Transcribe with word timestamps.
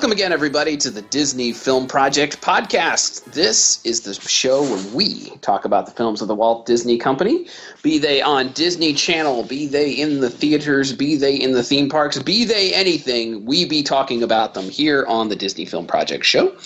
Welcome 0.00 0.12
again, 0.12 0.32
everybody, 0.32 0.78
to 0.78 0.88
the 0.88 1.02
Disney 1.02 1.52
Film 1.52 1.86
Project 1.86 2.40
podcast. 2.40 3.22
This 3.34 3.84
is 3.84 4.00
the 4.00 4.14
show 4.14 4.62
where 4.62 4.94
we 4.94 5.28
talk 5.42 5.66
about 5.66 5.84
the 5.84 5.92
films 5.92 6.22
of 6.22 6.28
the 6.28 6.34
Walt 6.34 6.64
Disney 6.64 6.96
Company, 6.96 7.46
be 7.82 7.98
they 7.98 8.22
on 8.22 8.50
Disney 8.52 8.94
Channel, 8.94 9.42
be 9.42 9.66
they 9.66 9.90
in 9.90 10.20
the 10.20 10.30
theaters, 10.30 10.94
be 10.94 11.16
they 11.16 11.36
in 11.36 11.52
the 11.52 11.62
theme 11.62 11.90
parks, 11.90 12.18
be 12.18 12.46
they 12.46 12.72
anything, 12.72 13.44
we 13.44 13.66
be 13.66 13.82
talking 13.82 14.22
about 14.22 14.54
them 14.54 14.70
here 14.70 15.04
on 15.06 15.28
the 15.28 15.36
Disney 15.36 15.66
Film 15.66 15.86
Project 15.86 16.24
show. 16.24 16.56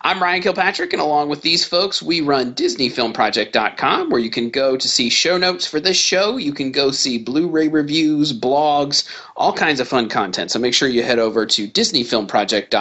I'm 0.00 0.22
Ryan 0.22 0.40
Kilpatrick, 0.40 0.94
and 0.94 1.02
along 1.02 1.28
with 1.28 1.42
these 1.42 1.66
folks, 1.66 2.02
we 2.02 2.22
run 2.22 2.54
DisneyFilmProject.com, 2.54 4.08
where 4.08 4.20
you 4.20 4.30
can 4.30 4.48
go 4.48 4.78
to 4.78 4.88
see 4.88 5.10
show 5.10 5.36
notes 5.36 5.66
for 5.66 5.78
this 5.78 5.98
show. 5.98 6.38
You 6.38 6.54
can 6.54 6.72
go 6.72 6.90
see 6.90 7.18
Blu 7.18 7.48
ray 7.48 7.68
reviews, 7.68 8.32
blogs, 8.32 9.06
all 9.36 9.52
kinds 9.52 9.78
of 9.78 9.88
fun 9.88 10.08
content. 10.08 10.50
So 10.50 10.58
make 10.58 10.72
sure 10.72 10.88
you 10.88 11.02
head 11.02 11.18
over 11.18 11.44
to 11.44 11.68
DisneyFilmProject.com, 11.68 12.77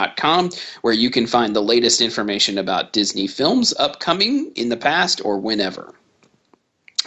where 0.82 0.94
you 0.94 1.10
can 1.10 1.28
find 1.28 1.56
the 1.56 1.62
latest 1.62 2.02
information 2.02 2.58
about 2.58 2.94
Disney 2.94 3.28
films 3.28 3.74
upcoming 3.80 4.52
in 4.56 4.70
the 4.70 4.78
past 4.78 5.22
or 5.24 5.38
whenever. 5.40 5.94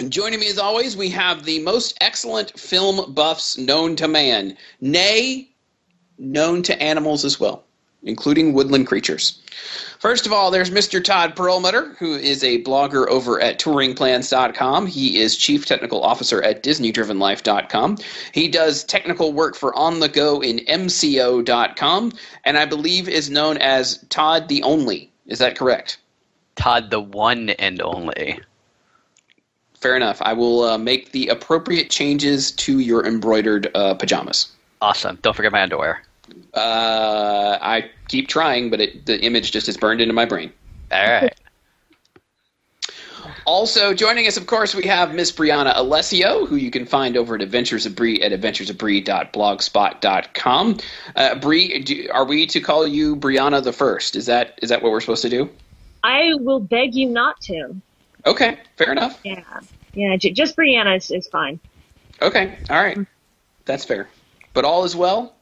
Joining 0.08 0.40
me 0.40 0.48
as 0.48 0.58
always, 0.58 0.96
we 0.96 1.10
have 1.10 1.44
the 1.44 1.58
most 1.60 1.96
excellent 2.00 2.58
film 2.58 3.12
buffs 3.12 3.58
known 3.58 3.96
to 3.96 4.08
man, 4.08 4.56
nay, 4.80 5.50
known 6.18 6.62
to 6.62 6.82
animals 6.82 7.24
as 7.24 7.38
well, 7.38 7.64
including 8.02 8.54
woodland 8.54 8.86
creatures. 8.86 9.40
First 10.00 10.24
of 10.24 10.32
all, 10.32 10.50
there's 10.50 10.70
Mr. 10.70 11.04
Todd 11.04 11.36
Perlmutter, 11.36 11.94
who 11.98 12.14
is 12.14 12.42
a 12.42 12.62
blogger 12.62 13.06
over 13.08 13.38
at 13.38 13.58
touringplans.com. 13.58 14.86
He 14.86 15.18
is 15.18 15.36
chief 15.36 15.66
technical 15.66 16.02
officer 16.02 16.42
at 16.42 16.62
disneydrivenlife.com. 16.62 17.98
He 18.32 18.48
does 18.48 18.82
technical 18.82 19.34
work 19.34 19.54
for 19.54 19.76
On 19.76 20.00
the 20.00 20.08
Go 20.08 20.40
in 20.40 20.60
MCO.com, 20.60 22.12
and 22.46 22.56
I 22.56 22.64
believe 22.64 23.10
is 23.10 23.28
known 23.28 23.58
as 23.58 24.02
Todd 24.08 24.48
the 24.48 24.62
Only. 24.62 25.12
Is 25.26 25.38
that 25.40 25.58
correct? 25.58 25.98
Todd 26.56 26.90
the 26.90 27.00
one 27.00 27.50
and 27.50 27.82
only. 27.82 28.40
Fair 29.74 29.96
enough. 29.96 30.22
I 30.22 30.32
will 30.32 30.64
uh, 30.64 30.78
make 30.78 31.12
the 31.12 31.28
appropriate 31.28 31.90
changes 31.90 32.52
to 32.52 32.78
your 32.78 33.04
embroidered 33.04 33.70
uh, 33.74 33.92
pajamas. 33.94 34.50
Awesome. 34.80 35.18
Don't 35.20 35.36
forget 35.36 35.52
my 35.52 35.62
underwear. 35.62 36.02
Uh, 36.54 37.58
I 37.60 37.90
keep 38.08 38.28
trying, 38.28 38.70
but 38.70 38.80
it, 38.80 39.06
the 39.06 39.20
image 39.20 39.52
just 39.52 39.68
is 39.68 39.76
burned 39.76 40.00
into 40.00 40.14
my 40.14 40.24
brain. 40.24 40.52
All 40.90 41.06
right. 41.06 41.34
Also 43.46 43.94
joining 43.94 44.26
us, 44.26 44.36
of 44.36 44.46
course, 44.46 44.74
we 44.74 44.84
have 44.84 45.14
Miss 45.14 45.32
Brianna 45.32 45.72
Alessio, 45.74 46.46
who 46.46 46.56
you 46.56 46.70
can 46.70 46.86
find 46.86 47.16
over 47.16 47.34
at 47.34 47.42
Adventures 47.42 47.86
of 47.86 47.96
Bree 47.96 48.20
at 48.20 48.32
adventuresofbree.blogspot.com. 48.32 50.78
Uh, 51.16 51.34
Bree, 51.36 51.78
do, 51.80 52.08
are 52.12 52.24
we 52.24 52.46
to 52.46 52.60
call 52.60 52.86
you 52.86 53.16
Brianna 53.16 53.62
the 53.62 53.72
First? 53.72 54.16
Is 54.16 54.26
that 54.26 54.58
is 54.62 54.68
that 54.68 54.82
what 54.82 54.92
we're 54.92 55.00
supposed 55.00 55.22
to 55.22 55.30
do? 55.30 55.48
I 56.02 56.32
will 56.34 56.60
beg 56.60 56.94
you 56.94 57.08
not 57.08 57.40
to. 57.42 57.80
Okay, 58.26 58.58
fair 58.76 58.92
enough. 58.92 59.18
Yeah, 59.24 59.42
yeah, 59.94 60.16
j- 60.16 60.32
just 60.32 60.56
Brianna 60.56 60.96
is, 60.96 61.10
is 61.10 61.28
fine. 61.28 61.60
Okay, 62.20 62.58
all 62.68 62.82
right, 62.82 62.98
that's 63.64 63.84
fair. 63.84 64.08
But 64.52 64.64
all 64.64 64.84
is 64.84 64.96
well. 64.96 65.34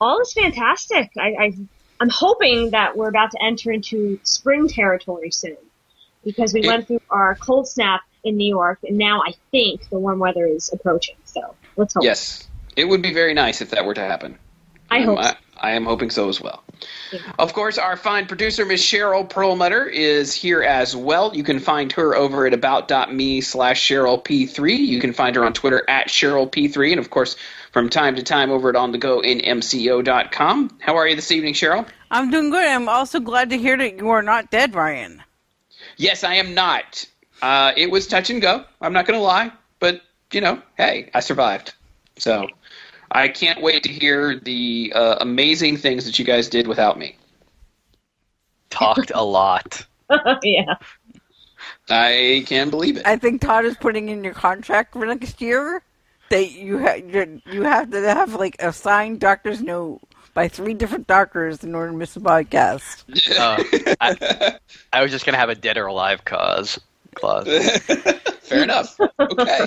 All 0.00 0.20
is 0.20 0.32
fantastic. 0.32 1.10
I, 1.18 1.34
I 1.38 1.52
I'm 2.00 2.08
hoping 2.08 2.70
that 2.70 2.96
we're 2.96 3.08
about 3.08 3.32
to 3.32 3.42
enter 3.42 3.70
into 3.70 4.18
spring 4.22 4.68
territory 4.68 5.30
soon 5.30 5.56
because 6.24 6.54
we 6.54 6.60
It- 6.62 6.66
went 6.66 6.86
through 6.86 7.02
our 7.10 7.34
cold 7.34 7.68
snap 7.68 8.00
in 8.24 8.36
New 8.36 8.48
York, 8.48 8.78
and 8.86 8.96
now 8.98 9.22
I 9.26 9.34
think 9.50 9.88
the 9.90 9.98
warm 9.98 10.18
weather 10.18 10.46
is 10.46 10.70
approaching. 10.72 11.16
So 11.24 11.54
let's 11.76 11.94
hope. 11.94 12.04
Yes, 12.04 12.48
it 12.76 12.84
would 12.86 13.02
be 13.02 13.12
very 13.12 13.34
nice 13.34 13.60
if 13.60 13.70
that 13.70 13.84
were 13.84 13.94
to 13.94 14.00
happen. 14.02 14.38
I 14.90 14.98
Um, 15.00 15.04
hope. 15.04 15.18
I, 15.18 15.22
so. 15.30 15.36
I 15.62 15.70
am 15.72 15.84
hoping 15.84 16.08
so 16.10 16.28
as 16.30 16.40
well. 16.40 16.62
Yeah. 17.12 17.20
Of 17.38 17.52
course, 17.52 17.76
our 17.76 17.96
fine 17.96 18.26
producer, 18.26 18.64
Miss 18.64 18.82
Cheryl 18.82 19.28
Perlmutter, 19.28 19.84
is 19.86 20.32
here 20.32 20.62
as 20.62 20.96
well. 20.96 21.34
You 21.36 21.42
can 21.44 21.58
find 21.60 21.92
her 21.92 22.14
over 22.16 22.46
at 22.46 22.54
about.me 22.54 23.42
slash 23.42 23.86
Cheryl 23.86 24.24
P3. 24.24 24.78
You 24.78 25.00
can 25.00 25.12
find 25.12 25.36
her 25.36 25.44
on 25.44 25.52
Twitter 25.52 25.84
at 25.88 26.08
Cheryl 26.08 26.50
P3, 26.50 26.92
and 26.92 26.98
of 26.98 27.10
course, 27.10 27.36
from 27.72 27.88
time 27.88 28.16
to 28.16 28.22
time 28.22 28.50
over 28.50 28.68
at 28.68 28.76
On 28.76 28.92
The 28.92 28.98
Go 28.98 29.20
in 29.20 29.38
MCO.com. 29.38 30.78
How 30.80 30.96
are 30.96 31.06
you 31.06 31.14
this 31.14 31.30
evening, 31.30 31.54
Cheryl? 31.54 31.86
I'm 32.10 32.30
doing 32.30 32.50
good. 32.50 32.66
I'm 32.66 32.88
also 32.88 33.20
glad 33.20 33.50
to 33.50 33.58
hear 33.58 33.76
that 33.76 33.98
you 33.98 34.08
are 34.10 34.22
not 34.22 34.50
dead, 34.50 34.74
Ryan. 34.74 35.22
Yes, 35.96 36.24
I 36.24 36.34
am 36.34 36.54
not. 36.54 37.06
Uh, 37.42 37.72
it 37.76 37.90
was 37.90 38.06
touch 38.06 38.30
and 38.30 38.42
go. 38.42 38.64
I'm 38.80 38.92
not 38.92 39.06
going 39.06 39.18
to 39.18 39.24
lie, 39.24 39.52
but 39.78 40.02
you 40.32 40.40
know, 40.40 40.60
hey, 40.76 41.10
I 41.14 41.20
survived. 41.20 41.74
So 42.16 42.48
I 43.10 43.28
can't 43.28 43.62
wait 43.62 43.84
to 43.84 43.92
hear 43.92 44.38
the 44.38 44.92
uh, 44.94 45.16
amazing 45.20 45.76
things 45.76 46.04
that 46.04 46.18
you 46.18 46.24
guys 46.24 46.48
did 46.48 46.66
without 46.66 46.98
me. 46.98 47.16
Talked 48.70 49.10
a 49.14 49.24
lot. 49.24 49.86
yeah. 50.42 50.74
I 51.88 52.44
can't 52.46 52.70
believe 52.70 52.96
it. 52.96 53.06
I 53.06 53.16
think 53.16 53.40
Todd 53.40 53.64
is 53.64 53.76
putting 53.76 54.08
in 54.08 54.22
your 54.22 54.34
contract 54.34 54.92
for 54.92 55.06
next 55.06 55.40
year 55.40 55.82
that 56.30 56.52
you 56.52 56.78
ha- 56.78 56.94
you 56.94 57.62
have 57.62 57.90
to 57.90 58.00
have 58.00 58.34
like 58.34 58.56
a 58.60 58.72
signed 58.72 59.20
doctor's 59.20 59.60
note 59.60 60.00
by 60.32 60.48
three 60.48 60.74
different 60.74 61.06
doctors 61.06 61.62
in 61.64 61.74
order 61.74 61.90
to 61.92 61.96
miss 61.96 62.16
a 62.16 62.20
podcast. 62.20 63.04
Uh, 63.38 63.62
I, 64.00 64.58
I 64.92 65.02
was 65.02 65.10
just 65.10 65.26
gonna 65.26 65.38
have 65.38 65.50
a 65.50 65.54
dead 65.54 65.76
or 65.76 65.86
alive 65.86 66.24
cause 66.24 66.80
clause. 67.14 67.46
Fair 68.42 68.62
enough. 68.62 68.98
Okay. 69.20 69.66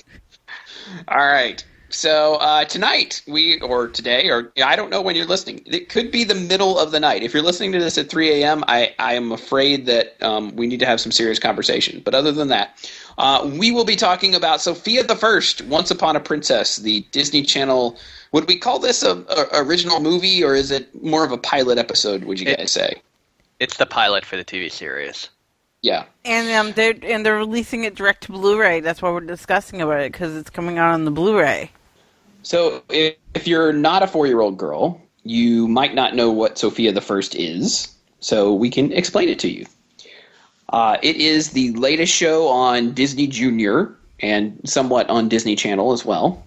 All 1.07 1.17
right. 1.17 1.63
So 1.93 2.35
uh, 2.35 2.65
tonight 2.65 3.21
we 3.27 3.59
or 3.61 3.87
today 3.87 4.27
or 4.29 4.51
I 4.63 4.75
don't 4.75 4.89
know 4.89 5.01
when 5.01 5.15
you're 5.15 5.27
listening. 5.27 5.61
It 5.65 5.89
could 5.89 6.11
be 6.11 6.23
the 6.23 6.33
middle 6.33 6.79
of 6.79 6.91
the 6.91 6.99
night. 6.99 7.21
If 7.21 7.33
you're 7.33 7.43
listening 7.43 7.71
to 7.73 7.79
this 7.79 7.99
at 7.99 8.09
3 8.09 8.41
a.m., 8.41 8.63
I 8.67 8.95
I 8.97 9.13
am 9.13 9.31
afraid 9.31 9.85
that 9.85 10.21
um, 10.23 10.55
we 10.55 10.65
need 10.65 10.79
to 10.79 10.87
have 10.87 10.99
some 10.99 11.11
serious 11.11 11.37
conversation. 11.37 12.01
But 12.03 12.15
other 12.15 12.31
than 12.31 12.47
that, 12.47 12.89
uh, 13.19 13.47
we 13.59 13.69
will 13.71 13.85
be 13.85 13.95
talking 13.95 14.33
about 14.33 14.59
Sofia 14.59 15.03
the 15.03 15.15
First, 15.15 15.61
Once 15.65 15.91
Upon 15.91 16.15
a 16.15 16.19
Princess, 16.19 16.77
the 16.77 17.01
Disney 17.11 17.43
Channel. 17.43 17.97
Would 18.31 18.47
we 18.47 18.57
call 18.57 18.79
this 18.79 19.03
a, 19.03 19.23
a 19.29 19.61
original 19.63 19.99
movie 19.99 20.43
or 20.43 20.55
is 20.55 20.71
it 20.71 21.03
more 21.03 21.23
of 21.23 21.31
a 21.31 21.37
pilot 21.37 21.77
episode? 21.77 22.23
Would 22.25 22.39
you 22.39 22.47
It- 22.49 22.57
guys 22.57 22.71
say? 22.71 23.01
It's 23.59 23.77
the 23.77 23.85
pilot 23.85 24.25
for 24.25 24.35
the 24.35 24.43
TV 24.43 24.69
series. 24.71 25.29
Yeah. 25.83 26.05
And 26.25 26.49
um, 26.49 26.73
they're 26.73 26.95
and 27.03 27.23
they're 27.25 27.37
releasing 27.37 27.83
it 27.83 27.93
direct 27.93 28.23
to 28.23 28.31
Blu-ray. 28.31 28.79
That's 28.79 29.01
why 29.01 29.11
we're 29.11 29.19
discussing 29.19 29.79
about 29.81 29.99
it 30.01 30.11
because 30.11 30.35
it's 30.35 30.49
coming 30.49 30.79
out 30.79 30.91
on 30.93 31.05
the 31.05 31.11
Blu-ray. 31.11 31.69
So 32.43 32.83
if, 32.89 33.15
if 33.33 33.47
you're 33.47 33.73
not 33.73 34.03
a 34.03 34.07
four-year-old 34.07 34.57
girl, 34.57 35.01
you 35.23 35.67
might 35.67 35.95
not 35.95 36.15
know 36.15 36.31
what 36.31 36.57
Sofia 36.57 36.91
the 36.91 37.01
First 37.01 37.35
is. 37.35 37.93
So 38.19 38.53
we 38.53 38.69
can 38.69 38.91
explain 38.91 39.29
it 39.29 39.39
to 39.39 39.49
you. 39.49 39.65
Uh, 40.69 40.97
it 41.01 41.17
is 41.17 41.51
the 41.51 41.71
latest 41.73 42.13
show 42.13 42.47
on 42.47 42.93
Disney 42.93 43.27
Junior 43.27 43.95
and 44.19 44.59
somewhat 44.65 45.09
on 45.09 45.29
Disney 45.29 45.55
Channel 45.55 45.91
as 45.91 46.05
well, 46.05 46.45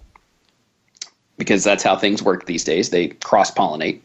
because 1.37 1.63
that's 1.63 1.83
how 1.83 1.95
things 1.95 2.23
work 2.23 2.45
these 2.45 2.63
days. 2.63 2.89
They 2.89 3.09
cross-pollinate. 3.09 4.01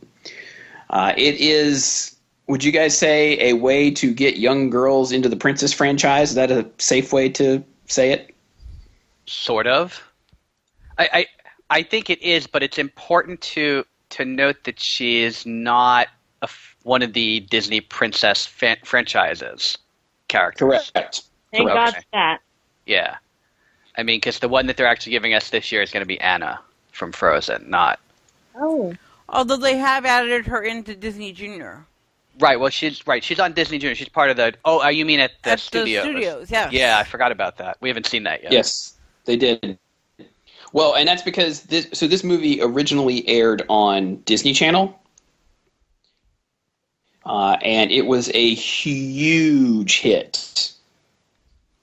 Uh, 0.90 1.12
it 1.16 1.36
is. 1.36 2.14
Would 2.46 2.62
you 2.62 2.72
guys 2.72 2.96
say 2.96 3.50
a 3.50 3.54
way 3.54 3.90
to 3.92 4.12
get 4.12 4.36
young 4.36 4.68
girls 4.68 5.12
into 5.12 5.28
the 5.28 5.36
Princess 5.36 5.72
franchise? 5.72 6.30
Is 6.30 6.34
that 6.34 6.50
a 6.50 6.66
safe 6.78 7.12
way 7.12 7.28
to 7.30 7.64
say 7.86 8.12
it? 8.12 8.34
Sort 9.26 9.66
of. 9.66 10.02
I, 10.98 11.26
I 11.72 11.78
I 11.78 11.82
think 11.82 12.10
it 12.10 12.22
is, 12.22 12.46
but 12.46 12.62
it's 12.62 12.78
important 12.78 13.40
to 13.40 13.84
to 14.10 14.24
note 14.24 14.64
that 14.64 14.78
she 14.78 15.22
is 15.22 15.46
not 15.46 16.08
a 16.42 16.44
f 16.44 16.76
one 16.82 17.02
of 17.02 17.12
the 17.12 17.40
Disney 17.40 17.80
princess 17.80 18.46
fan- 18.46 18.78
franchises 18.84 19.78
characters. 20.28 20.90
Correct. 20.94 21.22
Thank 21.50 21.68
Correct. 21.68 21.92
God 21.92 21.94
for 21.94 22.04
that. 22.12 22.40
Yeah. 22.86 23.16
I 23.96 24.02
mean, 24.02 24.16
because 24.16 24.38
the 24.38 24.48
one 24.48 24.66
that 24.66 24.76
they're 24.76 24.86
actually 24.86 25.12
giving 25.12 25.34
us 25.34 25.50
this 25.50 25.70
year 25.70 25.82
is 25.82 25.90
going 25.90 26.00
to 26.02 26.06
be 26.06 26.20
Anna 26.20 26.60
from 26.92 27.12
Frozen, 27.12 27.68
not. 27.68 28.00
Oh. 28.56 28.94
Although 29.28 29.58
they 29.58 29.76
have 29.76 30.06
added 30.06 30.46
her 30.46 30.62
into 30.62 30.94
Disney 30.94 31.32
Junior. 31.32 31.84
Right. 32.38 32.58
Well, 32.58 32.70
she's 32.70 33.06
right. 33.06 33.22
She's 33.22 33.38
on 33.38 33.52
Disney 33.52 33.78
Junior. 33.78 33.94
She's 33.94 34.08
part 34.08 34.30
of 34.30 34.36
the. 34.36 34.54
Oh, 34.64 34.82
uh, 34.82 34.88
you 34.88 35.04
mean 35.04 35.20
at 35.20 35.32
the 35.42 35.50
At 35.50 35.58
the 35.58 36.00
studios? 36.00 36.50
Yeah. 36.50 36.70
Yeah, 36.70 36.98
I 36.98 37.04
forgot 37.04 37.32
about 37.32 37.58
that. 37.58 37.76
We 37.80 37.88
haven't 37.88 38.06
seen 38.06 38.22
that 38.24 38.42
yet. 38.42 38.52
Yes, 38.52 38.94
they 39.24 39.36
did. 39.36 39.78
Well, 40.72 40.94
and 40.94 41.06
that's 41.06 41.22
because 41.22 41.62
this. 41.62 41.86
So 41.92 42.06
this 42.06 42.24
movie 42.24 42.60
originally 42.62 43.26
aired 43.28 43.62
on 43.68 44.16
Disney 44.16 44.54
Channel, 44.54 44.98
uh, 47.24 47.56
and 47.62 47.90
it 47.90 48.06
was 48.06 48.30
a 48.32 48.54
huge 48.54 50.00
hit. 50.00 50.72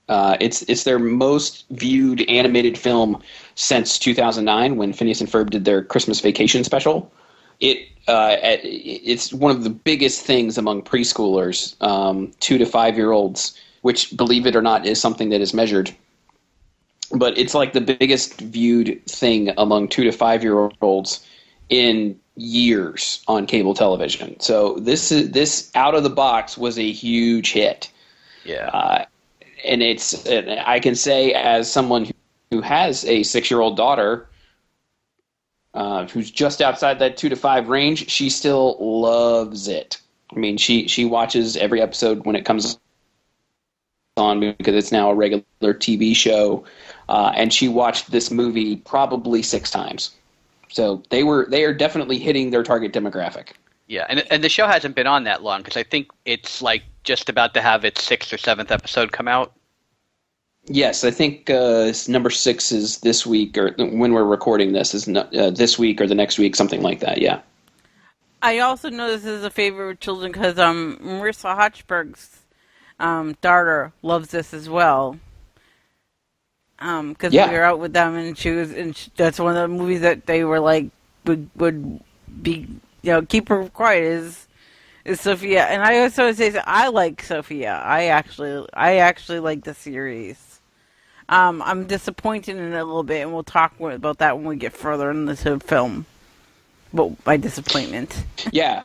Uh, 0.08 0.38
it's 0.40 0.64
it's 0.64 0.86
their 0.86 0.98
most 0.98 1.66
viewed 1.70 2.28
animated 2.28 2.78
film 2.78 3.22
since 3.54 4.00
2009 4.00 4.76
when 4.76 4.92
Phineas 4.92 5.22
and 5.22 5.30
Ferb 5.30 5.52
did 5.52 5.66
their 5.66 5.84
Christmas 5.84 6.20
Vacation 6.20 6.64
special. 6.64 7.12
It 7.60 7.78
uh, 8.08 8.38
it's 8.42 9.32
one 9.32 9.52
of 9.52 9.64
the 9.64 9.70
biggest 9.70 10.26
things 10.26 10.58
among 10.58 10.82
preschoolers, 10.82 11.80
um, 11.80 12.32
two 12.40 12.58
to 12.58 12.66
five 12.66 12.98
year 12.98 13.12
olds, 13.12 13.54
which 13.82 14.18
believe 14.18 14.48
it 14.48 14.56
or 14.56 14.64
not 14.64 14.88
is 14.88 15.00
something 15.00 15.30
that 15.30 15.42
is 15.42 15.54
measured 15.54 15.96
but 17.12 17.38
it's 17.38 17.54
like 17.54 17.74
the 17.74 17.82
biggest 17.82 18.40
viewed 18.40 19.02
thing 19.06 19.52
among 19.58 19.88
two 19.88 20.04
to 20.04 20.12
five 20.12 20.44
year 20.44 20.70
olds 20.82 21.26
in 21.70 22.20
years 22.36 23.24
on 23.28 23.46
cable 23.46 23.74
television. 23.74 24.40
So 24.40 24.76
this 24.80 25.12
is 25.12 25.32
this 25.32 25.72
out 25.76 25.96
of 25.96 26.04
the 26.04 26.10
box 26.10 26.58
was 26.58 26.78
a 26.78 26.92
huge 26.92 27.52
hit, 27.52 27.92
Yeah. 28.46 28.68
uh, 28.68 29.06
and 29.66 29.82
it's 29.82 30.26
and 30.26 30.50
I 30.52 30.80
can 30.80 30.96
say 30.96 31.34
as 31.34 31.72
someone 31.72 32.06
who, 32.06 32.14
who 32.52 32.62
has 32.62 33.06
a 33.06 33.24
six 33.24 33.50
year 33.52 33.60
old 33.60 33.78
daughter. 33.78 34.26
Uh, 35.72 36.08
who's 36.08 36.32
just 36.32 36.64
outside 36.64 36.98
that 36.98 37.16
two 37.16 37.30
to 37.30 37.36
five 37.36 37.70
range? 37.70 38.10
She 38.10 38.32
still 38.32 38.76
loves 38.80 39.68
it. 39.68 40.02
I 40.36 40.40
mean, 40.40 40.58
she 40.58 40.88
she 40.88 41.06
watches 41.06 41.56
every 41.56 41.80
episode 41.80 42.26
when 42.26 42.36
it 42.36 42.44
comes 42.44 42.80
on 44.18 44.40
because 44.40 44.76
it's 44.76 44.92
now 44.92 45.12
a 45.12 45.16
regular 45.16 45.44
TV 45.62 46.16
show, 46.16 46.66
uh, 47.10 47.34
and 47.36 47.52
she 47.52 47.68
watched 47.68 48.12
this 48.12 48.30
movie 48.30 48.78
probably 48.78 49.42
six 49.42 49.72
times. 49.72 50.12
So 50.70 51.02
they 51.10 51.24
were 51.24 51.48
they 51.50 51.64
are 51.66 51.74
definitely 51.74 52.20
hitting 52.20 52.52
their 52.52 52.64
target 52.64 52.94
demographic. 52.94 53.50
Yeah, 53.88 54.06
and 54.08 54.24
and 54.30 54.44
the 54.44 54.50
show 54.50 54.68
hasn't 54.68 54.96
been 54.96 55.08
on 55.08 55.24
that 55.24 55.42
long 55.42 55.62
because 55.62 55.76
I 55.76 55.84
think 55.84 56.12
it's 56.26 56.62
like 56.62 56.84
just 57.04 57.28
about 57.28 57.56
to 57.56 57.62
have 57.62 57.84
its 57.84 58.04
sixth 58.04 58.32
or 58.32 58.38
seventh 58.38 58.72
episode 58.72 59.12
come 59.12 59.28
out. 59.28 59.54
Yes, 60.66 61.04
I 61.04 61.10
think 61.10 61.50
uh, 61.50 61.92
number 62.08 62.30
six 62.30 62.72
is 62.72 63.00
this 63.00 63.26
week, 63.26 63.58
or 63.58 63.72
when 63.80 64.14
we're 64.14 64.24
recording 64.24 64.74
this 64.74 64.94
is 64.94 65.08
no, 65.08 65.22
uh, 65.22 65.50
this 65.50 65.80
week 65.80 66.00
or 66.00 66.06
the 66.06 66.14
next 66.14 66.38
week, 66.38 66.56
something 66.56 66.84
like 66.84 67.00
that. 67.00 67.20
Yeah. 67.20 67.42
I 68.44 68.60
also 68.60 68.90
know 68.90 69.08
this 69.08 69.26
is 69.26 69.44
a 69.44 69.50
favorite 69.50 69.88
with 69.88 70.00
children 70.00 70.32
because 70.32 70.60
um, 70.60 71.00
Marissa 71.02 71.58
Hochberg's 71.58 72.44
um, 73.00 73.36
daughter 73.42 73.92
loves 74.04 74.30
this 74.30 74.54
as 74.54 74.70
well. 74.70 75.18
Um, 76.80 77.10
because 77.14 77.34
Yeah. 77.34 77.48
we 77.48 77.54
were 77.54 77.64
out 77.64 77.80
with 77.80 77.94
them, 77.94 78.16
and 78.16 78.38
she 78.38 78.52
was, 78.52 78.72
and 78.72 78.96
she, 78.96 79.12
that's 79.18 79.40
one 79.40 79.56
of 79.56 79.62
the 79.62 79.68
movies 79.68 80.02
that 80.02 80.26
they 80.26 80.44
were 80.46 80.60
like 80.60 80.90
would 81.26 81.50
would 81.58 82.00
be, 82.42 82.68
you 83.02 83.12
know, 83.12 83.22
keep 83.22 83.50
her 83.50 83.68
quiet 83.70 84.04
is 84.04 84.48
is 85.06 85.22
Sofia. 85.22 85.66
And 85.66 85.84
I 85.84 86.00
also 86.02 86.32
say 86.34 86.50
that 86.52 86.64
I 86.68 86.88
like 86.90 87.24
Sofia. 87.24 87.82
I 87.84 88.06
actually, 88.06 88.68
I 88.74 88.98
actually 88.98 89.40
like 89.40 89.64
the 89.64 89.74
series. 89.74 90.62
Um, 91.30 91.62
I'm 91.64 91.86
disappointed 91.88 92.58
in 92.58 92.74
it 92.74 92.78
a 92.78 92.84
little 92.84 93.04
bit, 93.04 93.22
and 93.22 93.34
we'll 93.34 93.44
talk 93.44 93.80
about 93.80 94.18
that 94.20 94.38
when 94.38 94.48
we 94.48 94.56
get 94.56 94.74
further 94.74 95.12
into 95.12 95.36
the 95.36 95.60
film. 95.60 96.06
But 96.94 97.12
my 97.26 97.38
disappointment. 97.38 98.26
Yeah. 98.52 98.84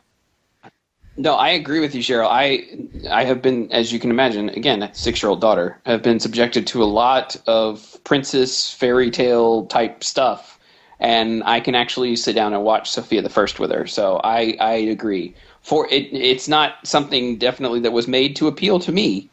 No, 1.17 1.35
I 1.35 1.49
agree 1.49 1.79
with 1.79 1.95
you, 1.95 2.01
Cheryl. 2.01 2.27
I 2.29 2.65
I 3.09 3.23
have 3.23 3.41
been, 3.41 3.71
as 3.71 3.91
you 3.93 3.99
can 3.99 4.09
imagine, 4.11 4.49
again, 4.49 4.89
six 4.93 5.21
year 5.23 5.29
old 5.29 5.39
daughter, 5.41 5.79
have 5.85 6.03
been 6.03 6.19
subjected 6.19 6.67
to 6.67 6.83
a 6.83 6.85
lot 6.85 7.37
of 7.47 7.97
princess 8.03 8.73
fairy 8.73 9.09
tale 9.11 9.65
type 9.67 10.03
stuff, 10.03 10.59
and 10.99 11.41
I 11.45 11.61
can 11.61 11.73
actually 11.75 12.15
sit 12.17 12.35
down 12.35 12.53
and 12.53 12.63
watch 12.63 12.91
Sofia 12.91 13.21
the 13.21 13.29
First 13.29 13.59
with 13.59 13.71
her. 13.71 13.87
So 13.87 14.19
I 14.25 14.57
I 14.59 14.73
agree. 14.73 15.33
For 15.61 15.87
it, 15.89 16.09
it's 16.13 16.47
not 16.49 16.85
something 16.85 17.37
definitely 17.37 17.79
that 17.81 17.93
was 17.93 18.07
made 18.07 18.35
to 18.37 18.47
appeal 18.47 18.79
to 18.79 18.91
me, 18.91 19.29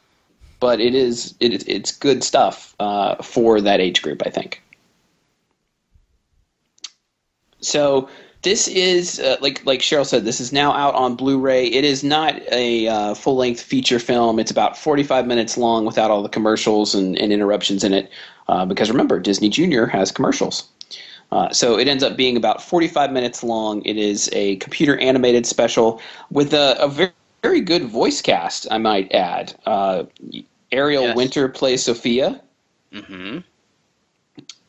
but 0.61 0.81
it 0.81 0.95
is 0.95 1.35
it, 1.41 1.69
it's 1.69 1.93
good 1.93 2.23
stuff 2.25 2.77
uh, 2.81 3.17
for 3.23 3.61
that 3.61 3.81
age 3.81 4.03
group. 4.03 4.23
I 4.27 4.31
think. 4.31 4.63
So 7.61 8.09
this 8.43 8.69
is 8.69 9.21
uh, 9.21 9.37
like 9.41 9.65
like 9.65 9.81
Cheryl 9.81 10.07
said. 10.07 10.25
This 10.25 10.41
is 10.41 10.53
now 10.53 10.73
out 10.73 10.95
on 10.95 11.15
Blu-ray. 11.15 11.67
It 11.67 11.85
is 11.85 12.03
not 12.03 12.41
a 12.51 12.89
uh, 12.89 13.15
full-length 13.15 13.63
feature 13.63 13.99
film. 13.99 14.39
It's 14.39 14.51
about 14.51 14.77
45 14.77 15.27
minutes 15.27 15.57
long 15.57 15.85
without 15.85 16.11
all 16.11 16.23
the 16.23 16.29
commercials 16.29 16.95
and, 16.95 17.17
and 17.19 17.33
interruptions 17.33 17.85
in 17.85 17.93
it. 17.93 18.11
Uh, 18.49 18.67
because 18.67 18.91
remember, 18.91 19.21
Disney 19.21 19.49
Junior 19.49 19.87
has 19.87 20.11
commercials. 20.11 20.69
Uh, 21.31 21.51
so 21.51 21.79
it 21.79 21.89
ends 21.89 22.03
up 22.05 22.17
being 22.17 22.37
about 22.37 22.63
45 22.63 23.11
minutes 23.13 23.43
long. 23.43 23.83
It 23.85 23.97
is 23.97 24.29
a 24.33 24.57
computer 24.57 24.99
animated 24.99 25.47
special 25.47 26.01
with 26.31 26.53
a, 26.53 26.77
a 26.79 26.89
very, 26.89 27.13
very 27.43 27.61
good 27.61 27.85
voice 27.85 28.21
cast, 28.21 28.67
I 28.71 28.79
might 28.79 29.11
add. 29.13 29.55
Uh, 29.65 30.05
Ariel 30.73 31.05
Yes. 31.05 31.17
Winter 31.17 31.49
plays 31.49 31.83
Sofia. 31.85 32.43
hmm 32.93 33.39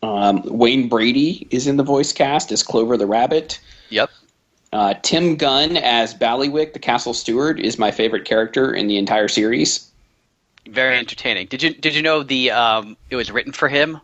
Um, 0.04 0.42
Wayne 0.46 0.90
Brady 0.90 1.48
is 1.50 1.66
in 1.66 1.78
the 1.78 1.84
voice 1.84 2.12
cast 2.12 2.52
as 2.52 2.62
Clover 2.62 2.98
the 2.98 3.08
Rabbit. 3.08 3.60
Yep. 3.90 4.10
Uh, 4.74 4.96
Tim 5.02 5.38
Gunn 5.38 5.78
as 5.78 6.14
Baileywick, 6.14 6.74
the 6.74 6.80
castle 6.80 7.14
steward, 7.14 7.58
is 7.60 7.80
my 7.80 7.90
favorite 7.90 8.26
character 8.26 8.74
in 8.74 8.88
the 8.88 8.98
entire 8.98 9.30
series. 9.30 9.90
Very 10.68 10.98
entertaining. 10.98 11.48
Did 11.48 11.64
you 11.64 11.74
did 11.74 11.96
you 11.96 12.02
know 12.02 12.22
the 12.24 12.52
um 12.52 12.98
it 13.10 13.16
was 13.16 13.32
written 13.32 13.54
for 13.54 13.70
him, 13.70 14.00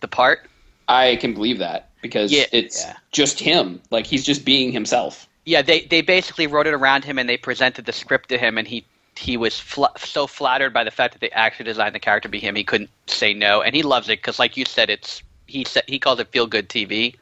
the 0.00 0.08
part? 0.08 0.46
I 0.86 1.16
can 1.16 1.32
believe 1.34 1.58
that 1.58 1.90
because 2.02 2.30
Yeah, 2.32 2.44
it's 2.52 2.84
yeah. 2.84 2.96
just 3.12 3.40
him. 3.40 3.80
Like 3.90 4.06
he's 4.06 4.24
just 4.24 4.44
being 4.44 4.70
himself. 4.72 5.28
Yeah, 5.46 5.62
they 5.62 5.82
they 5.82 6.02
basically 6.02 6.46
wrote 6.46 6.66
it 6.66 6.74
around 6.74 7.04
him 7.04 7.18
and 7.18 7.28
they 7.28 7.36
presented 7.38 7.86
the 7.86 7.92
script 7.92 8.28
to 8.30 8.38
him 8.38 8.58
and 8.58 8.68
he 8.68 8.84
he 9.16 9.36
was 9.36 9.58
fl- 9.58 9.96
so 9.96 10.26
flattered 10.26 10.72
by 10.74 10.84
the 10.84 10.90
fact 10.90 11.14
that 11.14 11.20
they 11.20 11.30
actually 11.30 11.64
designed 11.64 11.94
the 11.94 11.98
character 12.00 12.28
to 12.28 12.30
be 12.30 12.38
him 12.38 12.54
he 12.54 12.64
couldn't 12.64 12.90
say 13.06 13.34
no 13.34 13.62
and 13.62 13.74
he 13.74 13.82
loves 13.82 14.08
it 14.08 14.18
because 14.18 14.38
like 14.38 14.56
you 14.56 14.64
said 14.64 14.88
it's 14.90 15.22
he 15.48 15.64
said 15.64 15.84
he 15.86 15.98
calls 15.98 16.20
it 16.20 16.28
feel 16.28 16.46
good 16.46 16.68
TV. 16.68 17.16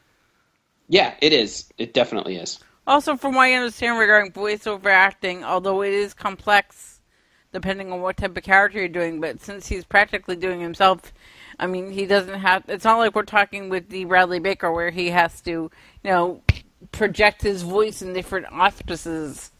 Yeah, 0.87 1.15
it 1.21 1.33
is. 1.33 1.71
It 1.77 1.93
definitely 1.93 2.35
is. 2.35 2.59
Also, 2.85 3.17
from 3.17 3.35
what 3.35 3.43
I 3.43 3.53
understand 3.53 3.99
regarding 3.99 4.31
voiceover 4.31 4.87
acting, 4.87 5.43
although 5.43 5.81
it 5.81 5.93
is 5.93 6.13
complex 6.13 7.01
depending 7.51 7.91
on 7.91 8.01
what 8.01 8.17
type 8.17 8.37
of 8.37 8.43
character 8.43 8.79
you're 8.79 8.87
doing, 8.87 9.19
but 9.19 9.41
since 9.41 9.67
he's 9.67 9.83
practically 9.83 10.35
doing 10.35 10.59
himself, 10.59 11.13
I 11.59 11.65
mean, 11.65 11.91
he 11.91 12.05
doesn't 12.05 12.39
have. 12.39 12.63
It's 12.67 12.85
not 12.85 12.97
like 12.97 13.15
we're 13.15 13.23
talking 13.23 13.69
with 13.69 13.89
Dee 13.89 14.05
Bradley 14.05 14.39
Baker 14.39 14.71
where 14.71 14.91
he 14.91 15.09
has 15.09 15.41
to, 15.41 15.51
you 15.51 15.71
know, 16.03 16.41
project 16.91 17.41
his 17.41 17.63
voice 17.63 18.01
in 18.01 18.13
different 18.13 18.47
auspices. 18.51 19.51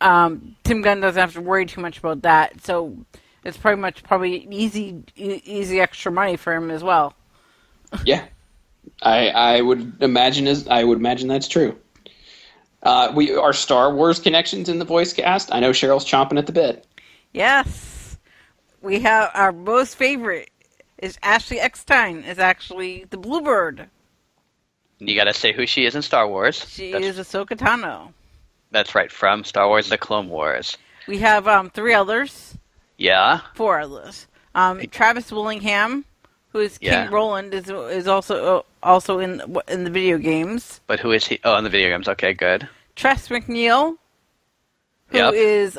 Um, 0.00 0.56
Tim 0.64 0.82
Gunn 0.82 1.00
doesn't 1.00 1.20
have 1.20 1.34
to 1.34 1.40
worry 1.40 1.66
too 1.66 1.80
much 1.80 1.98
about 1.98 2.22
that, 2.22 2.62
so 2.62 2.96
it's 3.44 3.56
pretty 3.56 3.80
much 3.80 4.02
probably 4.02 4.46
easy, 4.50 5.02
e- 5.16 5.42
easy 5.44 5.80
extra 5.80 6.10
money 6.10 6.36
for 6.36 6.52
him 6.52 6.70
as 6.70 6.82
well. 6.82 7.14
Yeah, 8.04 8.24
I 9.02 9.28
I 9.28 9.60
would 9.60 10.02
imagine 10.02 10.46
is 10.46 10.66
I 10.68 10.84
would 10.84 10.98
imagine 10.98 11.28
that's 11.28 11.48
true. 11.48 11.76
Uh, 12.82 13.12
we 13.14 13.34
are 13.34 13.52
Star 13.52 13.94
Wars 13.94 14.18
connections 14.18 14.68
in 14.68 14.78
the 14.78 14.84
voice 14.84 15.12
cast. 15.12 15.52
I 15.54 15.60
know 15.60 15.70
Cheryl's 15.70 16.04
chomping 16.04 16.38
at 16.38 16.46
the 16.46 16.52
bit. 16.52 16.86
Yes, 17.32 18.18
we 18.82 19.00
have 19.00 19.30
our 19.34 19.52
most 19.52 19.96
favorite 19.96 20.50
is 20.98 21.18
Ashley 21.22 21.58
Eckstein 21.60 22.22
is 22.24 22.38
actually 22.38 23.04
the 23.10 23.16
Bluebird. 23.16 23.88
And 25.00 25.08
you 25.08 25.16
got 25.16 25.24
to 25.24 25.34
say 25.34 25.52
who 25.52 25.66
she 25.66 25.86
is 25.86 25.94
in 25.94 26.02
Star 26.02 26.28
Wars. 26.28 26.64
She 26.68 26.92
that's, 26.92 27.04
is 27.04 27.18
Ahsoka 27.18 27.56
Tano. 27.56 28.12
that's 28.70 28.94
right 28.94 29.10
from 29.10 29.44
Star 29.44 29.66
Wars: 29.68 29.88
The 29.88 29.98
Clone 29.98 30.28
Wars. 30.28 30.76
We 31.08 31.18
have 31.18 31.48
um, 31.48 31.68
three 31.70 31.92
others, 31.94 32.56
Yeah. 32.96 33.40
four 33.54 33.80
others. 33.80 34.26
Um, 34.54 34.80
Travis 34.86 35.32
Willingham, 35.32 36.04
who 36.54 36.60
is 36.60 36.78
King 36.78 36.88
Yeah. 36.92 37.08
Roland, 37.10 37.52
is 37.52 37.68
is 37.68 38.06
also 38.06 38.58
uh, 38.58 38.62
also 38.82 39.18
in 39.18 39.42
in 39.68 39.82
the 39.84 39.90
video 39.90 40.16
games. 40.18 40.80
But 40.86 41.00
who 41.00 41.10
is 41.10 41.26
he? 41.26 41.40
Oh, 41.44 41.56
in 41.58 41.64
the 41.64 41.70
video 41.70 41.90
games. 41.90 42.08
Okay, 42.08 42.32
good. 42.32 42.66
Tress 42.94 43.28
MacNeille, 43.28 43.96
who 45.08 45.18
Yep. 45.18 45.34
is 45.34 45.78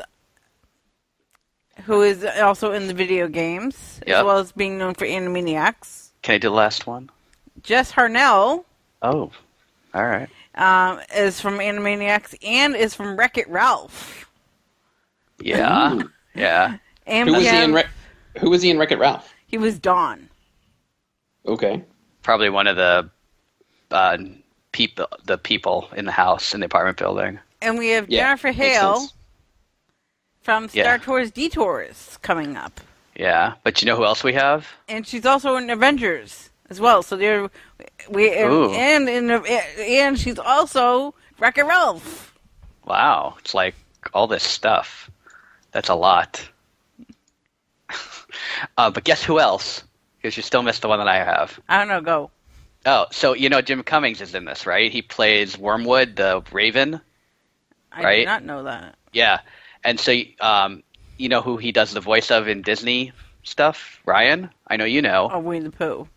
who 1.84 2.02
is 2.02 2.24
also 2.24 2.72
in 2.72 2.88
the 2.88 2.94
video 2.94 3.26
games, 3.26 4.00
as 4.02 4.08
Yep. 4.08 4.24
well 4.26 4.38
as 4.38 4.52
being 4.52 4.76
known 4.78 4.92
for 4.94 5.06
Animaniacs. 5.06 6.10
Can 6.22 6.34
I 6.34 6.38
do 6.38 6.48
the 6.48 6.54
last 6.54 6.86
one? 6.86 7.08
Jess 7.62 7.90
Harnell 7.92 8.64
Oh, 9.00 9.30
all 9.94 10.04
right. 10.04 10.28
um, 10.56 11.00
is 11.16 11.40
from 11.40 11.56
Animaniacs 11.58 12.34
and 12.46 12.76
is 12.76 12.94
from 12.94 13.16
Wreck 13.16 13.38
It 13.38 13.48
Ralph. 13.48 14.28
Yeah. 15.38 15.94
Ooh. 15.94 16.10
Yeah. 16.34 16.76
And 17.06 17.28
Who 17.30 17.34
was 17.36 17.48
he 17.48 17.62
in? 17.62 17.72
Wreck 17.72 17.86
Who 18.40 18.50
was 18.50 18.60
he 18.60 18.68
in 18.70 18.78
Wreck 18.78 18.92
It 18.92 18.98
Ralph? 18.98 19.32
he 19.46 19.56
was 19.56 19.78
Don. 19.78 20.28
Okay. 21.46 21.82
Probably 22.22 22.48
one 22.50 22.66
of 22.66 22.76
the 22.76 23.08
uh, 23.90 24.18
people 24.72 25.06
the 25.24 25.38
people 25.38 25.88
in 25.96 26.04
the 26.04 26.12
house 26.12 26.54
in 26.54 26.60
the 26.60 26.66
apartment 26.66 26.98
building. 26.98 27.38
And 27.62 27.78
we 27.78 27.88
have 27.90 28.08
Yeah, 28.10 28.26
Jennifer 28.28 28.52
Hale 28.52 29.08
from 30.42 30.68
Star 30.68 30.82
Yeah. 30.84 30.96
Tours 30.98 31.30
Detours 31.30 32.18
coming 32.22 32.56
up. 32.56 32.80
Yeah, 33.14 33.54
but 33.62 33.80
you 33.80 33.86
know 33.86 33.96
who 33.96 34.04
else 34.04 34.22
we 34.22 34.34
have? 34.34 34.66
and 34.88 35.06
she's 35.06 35.24
also 35.24 35.56
in 35.56 35.70
Avengers 35.70 36.50
as 36.68 36.80
well. 36.80 37.02
So 37.02 37.16
there, 37.16 37.48
we 38.10 38.30
and, 38.32 38.52
Ooh. 38.52 38.70
and 38.72 39.08
in 39.08 39.30
and 39.30 40.18
she's 40.18 40.38
also 40.38 41.14
Wreck-It 41.38 41.64
Ralph. 41.64 42.34
Wow, 42.84 43.36
it's 43.38 43.54
like 43.54 43.74
all 44.12 44.26
this 44.26 44.42
stuff. 44.42 45.10
That's 45.72 45.88
a 45.88 45.94
lot. 45.94 46.46
uh, 48.76 48.90
but 48.90 49.04
guess 49.04 49.22
who 49.24 49.38
else? 49.40 49.82
Because 50.26 50.36
you 50.38 50.42
still 50.42 50.64
missed 50.64 50.82
the 50.82 50.88
one 50.88 50.98
that 50.98 51.06
I 51.06 51.18
have. 51.18 51.60
I 51.68 51.78
don't 51.78 51.86
know. 51.86 52.00
Go. 52.00 52.32
Oh, 52.84 53.06
so 53.12 53.34
you 53.34 53.48
know 53.48 53.60
Jim 53.62 53.84
Cummings 53.84 54.20
is 54.20 54.34
in 54.34 54.44
this, 54.44 54.66
right? 54.66 54.90
He 54.90 55.00
plays 55.00 55.56
Wormwood, 55.56 56.16
the 56.16 56.42
Raven. 56.50 57.00
I 57.92 58.02
Right. 58.02 58.18
did 58.18 58.26
not 58.26 58.42
know 58.42 58.64
that. 58.64 58.96
Yeah, 59.12 59.38
and 59.84 60.00
so 60.00 60.12
um, 60.40 60.82
you 61.16 61.28
know 61.28 61.42
who 61.42 61.58
he 61.58 61.70
does 61.70 61.92
the 61.92 62.00
voice 62.00 62.32
of 62.32 62.48
in 62.48 62.62
Disney 62.62 63.12
stuff? 63.44 64.00
Ryan, 64.04 64.50
I 64.66 64.76
know 64.76 64.84
you 64.84 65.00
know. 65.00 65.30
Oh, 65.32 65.38
Winnie 65.38 65.60
the 65.60 65.70
Pooh. 65.70 66.08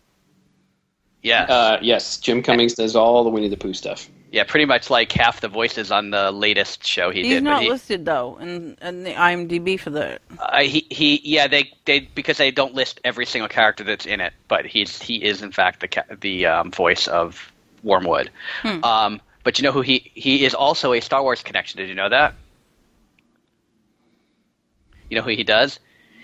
Yeah, 1.22 1.44
Uh, 1.48 1.78
yes, 1.80 2.18
Jim 2.18 2.42
Cummings 2.42 2.74
does 2.74 2.96
all 2.96 3.22
the 3.22 3.30
Winnie 3.30 3.48
the 3.48 3.56
Pooh 3.56 3.74
stuff. 3.74 4.08
Yeah, 4.30 4.44
pretty 4.44 4.64
much 4.64 4.90
like 4.90 5.10
half 5.10 5.40
the 5.40 5.48
voices 5.48 5.90
on 5.90 6.10
the 6.10 6.30
latest 6.30 6.86
show 6.86 7.10
he 7.10 7.22
He's 7.22 7.32
did. 7.34 7.44
but 7.44 7.50
not 7.50 7.62
he, 7.62 7.68
listed 7.68 8.04
though 8.04 8.38
in, 8.38 8.76
in 8.80 9.02
the 9.02 9.12
IMDb 9.12 9.78
for 9.78 9.90
the. 9.90 10.20
Uh, 10.38 10.60
he 10.60 10.86
he 10.88 11.20
yeah 11.24 11.48
they 11.48 11.72
they 11.84 12.00
because 12.00 12.38
they 12.38 12.52
don't 12.52 12.74
list 12.74 13.00
every 13.04 13.26
single 13.26 13.48
character 13.48 13.82
that's 13.82 14.06
in 14.06 14.20
it, 14.20 14.32
but 14.46 14.66
he's 14.66 15.02
he 15.02 15.16
is 15.22 15.42
in 15.42 15.50
fact 15.50 15.80
the 15.80 16.04
the 16.20 16.46
um, 16.46 16.70
voice 16.70 17.08
of 17.08 17.52
Wormwood. 17.82 18.30
Hmm. 18.62 18.84
Um, 18.84 19.20
but 19.42 19.58
you 19.58 19.64
know 19.64 19.72
who 19.72 19.80
he 19.80 20.10
he 20.14 20.44
is 20.44 20.54
also 20.54 20.92
a 20.92 21.00
Star 21.00 21.22
Wars 21.22 21.42
connection. 21.42 21.78
Did 21.78 21.88
you 21.88 21.96
know 21.96 22.08
that? 22.08 22.34
You 25.08 25.16
know 25.16 25.22
who 25.22 25.30
he 25.30 25.42
does? 25.42 25.80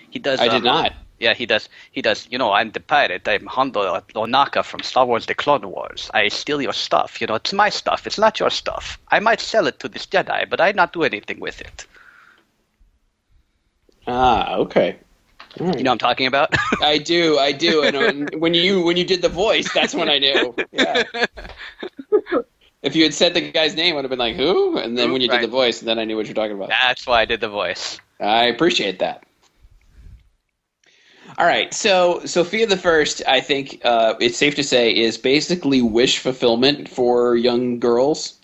He 0.09 0.19
does. 0.19 0.39
I 0.39 0.47
um, 0.47 0.55
did 0.55 0.63
not. 0.63 0.93
Yeah, 1.19 1.33
he 1.33 1.45
does. 1.45 1.67
He 1.91 2.01
does. 2.01 2.27
You 2.29 2.37
know, 2.37 2.51
I'm 2.53 2.71
the 2.71 2.79
pirate. 2.79 3.27
I'm 3.27 3.45
Hondo 3.47 3.99
Ohnaka 4.13 4.63
from 4.63 4.81
Star 4.81 5.05
Wars: 5.05 5.25
The 5.25 5.33
Clone 5.35 5.67
Wars. 5.69 6.11
I 6.13 6.27
steal 6.27 6.61
your 6.61 6.73
stuff. 6.73 7.19
You 7.19 7.27
know, 7.27 7.35
it's 7.35 7.53
my 7.53 7.69
stuff. 7.69 8.05
It's 8.05 8.19
not 8.19 8.39
your 8.39 8.49
stuff. 8.51 8.99
I 9.09 9.19
might 9.19 9.39
sell 9.41 9.67
it 9.67 9.79
to 9.79 9.87
this 9.89 10.05
Jedi, 10.05 10.49
but 10.49 10.61
I 10.61 10.71
not 10.73 10.93
do 10.93 11.03
anything 11.03 11.39
with 11.39 11.59
it. 11.61 11.85
Ah, 14.07 14.55
okay. 14.55 14.97
All 15.59 15.67
right. 15.67 15.77
You 15.77 15.83
know 15.83 15.91
what 15.91 15.93
I'm 15.93 15.97
talking 16.09 16.27
about? 16.27 16.53
I 16.81 16.97
do, 16.97 17.37
I 17.39 17.51
do. 17.51 17.83
And 17.83 17.97
when- 17.97 18.39
when 18.39 18.53
you 18.53 18.83
when 18.83 18.95
you 18.97 19.03
did 19.03 19.21
the 19.21 19.29
voice, 19.29 19.71
that's 19.73 19.93
when 19.95 20.09
I 20.09 20.19
knew. 20.19 20.53
Yeah. 20.71 21.03
if 22.83 22.95
you 22.95 23.03
had 23.03 23.13
said 23.13 23.33
the 23.33 23.51
guy's 23.51 23.75
name, 23.75 23.93
I 23.93 23.95
would 23.95 24.05
have 24.05 24.09
been 24.09 24.19
like, 24.19 24.35
"Who?" 24.35 24.77
And 24.77 24.97
then 24.97 25.11
when 25.11 25.21
you 25.21 25.27
did 25.27 25.41
the 25.41 25.47
voice, 25.47 25.79
then 25.81 25.97
I 25.99 26.05
knew 26.05 26.15
what 26.15 26.27
you're 26.27 26.35
talking 26.35 26.55
about. 26.55 26.69
That's 26.69 27.07
why 27.07 27.21
I 27.21 27.25
did 27.25 27.41
the 27.41 27.49
voice. 27.49 27.99
I 28.19 28.45
appreciate 28.45 28.99
that. 28.99 29.23
All 31.37 31.45
right, 31.45 31.73
so 31.73 32.21
Sofia 32.25 32.65
the 32.67 32.77
First, 32.77 33.21
I 33.27 33.41
think 33.41 33.81
uh, 33.83 34.15
it's 34.19 34.37
safe 34.37 34.55
to 34.55 34.63
say, 34.63 34.95
is 34.95 35.17
basically 35.17 35.81
wish 35.81 36.19
fulfillment 36.19 36.89
for 36.89 37.35
young 37.35 37.79
girls 37.79 38.39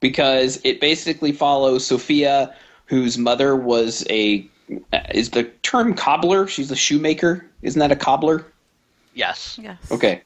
because 0.00 0.60
it 0.64 0.80
basically 0.80 1.32
follows 1.32 1.86
Sofia, 1.86 2.54
whose 2.86 3.18
mother 3.18 3.56
was 3.56 4.04
a 4.10 4.46
is 5.14 5.30
the 5.30 5.44
term 5.62 5.94
cobbler. 5.94 6.46
She's 6.46 6.70
a 6.70 6.76
shoemaker. 6.76 7.46
Isn't 7.62 7.78
that 7.78 7.92
a 7.92 7.96
cobbler? 7.96 8.46
Yes. 9.14 9.58
Yes. 9.62 9.78
Okay. 9.90 10.22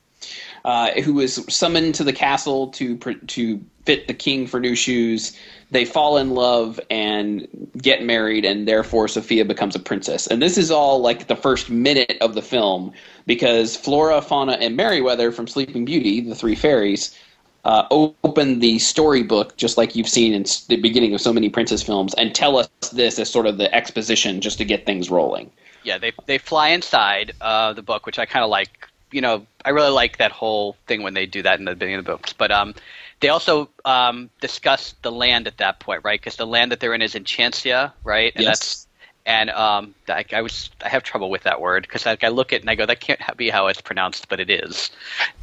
Uh, 0.64 0.92
who 1.00 1.14
was 1.14 1.44
summoned 1.52 1.92
to 1.96 2.04
the 2.04 2.12
castle 2.12 2.68
to 2.68 2.96
to 2.96 3.60
fit 3.84 4.06
the 4.06 4.14
king 4.14 4.46
for 4.46 4.60
new 4.60 4.74
shoes. 4.74 5.36
They 5.70 5.84
fall 5.84 6.18
in 6.18 6.34
love 6.34 6.78
and 6.90 7.48
get 7.76 8.04
married, 8.04 8.44
and 8.44 8.68
therefore 8.68 9.08
Sofia 9.08 9.44
becomes 9.44 9.74
a 9.74 9.80
princess. 9.80 10.26
And 10.26 10.40
this 10.40 10.56
is 10.56 10.70
all 10.70 11.00
like 11.00 11.26
the 11.26 11.36
first 11.36 11.70
minute 11.70 12.16
of 12.20 12.34
the 12.34 12.42
film 12.42 12.92
because 13.26 13.76
Flora, 13.76 14.22
Fauna, 14.22 14.52
and 14.52 14.76
Merryweather 14.76 15.32
from 15.32 15.48
Sleeping 15.48 15.84
Beauty, 15.84 16.20
the 16.20 16.34
three 16.34 16.54
fairies, 16.54 17.16
uh, 17.64 17.86
open 17.90 18.58
the 18.60 18.78
storybook 18.78 19.56
just 19.56 19.76
like 19.76 19.94
you've 19.94 20.08
seen 20.08 20.34
in 20.34 20.44
the 20.68 20.76
beginning 20.76 21.14
of 21.14 21.20
so 21.20 21.32
many 21.32 21.48
princess 21.48 21.82
films, 21.82 22.14
and 22.14 22.34
tell 22.34 22.56
us 22.58 22.68
this 22.92 23.18
as 23.18 23.30
sort 23.30 23.46
of 23.46 23.58
the 23.58 23.72
exposition 23.74 24.40
just 24.40 24.58
to 24.58 24.64
get 24.64 24.84
things 24.84 25.10
rolling. 25.10 25.50
Yeah, 25.84 25.98
they 25.98 26.12
they 26.26 26.38
fly 26.38 26.68
inside 26.68 27.32
uh, 27.40 27.72
the 27.72 27.82
book, 27.82 28.06
which 28.06 28.18
I 28.18 28.26
kind 28.26 28.44
of 28.44 28.50
like. 28.50 28.88
You 29.12 29.20
know, 29.20 29.46
I 29.64 29.70
really 29.70 29.90
like 29.90 30.18
that 30.18 30.32
whole 30.32 30.76
thing 30.86 31.02
when 31.02 31.14
they 31.14 31.26
do 31.26 31.42
that 31.42 31.58
in 31.58 31.64
the 31.64 31.74
beginning 31.74 31.96
of 31.96 32.04
the 32.04 32.12
books. 32.12 32.32
But 32.32 32.50
um, 32.50 32.74
they 33.20 33.28
also 33.28 33.68
um, 33.84 34.30
discuss 34.40 34.94
the 35.02 35.12
land 35.12 35.46
at 35.46 35.58
that 35.58 35.78
point, 35.78 36.02
right? 36.04 36.20
Because 36.20 36.36
the 36.36 36.46
land 36.46 36.72
that 36.72 36.80
they're 36.80 36.94
in 36.94 37.02
is 37.02 37.14
Enchantia, 37.14 37.92
right? 38.04 38.32
And 38.34 38.44
Yes. 38.44 38.58
that's 38.58 38.86
and 39.24 39.50
um, 39.50 39.94
I, 40.08 40.24
I 40.32 40.42
was 40.42 40.70
I 40.84 40.88
have 40.88 41.02
trouble 41.02 41.30
with 41.30 41.44
that 41.44 41.60
word 41.60 41.82
because 41.82 42.06
like, 42.06 42.24
I 42.24 42.28
look 42.28 42.52
at 42.52 42.56
it 42.56 42.62
and 42.62 42.70
I 42.70 42.74
go 42.74 42.86
that 42.86 43.00
can't 43.00 43.20
be 43.36 43.50
how 43.50 43.68
it's 43.68 43.80
pronounced, 43.80 44.28
but 44.28 44.40
it 44.40 44.50
is. 44.50 44.90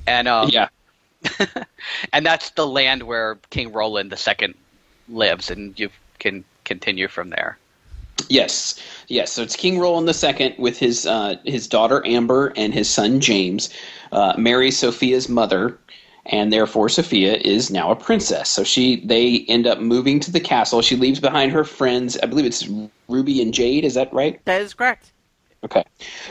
And 0.05 0.27
um, 0.27 0.49
yeah. 0.49 0.69
and 2.13 2.25
that's 2.25 2.51
the 2.51 2.65
land 2.67 3.03
where 3.03 3.37
King 3.49 3.71
Roland 3.71 4.13
II 4.13 4.53
lives, 5.09 5.49
and 5.49 5.77
you 5.79 5.89
can 6.17 6.43
continue 6.63 7.07
from 7.07 7.29
there. 7.29 7.57
Yes, 8.27 8.75
yes. 9.07 9.31
So 9.31 9.41
it's 9.41 9.55
King 9.55 9.79
Roland 9.79 10.09
II 10.09 10.55
with 10.57 10.77
his 10.77 11.05
uh, 11.05 11.35
his 11.45 11.67
daughter 11.67 12.05
Amber 12.05 12.53
and 12.55 12.73
his 12.73 12.89
son 12.89 13.19
James, 13.19 13.69
uh, 14.11 14.33
marries 14.37 14.77
Sofia's 14.77 15.29
mother, 15.29 15.77
and 16.25 16.51
therefore 16.51 16.89
Sofia 16.89 17.35
is 17.35 17.71
now 17.71 17.91
a 17.91 17.95
princess. 17.95 18.49
So 18.49 18.63
she 18.63 18.97
they 19.05 19.45
end 19.47 19.67
up 19.67 19.79
moving 19.79 20.19
to 20.21 20.31
the 20.31 20.39
castle. 20.39 20.81
She 20.81 20.95
leaves 20.95 21.19
behind 21.19 21.51
her 21.51 21.63
friends. 21.63 22.17
I 22.21 22.25
believe 22.25 22.45
it's 22.45 22.67
Ruby 23.07 23.41
and 23.41 23.53
Jade. 23.53 23.85
Is 23.85 23.95
that 23.95 24.13
right? 24.13 24.43
That 24.45 24.61
is 24.61 24.73
correct. 24.73 25.11
Okay. 25.63 25.83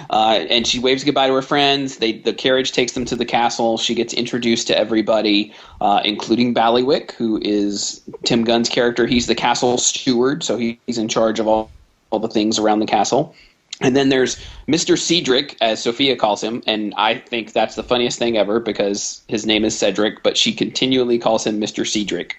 Uh, 0.09 0.47
and 0.49 0.67
she 0.67 0.79
waves 0.79 1.05
goodbye 1.05 1.27
to 1.27 1.35
her 1.35 1.43
friends. 1.43 1.99
They, 1.99 2.13
the 2.13 2.33
carriage 2.33 2.73
takes 2.73 2.93
them 2.93 3.05
to 3.07 3.17
the 3.17 3.27
castle. 3.27 3.77
She 3.77 3.95
gets 3.95 4.15
introduced 4.15 4.67
to 4.69 4.79
everybody, 4.79 5.53
uh, 5.83 6.01
including 6.05 6.55
Baileywick, 6.55 7.13
who 7.13 7.39
is 7.43 8.01
Tim 8.25 8.45
Gunn's 8.45 8.71
character. 8.71 9.07
He's 9.07 9.27
the 9.27 9.35
castle 9.35 9.77
steward, 9.77 10.43
so 10.43 10.57
he, 10.57 10.81
he's 10.87 10.97
in 10.97 11.09
charge 11.09 11.41
of 11.41 11.47
all, 11.47 11.71
all 12.11 12.19
the 12.19 12.29
things 12.29 12.59
around 12.59 12.81
the 12.81 12.87
castle. 12.87 13.35
And 13.81 13.95
then 13.95 14.09
there's 14.09 14.37
Mr. 14.67 14.99
Cedric, 14.99 15.57
as 15.61 15.81
Sofia 15.81 16.17
calls 16.17 16.43
him, 16.43 16.63
and 16.67 16.93
I 16.97 17.19
think 17.19 17.53
that's 17.53 17.77
the 17.77 17.85
funniest 17.85 18.19
thing 18.19 18.37
ever 18.37 18.59
because 18.59 19.23
his 19.29 19.47
name 19.47 19.65
is 19.65 19.79
Cedric, 19.79 20.23
but 20.25 20.37
she 20.37 20.53
continually 20.53 21.19
calls 21.19 21.47
him 21.47 21.61
Mr. 21.61 21.87
Cedric. 21.87 22.37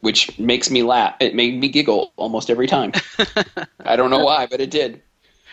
Which 0.00 0.38
makes 0.38 0.70
me 0.70 0.82
laugh. 0.82 1.14
It 1.20 1.34
made 1.34 1.60
me 1.60 1.68
giggle 1.68 2.10
almost 2.16 2.48
every 2.48 2.66
time. 2.66 2.92
I 3.84 3.96
don't 3.96 4.08
know 4.08 4.24
why, 4.24 4.46
but 4.46 4.60
it 4.62 4.70
did. 4.70 5.02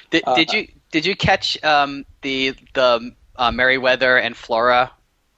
Did, 0.09 0.23
Uh, 0.25 0.35
did 0.35 0.53
you 0.53 0.67
did 0.91 1.05
you 1.05 1.17
catch 1.17 1.61
um, 1.65 2.05
the 2.21 2.55
the 2.73 3.13
uh, 3.35 3.51
Merryweather 3.51 4.17
and 4.17 4.37
Flora 4.37 4.89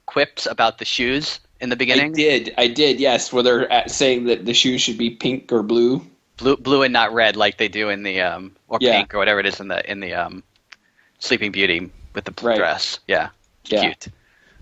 quips 0.06 0.46
about 0.46 0.78
the 0.78 0.84
shoes 0.84 1.40
in 1.60 1.70
the 1.70 1.76
beginning? 1.76 2.12
I 2.12 2.14
did. 2.14 2.54
I 2.56 2.68
did. 2.68 3.00
Yes, 3.00 3.32
where 3.32 3.42
they're 3.42 3.88
saying 3.88 4.24
that 4.26 4.44
the 4.44 4.54
shoes 4.54 4.80
should 4.80 4.98
be 4.98 5.10
pink 5.10 5.52
or 5.52 5.64
blue. 5.64 6.06
Blue 6.40 6.56
blue 6.56 6.82
and 6.82 6.92
not 6.92 7.12
red, 7.12 7.36
like 7.36 7.58
they 7.58 7.68
do 7.68 7.88
in 7.90 8.02
the 8.02 8.20
um, 8.22 8.56
or 8.68 8.78
Yeah. 8.80 8.98
pink 8.98 9.14
or 9.14 9.18
whatever 9.18 9.40
it 9.40 9.46
is 9.46 9.60
in 9.60 9.68
the 9.68 9.88
in 9.90 10.00
the 10.00 10.14
um, 10.14 10.42
Sleeping 11.18 11.52
Beauty 11.52 11.90
with 12.14 12.24
the 12.24 12.34
Right. 12.44 12.56
dress. 12.56 12.98
Yeah, 13.06 13.28
Yeah. 13.68 13.82
cute. 13.82 14.08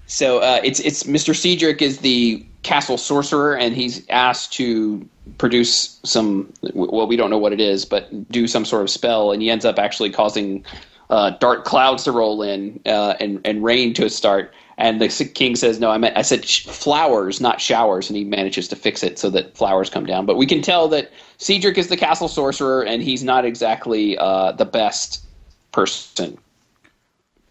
So 0.07 0.39
uh, 0.39 0.61
it's 0.65 0.81
it's 0.81 1.05
Mr. 1.05 1.35
Cedric 1.37 1.81
is 1.83 1.99
the 1.99 2.45
castle 2.63 2.99
sorcerer, 2.99 3.57
and 3.57 3.77
he's 3.77 4.03
asked 4.11 4.53
to 4.55 5.07
produce 5.39 5.99
some. 6.03 6.53
Well, 6.75 7.07
we 7.07 7.17
don't 7.17 7.31
know 7.31 7.39
what 7.39 7.53
it 7.53 7.61
is, 7.61 7.85
but 7.85 8.09
do 8.31 8.47
some 8.47 8.65
sort 8.65 8.83
of 8.83 8.91
spell, 8.91 9.31
and 9.33 9.41
he 9.41 9.51
ends 9.51 9.65
up 9.65 9.79
actually 9.79 10.11
causing 10.11 10.65
uh, 11.11 11.31
dark 11.39 11.65
clouds 11.65 12.05
to 12.05 12.13
roll 12.13 12.43
in 12.43 12.81
uh, 12.87 13.15
and 13.21 13.41
and 13.45 13.63
rain 13.63 13.95
to 13.95 14.09
start. 14.11 14.53
And 14.79 15.01
the 15.01 15.09
king 15.09 15.57
says, 15.57 15.79
"No, 15.79 15.91
I 15.91 15.99
meant 15.99 16.17
I 16.17 16.23
said 16.23 16.45
sh- 16.45 16.65
flowers, 16.67 17.41
not 17.41 17.61
showers." 17.61 18.09
And 18.09 18.17
he 18.17 18.25
manages 18.25 18.67
to 18.69 18.77
fix 18.77 19.03
it 19.03 19.19
so 19.19 19.29
that 19.31 19.57
flowers 19.57 19.91
come 19.91 20.07
down. 20.07 20.25
But 20.27 20.37
we 20.37 20.47
can 20.47 20.63
tell 20.63 20.89
that 20.89 21.13
Cedric 21.39 21.79
is 21.79 21.89
the 21.89 21.97
castle 21.97 22.29
sorcerer, 22.29 22.85
and 22.85 23.03
he's 23.03 23.23
not 23.23 23.45
exactly 23.45 24.19
uh, 24.19 24.53
the 24.53 24.65
best 24.65 25.25
person 25.73 26.37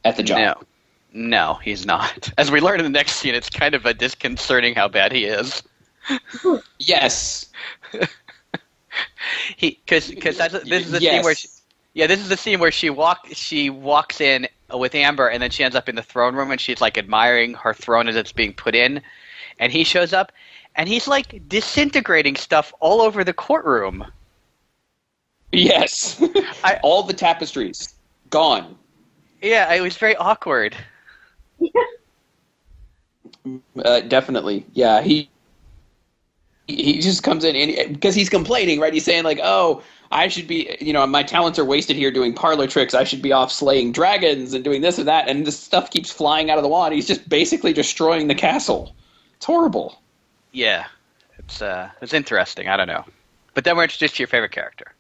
at 0.04 0.18
the 0.18 0.24
job. 0.24 0.38
No, 1.14 1.28
no, 1.28 1.54
he's 1.56 1.86
not. 1.86 2.30
As 2.38 2.52
we 2.52 2.60
learn 2.62 2.80
in 2.80 2.84
the 2.84 2.90
next 2.90 3.14
scene, 3.14 3.34
it's 3.34 3.50
kind 3.50 3.74
of 3.74 3.86
a 3.86 3.94
disconcerting 3.94 4.76
how 4.76 4.88
bad 4.88 5.12
he 5.12 5.26
is. 5.26 5.64
Yes, 6.80 7.48
He 9.56 9.80
because 9.86 10.10
because 10.10 10.38
that's 10.38 10.54
this 10.64 10.86
is 10.86 10.92
the 10.92 11.02
yes. 11.02 11.14
scene 11.14 11.24
where 11.24 11.36
she, 11.36 11.48
yeah 11.94 12.08
this 12.08 12.20
is 12.20 12.30
the 12.30 12.38
scene 12.38 12.60
where 12.60 12.72
she 12.72 12.90
walk 12.90 13.28
she 13.34 13.70
walks 13.70 14.22
in 14.22 14.48
with 14.74 14.96
Amber 14.96 15.28
and 15.28 15.42
then 15.42 15.50
she 15.50 15.64
ends 15.64 15.76
up 15.76 15.90
in 15.90 15.96
the 15.96 16.04
throne 16.04 16.36
room 16.36 16.52
and 16.52 16.60
she's 16.60 16.82
like 16.82 16.98
admiring 16.98 17.54
her 17.56 17.74
throne 17.74 18.08
as 18.08 18.16
it's 18.16 18.32
being 18.32 18.54
put 18.54 18.76
in, 18.76 19.02
and 19.60 19.72
he 19.72 19.84
shows 19.84 20.14
up 20.14 20.32
and 20.78 20.88
he's 20.88 21.08
like 21.08 21.48
disintegrating 21.50 22.36
stuff 22.36 22.74
all 22.80 23.02
over 23.02 23.24
the 23.24 23.34
courtroom. 23.34 24.06
Yes. 25.52 26.22
I- 26.64 26.80
All 26.84 27.04
the 27.04 27.14
tapestries 27.14 27.96
gone. 28.30 28.78
Yeah, 29.42 29.74
it 29.74 29.82
was 29.82 29.98
very 29.98 30.16
awkward. 30.16 30.76
Uh, 33.86 34.02
definitely, 34.02 34.66
yeah. 34.74 35.02
He 35.02 35.30
he 36.68 37.00
just 37.00 37.24
comes 37.24 37.46
in 37.46 37.56
and 37.56 37.94
because 37.94 38.14
he's 38.14 38.28
complaining, 38.30 38.80
right? 38.80 38.94
He's 38.94 39.06
saying 39.06 39.24
like, 39.24 39.40
"Oh, 39.42 39.82
I 40.12 40.28
should 40.28 40.48
be, 40.48 40.76
you 40.82 40.92
know, 40.92 41.08
my 41.08 41.24
talents 41.24 41.58
are 41.58 41.64
wasted 41.64 41.96
here 41.96 42.12
doing 42.12 42.34
parlor 42.34 42.68
tricks. 42.68 42.94
I 42.94 43.06
should 43.06 43.22
be 43.22 43.32
off 43.32 43.52
slaying 43.52 43.94
dragons 43.94 44.54
and 44.54 44.66
doing 44.66 44.82
this 44.82 44.98
and 44.98 45.08
that." 45.08 45.30
And 45.30 45.46
this 45.48 45.58
stuff 45.58 45.92
keeps 45.92 46.12
flying 46.12 46.50
out 46.50 46.58
of 46.58 46.64
the 46.64 46.68
wall, 46.70 46.90
he's 46.92 47.08
just 47.08 47.30
basically 47.30 47.72
destroying 47.72 48.28
the 48.28 48.36
castle. 48.36 48.94
It's 49.38 49.46
horrible. 49.46 50.02
Yeah, 50.52 50.88
it's 51.38 51.62
uh, 51.62 51.90
it's 52.02 52.14
interesting. 52.14 52.68
I 52.68 52.78
don't 52.78 52.88
know, 52.88 53.06
but 53.54 53.64
then 53.64 53.78
we're 53.78 53.84
introduced 53.84 54.16
to 54.16 54.20
your 54.20 54.28
favorite 54.28 54.52
character. 54.52 54.94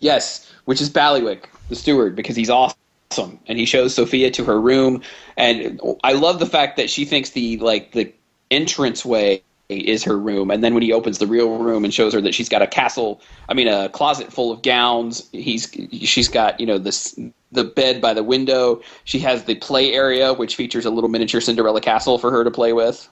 Yes, 0.00 0.52
which 0.64 0.80
is 0.80 0.90
Baileywick, 0.90 1.44
the 1.68 1.76
steward, 1.76 2.14
because 2.14 2.36
he's 2.36 2.50
awesome, 2.50 3.40
and 3.46 3.58
he 3.58 3.64
shows 3.64 3.94
Sofia 3.94 4.30
to 4.32 4.44
her 4.44 4.60
room, 4.60 5.02
and 5.36 5.80
I 6.04 6.12
love 6.12 6.38
the 6.38 6.46
fact 6.46 6.76
that 6.76 6.90
she 6.90 7.04
thinks 7.04 7.30
the 7.30 7.56
like 7.58 7.92
the 7.92 8.12
entranceway 8.50 9.42
is 9.68 10.02
her 10.04 10.18
room, 10.18 10.50
and 10.50 10.64
then 10.64 10.72
when 10.74 10.82
he 10.82 10.92
opens 10.92 11.18
the 11.18 11.26
real 11.26 11.58
room 11.58 11.84
and 11.84 11.92
shows 11.92 12.14
her 12.14 12.20
that 12.20 12.34
she's 12.34 12.48
got 12.48 12.62
a 12.62 12.66
castle, 12.66 13.20
I 13.48 13.54
mean 13.54 13.68
a 13.68 13.88
closet 13.88 14.32
full 14.32 14.52
of 14.52 14.62
gowns. 14.62 15.28
He's 15.32 15.70
she's 16.02 16.28
got 16.28 16.58
you 16.60 16.66
know 16.66 16.78
this 16.78 17.18
the 17.52 17.64
bed 17.64 18.00
by 18.00 18.14
the 18.14 18.22
window. 18.22 18.80
She 19.04 19.18
has 19.20 19.44
the 19.44 19.56
play 19.56 19.92
area, 19.92 20.32
which 20.32 20.56
features 20.56 20.84
a 20.84 20.90
little 20.90 21.10
miniature 21.10 21.40
Cinderella 21.40 21.80
castle 21.80 22.18
for 22.18 22.30
her 22.30 22.44
to 22.44 22.50
play 22.50 22.72
with. 22.72 23.08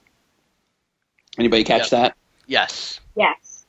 Anybody 1.38 1.64
catch 1.64 1.82
Yep. 1.82 1.90
that? 1.90 2.16
Yes, 2.46 3.00
Yes. 3.16 3.66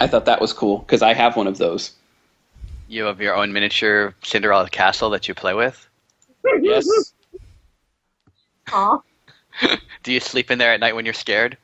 I 0.00 0.06
thought 0.06 0.24
that 0.26 0.40
was 0.40 0.52
cool 0.52 0.78
because 0.78 1.02
I 1.02 1.14
have 1.14 1.36
one 1.36 1.46
of 1.46 1.58
those. 1.58 1.92
you 2.88 3.04
have 3.04 3.20
your 3.20 3.34
own 3.34 3.52
miniature 3.52 4.14
Cinderella 4.22 4.68
castle 4.68 5.08
that 5.10 5.26
you 5.26 5.34
play 5.34 5.54
with. 5.54 5.88
Yes. 6.60 6.86
Aw. 8.72 8.98
Do 10.02 10.12
you 10.12 10.20
sleep 10.20 10.50
in 10.50 10.58
there 10.58 10.72
at 10.72 10.80
night 10.80 10.94
when 10.94 11.04
you're 11.06 11.14
scared? 11.14 11.56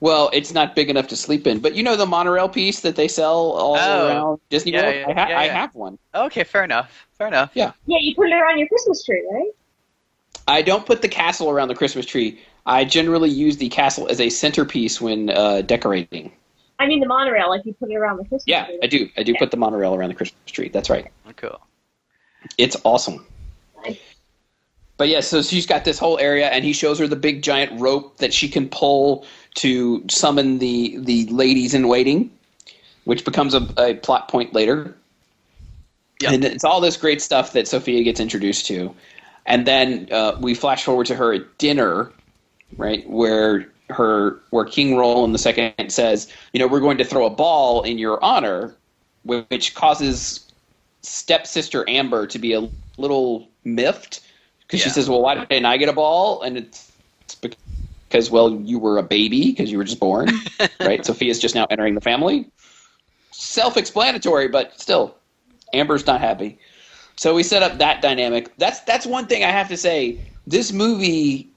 Well, 0.00 0.30
it's 0.32 0.52
not 0.52 0.76
big 0.76 0.90
enough 0.90 1.08
to 1.08 1.16
sleep 1.16 1.46
in, 1.46 1.58
but 1.60 1.74
you 1.74 1.82
know 1.82 1.96
the 1.96 2.06
monorail 2.06 2.48
piece 2.48 2.80
that 2.80 2.96
they 2.96 3.08
sell 3.08 3.34
all 3.52 3.76
Oh. 3.76 4.06
around 4.08 4.40
Disney 4.50 4.72
Yeah, 4.72 4.82
World. 4.82 4.94
yeah, 4.94 5.06
I, 5.08 5.12
ha- 5.12 5.26
yeah, 5.30 5.38
I 5.40 5.48
have 5.48 5.74
one. 5.74 5.98
Okay, 6.14 6.44
fair 6.44 6.64
enough. 6.64 7.06
Fair 7.16 7.26
enough. 7.28 7.50
Yeah. 7.54 7.72
Yeah, 7.86 7.98
you 8.00 8.14
put 8.14 8.28
it 8.28 8.34
around 8.34 8.58
your 8.58 8.68
Christmas 8.68 9.04
tree, 9.04 9.26
right? 9.32 9.50
I 10.46 10.62
don't 10.62 10.86
put 10.86 11.02
the 11.02 11.08
castle 11.08 11.50
around 11.50 11.68
the 11.68 11.74
Christmas 11.74 12.06
tree. 12.06 12.40
I 12.68 12.84
generally 12.84 13.30
use 13.30 13.56
the 13.56 13.68
castle 13.70 14.08
as 14.08 14.20
a 14.20 14.28
centerpiece 14.30 15.00
when 15.00 15.30
uh, 15.30 15.62
decorating. 15.62 16.30
I 16.78 16.86
mean 16.86 17.00
the 17.00 17.06
monorail, 17.06 17.48
like 17.48 17.64
you 17.66 17.72
put 17.74 17.90
it 17.90 17.96
around 17.96 18.18
the 18.18 18.22
Christmas 18.24 18.44
tree. 18.44 18.52
Yeah, 18.52 18.66
tree. 18.66 18.78
I 18.82 18.86
do. 18.86 19.08
I 19.16 19.22
do 19.24 19.32
Yeah. 19.32 19.38
put 19.40 19.50
the 19.50 19.56
monorail 19.56 19.94
around 19.94 20.10
the 20.10 20.14
Christmas 20.14 20.52
tree. 20.52 20.68
That's 20.68 20.88
right. 20.90 21.06
Oh, 21.26 21.32
Cool. 21.36 21.60
It's 22.56 22.76
awesome. 22.84 23.26
Nice. 23.84 23.98
But 24.96 25.08
yeah, 25.08 25.20
so 25.20 25.42
she's 25.42 25.66
got 25.66 25.84
this 25.84 25.98
whole 25.98 26.18
area, 26.18 26.48
and 26.48 26.64
he 26.64 26.72
shows 26.72 26.98
her 26.98 27.06
the 27.08 27.16
big 27.16 27.42
giant 27.42 27.80
rope 27.80 28.18
that 28.18 28.32
she 28.34 28.48
can 28.48 28.68
pull 28.68 29.24
to 29.56 30.04
summon 30.08 30.58
the 30.58 30.98
the 30.98 31.26
ladies 31.26 31.74
in 31.74 31.88
waiting, 31.88 32.30
which 33.04 33.24
becomes 33.24 33.54
a, 33.54 33.66
a 33.78 33.94
plot 33.94 34.28
point 34.28 34.52
later. 34.54 34.94
Yep. 36.20 36.32
And 36.32 36.44
it's 36.44 36.64
all 36.64 36.80
this 36.80 36.96
great 36.96 37.22
stuff 37.22 37.52
that 37.52 37.66
Sofia 37.68 38.02
gets 38.02 38.18
introduced 38.20 38.66
to, 38.66 38.94
and 39.46 39.66
then 39.66 40.08
uh, 40.12 40.36
we 40.40 40.54
flash 40.54 40.84
forward 40.84 41.06
to 41.06 41.14
her 41.14 41.32
at 41.32 41.58
dinner, 41.58 42.12
right 42.76 43.08
where 43.08 43.70
her 43.90 44.40
where 44.50 44.64
King 44.64 44.96
Roland 44.96 45.34
the 45.34 45.38
second 45.38 45.90
says, 45.90 46.30
you 46.52 46.60
know, 46.60 46.66
we're 46.66 46.80
going 46.80 46.98
to 46.98 47.04
throw 47.04 47.26
a 47.26 47.30
ball 47.30 47.82
in 47.82 47.98
your 47.98 48.22
honor, 48.22 48.74
which 49.24 49.74
causes 49.74 50.44
stepsister 51.02 51.88
Amber 51.88 52.26
to 52.26 52.38
be 52.38 52.52
a 52.52 52.68
little 52.98 53.48
miffed 53.64 54.20
because 54.60 54.82
she 54.82 54.90
says, 54.90 55.08
"Well, 55.08 55.22
why 55.22 55.44
didn't 55.44 55.64
I 55.64 55.76
get 55.78 55.88
a 55.88 55.92
ball?" 55.92 56.42
And 56.42 56.58
it's 56.58 56.92
it's 57.22 57.34
because 58.08 58.30
well, 58.30 58.60
you 58.62 58.78
were 58.78 58.98
a 58.98 59.02
baby 59.02 59.50
because 59.50 59.70
you 59.70 59.78
were 59.78 59.84
just 59.84 60.00
born, 60.00 60.28
right? 60.80 61.00
Sofia's 61.00 61.38
just 61.38 61.54
now 61.54 61.66
entering 61.70 61.94
the 61.94 62.00
family. 62.00 62.50
Self-explanatory, 63.30 64.48
but 64.48 64.78
still, 64.80 65.14
Amber's 65.72 66.06
not 66.06 66.20
happy. 66.20 66.58
So 67.16 67.34
we 67.34 67.42
set 67.42 67.62
up 67.62 67.78
that 67.78 68.02
dynamic. 68.02 68.56
That's 68.58 68.80
that's 68.80 69.06
one 69.06 69.26
thing 69.26 69.44
I 69.44 69.50
have 69.50 69.68
to 69.68 69.76
say. 69.76 70.20
This 70.46 70.72
movie, 70.72 71.48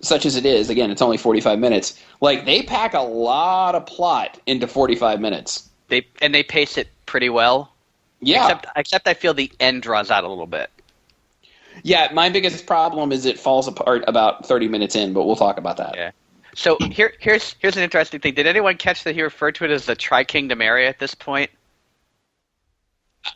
such 0.00 0.26
as 0.26 0.36
it 0.36 0.46
is, 0.46 0.70
again, 0.70 0.90
it's 0.90 1.02
only 1.02 1.16
forty-five 1.16 1.58
minutes. 1.58 2.02
Like 2.20 2.44
they 2.44 2.62
pack 2.62 2.94
a 2.94 3.00
lot 3.00 3.74
of 3.74 3.86
plot 3.86 4.38
into 4.46 4.66
forty-five 4.66 5.20
minutes. 5.20 5.68
They 5.88 6.06
and 6.20 6.34
they 6.34 6.42
pace 6.42 6.76
it 6.78 6.88
pretty 7.06 7.28
well. 7.28 7.72
Yeah, 8.20 8.44
Except 8.44 8.66
except 8.76 9.08
I 9.08 9.14
feel 9.14 9.34
the 9.34 9.50
end 9.60 9.82
draws 9.82 10.10
out 10.10 10.24
a 10.24 10.28
little 10.28 10.46
bit. 10.46 10.70
yeah. 11.82 12.08
My 12.12 12.28
biggest 12.30 12.66
problem 12.66 13.12
is 13.12 13.24
it 13.26 13.38
falls 13.38 13.68
apart 13.68 14.04
about 14.06 14.46
thirty 14.46 14.68
minutes 14.68 14.96
in, 14.96 15.12
but 15.12 15.24
we'll 15.24 15.36
talk 15.36 15.56
about 15.58 15.76
that. 15.76 15.94
Yeah. 15.96 16.10
So 16.54 16.76
here 16.90 17.12
here's 17.20 17.54
here's 17.60 17.76
an 17.76 17.82
interesting 17.84 18.18
thing. 18.20 18.34
Did 18.34 18.46
anyone 18.48 18.76
catch 18.76 19.04
that 19.04 19.14
he 19.14 19.22
referred 19.22 19.54
to 19.56 19.64
it 19.64 19.70
as 19.70 19.86
the 19.86 19.94
Tri 19.94 20.24
Kingdom 20.24 20.60
area 20.60 20.88
at 20.88 20.98
this 20.98 21.14
point? 21.14 21.50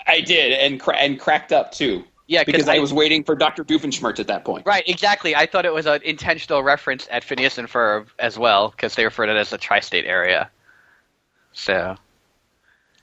I 0.07 0.21
did, 0.21 0.53
and 0.53 0.81
cra- 0.81 0.97
and 0.97 1.19
cracked 1.21 1.53
up 1.53 1.73
too. 1.73 2.05
Yeah, 2.33 2.45
because 2.45 2.67
I, 2.67 2.79
was 2.79 2.95
waiting 2.95 3.25
for 3.25 3.35
Doctor 3.35 3.63
Doofenshmirtz 3.63 4.19
at 4.19 4.29
that 4.29 4.43
point. 4.43 4.65
Right, 4.65 4.89
exactly. 4.89 5.37
I 5.37 5.45
thought 5.45 5.67
it 5.67 5.75
was 5.75 5.85
an 5.85 6.01
intentional 6.03 6.63
reference 6.63 7.07
at 7.11 7.25
Phineas 7.25 7.59
and 7.59 7.69
Ferb 7.69 8.07
as 8.19 8.39
well, 8.39 8.71
because 8.71 8.95
they 8.95 9.05
referred 9.05 9.27
to 9.27 9.37
it 9.37 9.39
as 9.39 9.51
the 9.51 9.59
tri-state 9.59 10.07
area. 10.07 10.51
So, 11.53 11.95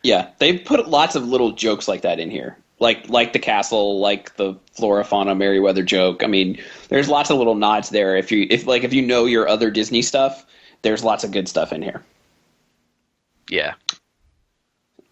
Yeah, 0.01 0.29
they 0.39 0.57
put 0.57 0.89
lots 0.89 1.15
of 1.15 1.27
little 1.27 1.51
jokes 1.51 1.87
like 1.87 2.01
that 2.01 2.19
in 2.19 2.31
here, 2.31 2.57
like 2.79 3.07
like 3.07 3.31
the 3.33 3.37
castle, 3.37 3.99
like 3.99 4.35
the 4.35 4.55
Flora 4.73 5.03
Fauna 5.03 5.35
Merryweather 5.35 5.83
joke. 5.83 6.23
I 6.23 6.27
mean, 6.27 6.59
there's 6.87 7.07
lots 7.07 7.29
of 7.29 7.37
little 7.37 7.53
nods 7.53 7.89
there. 7.91 8.17
If 8.17 8.31
you 8.31 8.47
if 8.49 8.65
like 8.65 8.83
if 8.83 8.93
you 8.93 9.03
know 9.03 9.25
your 9.25 9.47
other 9.47 9.69
Disney 9.69 10.01
stuff, 10.01 10.43
there's 10.81 11.03
lots 11.03 11.23
of 11.23 11.29
good 11.29 11.47
stuff 11.47 11.71
in 11.71 11.83
here. 11.83 12.01
yeah. 13.47 13.75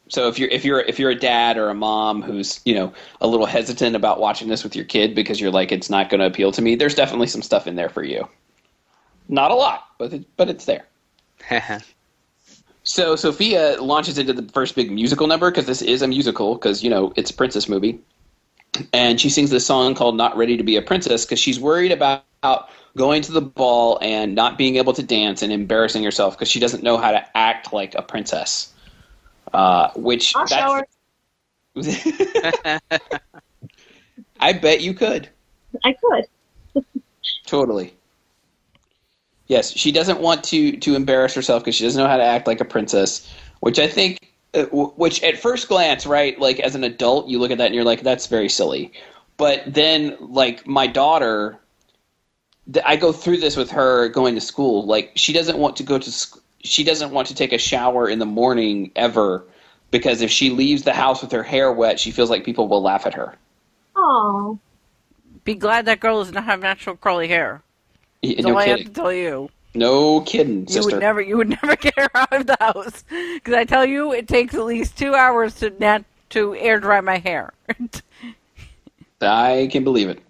So 0.10 0.28
if 0.28 0.40
you're 0.40 0.50
if 0.50 0.64
you're 0.64 0.80
if 0.80 1.00
you're 1.00 1.12
a 1.12 1.16
dad 1.16 1.58
or 1.58 1.70
a 1.70 1.76
mom 1.76 2.22
who's 2.22 2.62
you 2.66 2.74
know 2.74 2.94
a 3.22 3.28
little 3.28 3.46
hesitant 3.46 3.96
about 3.96 4.20
watching 4.20 4.48
this 4.48 4.64
with 4.64 4.76
your 4.76 4.86
kid 4.86 5.16
because 5.16 5.40
you're 5.40 5.52
like 5.52 5.72
it's 5.72 5.90
not 5.90 6.10
going 6.10 6.20
to 6.20 6.26
appeal 6.26 6.52
to 6.54 6.62
me, 6.62 6.76
there's 6.76 6.96
definitely 6.96 7.28
some 7.28 7.42
stuff 7.42 7.68
in 7.68 7.76
there 7.76 7.90
for 7.90 8.04
you. 8.04 8.28
Not 9.30 9.52
a 9.52 9.56
lot, 9.56 9.86
but 9.98 10.14
it, 10.14 10.26
but 10.38 10.50
it's 10.50 10.66
there. 10.66 10.86
So 12.90 13.18
Sofia 13.18 13.82
launches 13.82 14.18
into 14.18 14.32
the 14.32 14.50
first 14.54 14.74
big 14.74 14.90
musical 14.90 15.28
number 15.28 15.52
because 15.52 15.66
this 15.66 15.82
is 15.82 16.02
a 16.02 16.08
musical 16.08 16.56
because 16.56 16.86
you 16.86 16.90
know 16.90 17.12
it's 17.18 17.30
a 17.30 17.34
princess 17.34 17.68
movie, 17.68 18.00
and 18.94 19.20
she 19.20 19.30
sings 19.30 19.50
this 19.50 19.66
song 19.66 19.94
called 19.94 20.16
"Not 20.16 20.38
Ready 20.38 20.56
to 20.56 20.64
Be 20.64 20.78
a 20.78 20.82
Princess" 20.82 21.26
because 21.26 21.38
she's 21.38 21.60
worried 21.60 21.92
about 21.92 22.24
going 22.96 23.24
to 23.24 23.34
the 23.34 23.42
ball 23.42 24.00
and 24.02 24.36
not 24.36 24.58
being 24.58 24.78
able 24.78 24.94
to 24.94 25.04
dance 25.04 25.42
and 25.42 25.52
embarrassing 25.52 26.02
herself 26.02 26.38
because 26.38 26.48
she 26.48 26.62
doesn't 26.62 26.82
know 26.82 26.98
how 26.98 27.12
to 27.12 27.38
act 27.38 27.74
like 27.74 27.94
a 27.94 28.02
princess. 28.02 28.74
Uh, 29.58 29.90
which 29.96 30.36
I'll 30.36 30.84
I 34.40 34.54
bet 34.54 34.82
you 34.82 34.94
could. 34.94 35.30
I 35.84 35.94
could. 35.94 36.84
Totally. 37.48 37.96
Yes, 39.48 39.72
she 39.72 39.92
doesn't 39.92 40.20
want 40.20 40.44
to 40.46 40.78
to 40.78 40.94
embarrass 40.94 41.34
herself 41.34 41.64
because 41.64 41.74
she 41.74 41.86
doesn't 41.86 42.00
know 42.00 42.08
how 42.08 42.18
to 42.18 42.24
act 42.24 42.46
like 42.46 42.62
a 42.62 42.66
princess, 42.66 43.28
which 43.62 43.80
I 43.80 43.88
think, 43.88 44.32
uh, 44.54 44.66
w- 44.66 44.94
which 44.96 45.24
at 45.24 45.40
first 45.40 45.68
glance, 45.68 46.06
right, 46.06 46.40
like 46.40 46.60
as 46.60 46.76
an 46.76 46.84
adult, 46.84 47.28
you 47.28 47.40
look 47.40 47.50
at 47.50 47.58
that 47.58 47.66
and 47.66 47.74
you're 47.74 47.84
like, 47.84 48.02
that's 48.02 48.28
very 48.28 48.50
silly. 48.50 48.92
But 49.38 49.64
then, 49.66 50.18
like 50.20 50.68
my 50.68 50.86
daughter, 50.86 51.58
th- 52.72 52.86
I 52.88 52.96
go 52.96 53.12
through 53.12 53.38
this 53.38 53.58
with 53.58 53.72
her 53.72 54.08
going 54.10 54.36
to 54.36 54.42
school. 54.42 54.86
Like 54.86 55.14
she 55.16 55.34
doesn't 55.34 55.58
want 55.58 55.78
to 55.78 55.84
go 55.84 55.98
to 55.98 56.12
sc- 56.12 56.44
she 56.68 56.84
doesn't 56.84 57.12
want 57.12 57.28
to 57.30 57.36
take 57.36 57.54
a 57.54 57.58
shower 57.58 58.10
in 58.10 58.20
the 58.20 58.26
morning 58.26 58.92
ever 58.96 59.44
because 59.92 60.22
if 60.22 60.30
she 60.32 60.50
leaves 60.50 60.84
the 60.84 60.94
house 60.94 61.22
with 61.22 61.32
her 61.32 61.44
hair 61.44 61.72
wet, 61.72 62.00
she 62.00 62.12
feels 62.12 62.30
like 62.30 62.44
people 62.44 62.68
will 62.68 62.82
laugh 62.82 63.06
at 63.06 63.14
her. 63.14 63.36
Oh, 63.96 64.60
Be 65.44 65.56
glad 65.56 65.86
that 65.86 66.00
girl 66.00 66.24
does 66.24 66.32
not 66.34 66.44
have 66.44 66.60
natural 66.62 66.96
curly 66.98 67.28
hair. 67.28 67.62
Y- 68.24 68.34
That's 68.36 68.46
No 68.48 68.54
all 68.54 68.58
I 68.60 68.66
have 68.68 68.78
kidding. 68.80 68.94
to 68.94 69.00
tell 69.02 69.14
you. 69.14 69.50
No 69.76 70.22
kidding, 70.22 70.68
sister. 70.68 70.90
You 70.90 70.96
would 70.96 71.02
never, 71.02 71.22
you 71.22 71.38
would 71.38 71.50
never 71.64 71.76
get 71.76 71.94
her 71.98 72.10
out 72.16 72.34
of 72.34 72.48
the 72.48 72.58
house 72.60 73.04
because 73.36 73.54
I 73.54 73.64
tell 73.66 73.86
you, 73.86 74.12
it 74.14 74.28
takes 74.28 74.54
at 74.56 74.64
least 74.66 74.98
two 74.98 75.14
hours 75.16 75.56
to 75.56 75.70
nat- 75.80 76.06
to 76.32 76.56
air 76.56 76.80
dry 76.80 77.00
my 77.02 77.18
hair. 77.20 77.54
I 79.22 79.70
can 79.72 79.84
believe 79.84 80.10
it. 80.10 80.22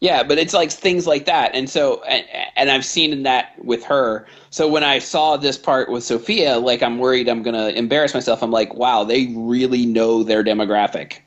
Yeah, 0.00 0.22
but 0.22 0.38
it's 0.38 0.54
like 0.54 0.70
things 0.70 1.08
like 1.08 1.24
that, 1.24 1.54
and 1.56 1.68
so 1.68 2.02
and, 2.04 2.24
and 2.54 2.70
I've 2.70 2.84
seen 2.84 3.24
that 3.24 3.52
with 3.64 3.82
her. 3.84 4.26
So 4.50 4.68
when 4.68 4.84
I 4.84 5.00
saw 5.00 5.36
this 5.36 5.58
part 5.58 5.90
with 5.90 6.04
Sofia, 6.04 6.56
like 6.58 6.82
I'm 6.84 6.98
worried 6.98 7.28
I'm 7.28 7.42
gonna 7.42 7.68
embarrass 7.70 8.14
myself. 8.14 8.40
I'm 8.42 8.52
like, 8.52 8.74
wow, 8.74 9.02
they 9.02 9.32
really 9.36 9.86
know 9.86 10.22
their 10.22 10.44
demographic. 10.44 11.18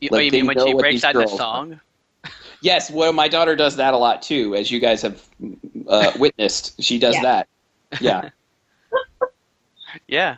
You, 0.00 0.08
Like, 0.10 0.18
oh, 0.18 0.22
you 0.24 0.30
mean 0.32 0.46
when 0.46 0.58
she 0.66 0.74
breaks 0.74 1.04
out 1.04 1.14
the 1.14 1.20
girls- 1.20 1.36
song? 1.36 1.80
Yes, 2.60 2.90
well, 2.90 3.12
my 3.12 3.28
daughter 3.28 3.54
does 3.54 3.76
that 3.76 3.94
a 3.94 3.96
lot 3.98 4.20
too, 4.22 4.56
as 4.56 4.70
you 4.70 4.80
guys 4.80 5.00
have 5.02 5.22
uh, 5.86 6.10
witnessed. 6.18 6.82
She 6.82 6.98
does 6.98 7.14
Yeah. 7.14 7.22
that. 7.22 7.48
Yeah, 8.00 8.30
Yeah. 10.08 10.36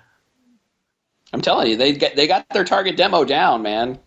I'm 1.33 1.41
telling 1.41 1.69
you, 1.71 1.77
they 1.77 1.93
get 1.93 2.15
they 2.17 2.27
got 2.27 2.47
their 2.51 2.65
target 2.65 2.97
demo 2.97 3.25
down, 3.25 3.63
man. 3.63 3.99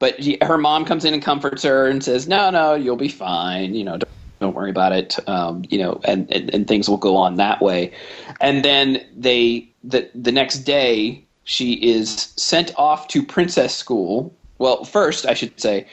But 0.00 0.18
he, 0.18 0.38
her 0.42 0.58
mom 0.58 0.84
comes 0.84 1.04
in 1.04 1.14
and 1.14 1.22
comforts 1.22 1.62
her 1.62 1.86
and 1.86 2.02
says, 2.02 2.26
"No, 2.26 2.50
no, 2.50 2.74
you'll 2.74 2.96
be 2.96 3.08
fine. 3.08 3.74
You 3.74 3.84
know, 3.84 3.98
don't, 3.98 4.10
don't 4.40 4.54
worry 4.56 4.70
about 4.70 4.92
it. 4.92 5.16
Um, 5.28 5.62
you 5.68 5.78
know, 5.78 6.00
and, 6.04 6.28
and 6.32 6.52
and 6.52 6.66
things 6.66 6.88
will 6.88 6.96
go 6.96 7.16
on 7.16 7.36
that 7.36 7.62
way." 7.62 7.92
And 8.40 8.64
then 8.64 9.06
they 9.16 9.68
the 9.84 10.10
the 10.14 10.32
next 10.32 10.60
day 10.60 11.24
she 11.44 11.74
is 11.74 12.32
sent 12.36 12.76
off 12.76 13.06
to 13.08 13.22
princess 13.22 13.76
school. 13.76 14.34
Well, 14.58 14.84
first 14.84 15.26
I 15.26 15.34
should 15.34 15.60
say, 15.60 15.86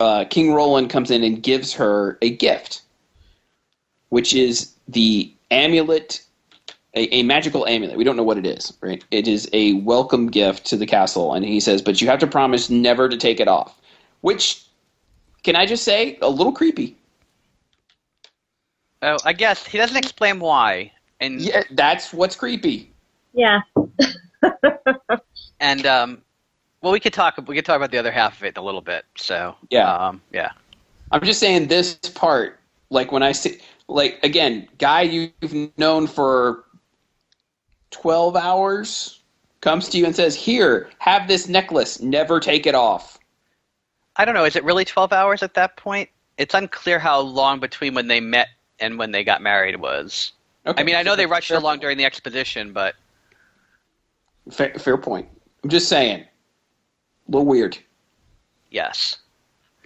uh, 0.00 0.24
King 0.26 0.52
Roland 0.52 0.90
comes 0.90 1.10
in 1.10 1.24
and 1.24 1.42
gives 1.42 1.72
her 1.72 2.18
a 2.20 2.30
gift, 2.30 2.82
which 4.10 4.34
is 4.34 4.74
the 4.88 5.32
amulet 5.50 6.24
a, 6.94 7.14
a, 7.14 7.22
magical 7.22 7.66
amulet. 7.66 7.96
We 7.96 8.04
don't 8.04 8.16
know 8.16 8.22
what 8.22 8.38
it 8.38 8.46
is, 8.46 8.72
right? 8.80 9.02
It 9.10 9.26
is 9.26 9.48
a 9.52 9.74
welcome 9.74 10.28
gift 10.28 10.66
to 10.66 10.76
the 10.76 10.86
castle, 10.86 11.32
and 11.34 11.44
he 11.44 11.60
says, 11.60 11.80
but 11.80 12.00
you 12.00 12.08
have 12.08 12.18
to 12.20 12.26
promise 12.26 12.68
never 12.68 13.08
to 13.08 13.16
take 13.16 13.40
it 13.40 13.48
off. 13.48 13.78
Which, 14.20 14.64
can 15.42 15.56
I 15.56 15.66
just 15.66 15.84
say, 15.84 16.18
a 16.20 16.28
little 16.28 16.52
creepy. 16.52 16.96
Oh, 19.00 19.16
I 19.24 19.32
guess 19.32 19.66
he 19.66 19.78
doesn't 19.78 19.96
explain 19.96 20.38
why, 20.38 20.92
and 21.20 21.40
yeah, 21.40 21.64
that's 21.72 22.12
what's 22.12 22.36
creepy. 22.36 22.92
Yeah. 23.32 23.60
and 25.60 25.86
um, 25.86 26.22
well, 26.82 26.92
we 26.92 27.00
could 27.00 27.12
talk. 27.12 27.36
We 27.48 27.56
could 27.56 27.64
talk 27.64 27.76
about 27.76 27.90
the 27.90 27.98
other 27.98 28.12
half 28.12 28.36
of 28.36 28.44
it 28.44 28.56
in 28.56 28.62
a 28.62 28.64
little 28.64 28.80
bit. 28.80 29.04
So 29.16 29.56
yeah, 29.70 29.92
um, 29.92 30.20
yeah. 30.32 30.52
I'm 31.10 31.22
just 31.22 31.40
saying 31.40 31.66
this 31.66 31.94
part, 32.14 32.60
like 32.90 33.10
when 33.10 33.24
I 33.24 33.32
see, 33.32 33.58
like 33.88 34.20
again, 34.22 34.68
guy 34.78 35.02
you've 35.02 35.76
known 35.76 36.06
for 36.06 36.64
12 38.02 38.34
hours 38.34 39.20
comes 39.60 39.88
to 39.88 39.96
you 39.96 40.04
and 40.04 40.14
says, 40.14 40.34
Here, 40.34 40.90
have 40.98 41.28
this 41.28 41.48
necklace, 41.48 42.00
never 42.00 42.40
take 42.40 42.66
it 42.66 42.74
off. 42.74 43.18
I 44.16 44.24
don't 44.24 44.34
know. 44.34 44.44
Is 44.44 44.56
it 44.56 44.64
really 44.64 44.84
12 44.84 45.12
hours 45.12 45.42
at 45.42 45.54
that 45.54 45.76
point? 45.76 46.10
It's 46.36 46.52
unclear 46.52 46.98
how 46.98 47.20
long 47.20 47.60
between 47.60 47.94
when 47.94 48.08
they 48.08 48.20
met 48.20 48.48
and 48.80 48.98
when 48.98 49.12
they 49.12 49.22
got 49.22 49.40
married 49.40 49.76
was. 49.76 50.32
Okay. 50.66 50.80
I 50.80 50.84
mean, 50.84 50.96
I 50.96 51.02
know 51.02 51.14
they 51.14 51.26
rushed 51.26 51.52
along 51.52 51.74
point. 51.74 51.82
during 51.82 51.98
the 51.98 52.04
exposition, 52.04 52.72
but. 52.72 52.96
Fair, 54.50 54.74
fair 54.74 54.98
point. 54.98 55.28
I'm 55.62 55.70
just 55.70 55.88
saying. 55.88 56.22
A 56.22 57.30
little 57.30 57.46
weird. 57.46 57.78
Yes. 58.70 59.18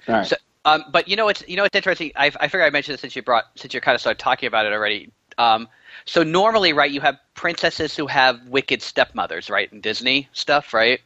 All 0.09 0.15
right. 0.15 0.27
So, 0.27 0.37
um, 0.65 0.85
but 0.91 1.07
you 1.07 1.17
know 1.17 1.27
what's 1.27 1.47
you 1.47 1.57
know 1.57 1.65
what's 1.65 1.77
interesting? 1.77 2.13
I, 2.17 2.33
I 2.41 2.49
figure 2.49 2.65
I 2.65 2.71
mentioned 2.71 2.95
this 2.95 3.03
since 3.03 3.15
you 3.15 3.23
brought 3.23 3.45
since 3.57 3.75
you 3.75 3.81
kind 3.81 3.95
of 3.95 4.01
started 4.01 4.19
talking 4.19 4.47
about 4.47 4.65
it 4.65 4.73
already. 4.73 5.13
Um, 5.39 5.69
so 6.05 6.23
normally, 6.23 6.73
right, 6.73 6.91
you 6.91 7.01
have 7.01 7.19
princesses 7.35 7.97
who 7.97 8.07
have 8.07 8.47
wicked 8.49 8.83
stepmothers, 8.83 9.51
right, 9.51 9.73
in 9.73 9.81
Disney 9.81 10.29
stuff, 10.33 10.75
right? 10.75 11.01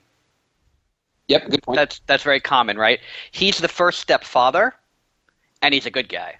Yep, 1.28 1.50
good 1.50 1.62
point. 1.62 1.76
That's 1.76 2.00
that's 2.06 2.22
very 2.24 2.40
common, 2.40 2.76
right? 2.76 2.98
He's 3.30 3.58
the 3.58 3.68
first 3.68 4.00
stepfather, 4.00 4.74
and 5.62 5.72
he's 5.72 5.86
a 5.86 5.90
good 5.90 6.08
guy. 6.08 6.38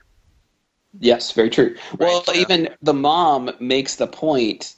Yes, 0.99 1.31
very 1.31 1.51
true. 1.51 1.77
Right, 1.93 2.01
well, 2.01 2.25
so. 2.25 2.35
even 2.35 2.71
the 2.83 2.95
mom 2.95 3.53
makes 3.61 3.97
the 3.97 4.09
point 4.09 4.75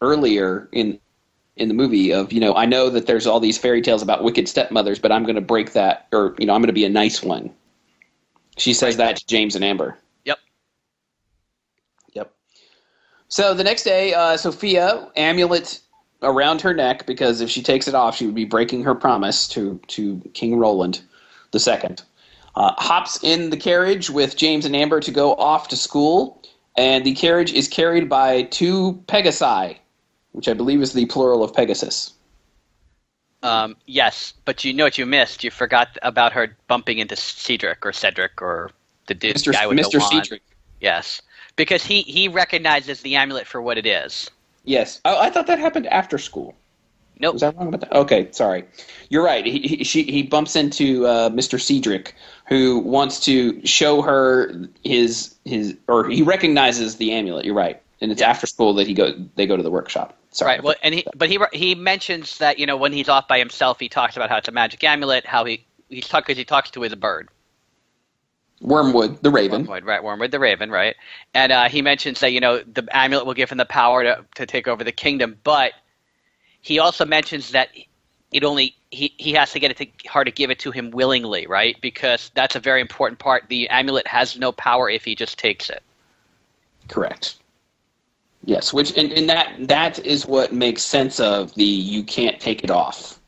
earlier 0.00 0.68
in 0.70 1.00
in 1.56 1.66
the 1.66 1.74
movie 1.74 2.12
of 2.12 2.32
you 2.32 2.38
know 2.38 2.54
I 2.54 2.66
know 2.66 2.88
that 2.90 3.06
there's 3.06 3.26
all 3.26 3.40
these 3.40 3.58
fairy 3.58 3.82
tales 3.82 4.02
about 4.02 4.22
wicked 4.22 4.48
stepmothers, 4.48 5.00
but 5.00 5.10
I'm 5.10 5.24
going 5.24 5.34
to 5.34 5.40
break 5.40 5.72
that, 5.72 6.06
or 6.12 6.36
you 6.38 6.46
know 6.46 6.54
I'm 6.54 6.60
going 6.60 6.68
to 6.68 6.72
be 6.72 6.84
a 6.84 6.90
nice 6.90 7.22
one. 7.22 7.50
She 8.56 8.72
says 8.72 8.96
right. 8.96 9.08
that 9.08 9.16
to 9.16 9.26
James 9.26 9.56
and 9.56 9.64
Amber. 9.64 9.98
So 13.28 13.52
the 13.54 13.64
next 13.64 13.84
day, 13.84 14.14
uh, 14.14 14.36
Sofia 14.36 15.08
amulet 15.16 15.80
around 16.22 16.60
her 16.62 16.74
neck 16.74 17.06
because 17.06 17.40
if 17.40 17.50
she 17.50 17.62
takes 17.62 17.86
it 17.86 17.94
off, 17.94 18.16
she 18.16 18.26
would 18.26 18.34
be 18.34 18.46
breaking 18.46 18.84
her 18.84 18.94
promise 18.94 19.46
to 19.48 19.80
to 19.88 20.20
King 20.34 20.58
Roland 20.58 21.00
the 21.52 21.60
second. 21.60 22.02
Uh, 22.56 22.72
hops 22.78 23.22
in 23.22 23.50
the 23.50 23.56
carriage 23.56 24.10
with 24.10 24.36
James 24.36 24.64
and 24.64 24.74
Amber 24.74 25.00
to 25.00 25.12
go 25.12 25.34
off 25.34 25.68
to 25.68 25.76
school, 25.76 26.42
and 26.76 27.04
the 27.04 27.14
carriage 27.14 27.52
is 27.52 27.68
carried 27.68 28.08
by 28.08 28.42
two 28.44 29.00
Pegasi, 29.06 29.76
which 30.32 30.48
I 30.48 30.54
believe 30.54 30.82
is 30.82 30.92
the 30.94 31.06
plural 31.06 31.44
of 31.44 31.54
Pegasus. 31.54 32.14
Um, 33.44 33.76
yes, 33.86 34.34
but 34.44 34.64
you 34.64 34.72
know 34.72 34.82
what 34.82 34.98
you 34.98 35.06
missed? 35.06 35.44
You 35.44 35.52
forgot 35.52 35.96
about 36.02 36.32
her 36.32 36.56
bumping 36.66 36.98
into 36.98 37.14
Cedric 37.14 37.86
or 37.86 37.92
Cedric 37.92 38.42
or 38.42 38.72
the 39.06 39.14
Mr. 39.14 39.52
guy 39.52 39.66
with 39.68 39.78
Mr. 39.78 39.92
the 39.92 39.98
wand. 39.98 40.24
Cedric. 40.24 40.42
Yes 40.80 41.22
because 41.58 41.84
he 41.84 42.00
he 42.02 42.28
recognizes 42.28 43.02
the 43.02 43.16
amulet 43.16 43.46
for 43.46 43.60
what 43.60 43.76
it 43.76 43.84
is. 43.84 44.30
Yes, 44.64 45.02
I, 45.04 45.26
I 45.26 45.30
thought 45.30 45.48
that 45.48 45.58
happened 45.58 45.86
after 45.88 46.16
school. 46.16 46.54
Nope. 47.20 47.34
Was 47.34 47.42
I 47.42 47.50
wrong 47.50 47.68
about 47.68 47.80
that? 47.80 47.92
Okay, 47.92 48.28
sorry. 48.30 48.64
You're 49.10 49.24
right. 49.24 49.44
He 49.44 49.58
he, 49.58 49.84
she, 49.84 50.04
he 50.04 50.22
bumps 50.22 50.56
into 50.56 51.04
uh, 51.06 51.30
Mr. 51.30 51.60
Cedric, 51.60 52.14
who 52.46 52.78
wants 52.78 53.20
to 53.24 53.66
show 53.66 54.00
her 54.02 54.68
his 54.84 55.34
his 55.44 55.76
or 55.88 56.08
he 56.08 56.22
recognizes 56.22 56.96
the 56.96 57.12
amulet. 57.12 57.44
You're 57.44 57.54
right, 57.54 57.82
and 58.00 58.12
it's 58.12 58.22
after 58.22 58.46
school 58.46 58.72
that 58.74 58.86
he 58.86 58.94
go 58.94 59.12
they 59.34 59.46
go 59.46 59.56
to 59.56 59.62
the 59.62 59.70
workshop. 59.70 60.16
Sorry. 60.30 60.52
Right. 60.52 60.62
Well, 60.62 60.76
and 60.82 60.94
he 60.94 61.04
but 61.16 61.28
he 61.28 61.38
he 61.52 61.74
mentions 61.74 62.38
that 62.38 62.58
you 62.58 62.66
know 62.66 62.76
when 62.76 62.92
he's 62.92 63.08
off 63.08 63.26
by 63.26 63.38
himself, 63.38 63.80
he 63.80 63.88
talks 63.88 64.16
about 64.16 64.30
how 64.30 64.36
it's 64.36 64.48
a 64.48 64.52
magic 64.52 64.84
amulet. 64.84 65.26
How 65.26 65.44
he 65.44 65.66
he's 65.88 66.06
talk 66.06 66.24
because 66.24 66.38
he 66.38 66.44
talks 66.44 66.70
to 66.70 66.82
his 66.82 66.94
bird. 66.94 67.28
Wormwood, 68.60 69.22
the 69.22 69.30
Raven. 69.30 69.62
Wormwood, 69.62 69.84
right? 69.84 70.02
Wormwood, 70.02 70.30
the 70.30 70.40
Raven, 70.40 70.70
right? 70.70 70.96
And 71.34 71.52
uh, 71.52 71.68
he 71.68 71.82
mentions 71.82 72.20
that 72.20 72.32
you 72.32 72.40
know 72.40 72.58
the 72.60 72.86
amulet 72.92 73.26
will 73.26 73.34
give 73.34 73.50
him 73.50 73.58
the 73.58 73.64
power 73.64 74.02
to 74.02 74.24
to 74.36 74.46
take 74.46 74.66
over 74.66 74.82
the 74.82 74.92
kingdom, 74.92 75.38
but 75.44 75.72
he 76.60 76.78
also 76.78 77.04
mentions 77.04 77.50
that 77.52 77.68
it 78.32 78.44
only 78.44 78.76
he, 78.90 79.12
he 79.16 79.32
has 79.32 79.52
to 79.52 79.60
get 79.60 79.70
it 79.70 79.76
to 79.76 80.10
her 80.10 80.24
to 80.24 80.30
give 80.30 80.50
it 80.50 80.58
to 80.60 80.70
him 80.70 80.90
willingly, 80.90 81.46
right? 81.46 81.76
Because 81.80 82.30
that's 82.34 82.56
a 82.56 82.60
very 82.60 82.80
important 82.80 83.18
part. 83.18 83.44
The 83.48 83.68
amulet 83.68 84.06
has 84.06 84.38
no 84.38 84.52
power 84.52 84.90
if 84.90 85.04
he 85.04 85.14
just 85.14 85.38
takes 85.38 85.70
it. 85.70 85.82
Correct. 86.88 87.36
Yes, 88.44 88.72
which 88.72 88.96
and, 88.96 89.12
and 89.12 89.28
that 89.28 89.54
that 89.68 89.98
is 90.04 90.26
what 90.26 90.52
makes 90.52 90.82
sense 90.82 91.20
of 91.20 91.54
the 91.54 91.64
you 91.64 92.02
can't 92.02 92.40
take 92.40 92.64
it 92.64 92.70
off. 92.70 93.18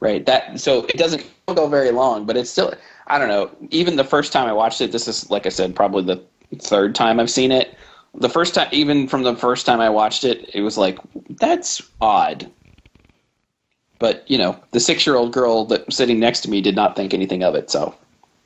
Right. 0.00 0.24
That 0.26 0.60
so 0.60 0.84
it 0.86 0.96
doesn't 0.96 1.24
go 1.46 1.66
very 1.68 1.90
long, 1.92 2.26
but 2.26 2.36
it's 2.36 2.50
still 2.50 2.74
I 3.12 3.18
don't 3.18 3.28
know. 3.28 3.50
Even 3.68 3.96
the 3.96 4.04
first 4.04 4.32
time 4.32 4.48
I 4.48 4.54
watched 4.54 4.80
it, 4.80 4.90
this 4.90 5.06
is 5.06 5.28
like 5.28 5.44
I 5.44 5.50
said, 5.50 5.76
probably 5.76 6.02
the 6.02 6.22
third 6.60 6.94
time 6.94 7.20
I've 7.20 7.30
seen 7.30 7.52
it. 7.52 7.76
The 8.14 8.30
first 8.30 8.54
time, 8.54 8.68
even 8.72 9.06
from 9.06 9.22
the 9.22 9.36
first 9.36 9.66
time 9.66 9.80
I 9.80 9.90
watched 9.90 10.24
it, 10.24 10.48
it 10.54 10.62
was 10.62 10.78
like 10.78 10.98
that's 11.28 11.82
odd. 12.00 12.50
But 13.98 14.24
you 14.30 14.38
know, 14.38 14.58
the 14.70 14.80
six-year-old 14.80 15.30
girl 15.30 15.66
that 15.66 15.92
sitting 15.92 16.20
next 16.20 16.40
to 16.40 16.50
me 16.50 16.62
did 16.62 16.74
not 16.74 16.96
think 16.96 17.12
anything 17.12 17.44
of 17.44 17.54
it. 17.54 17.70
So, 17.70 17.94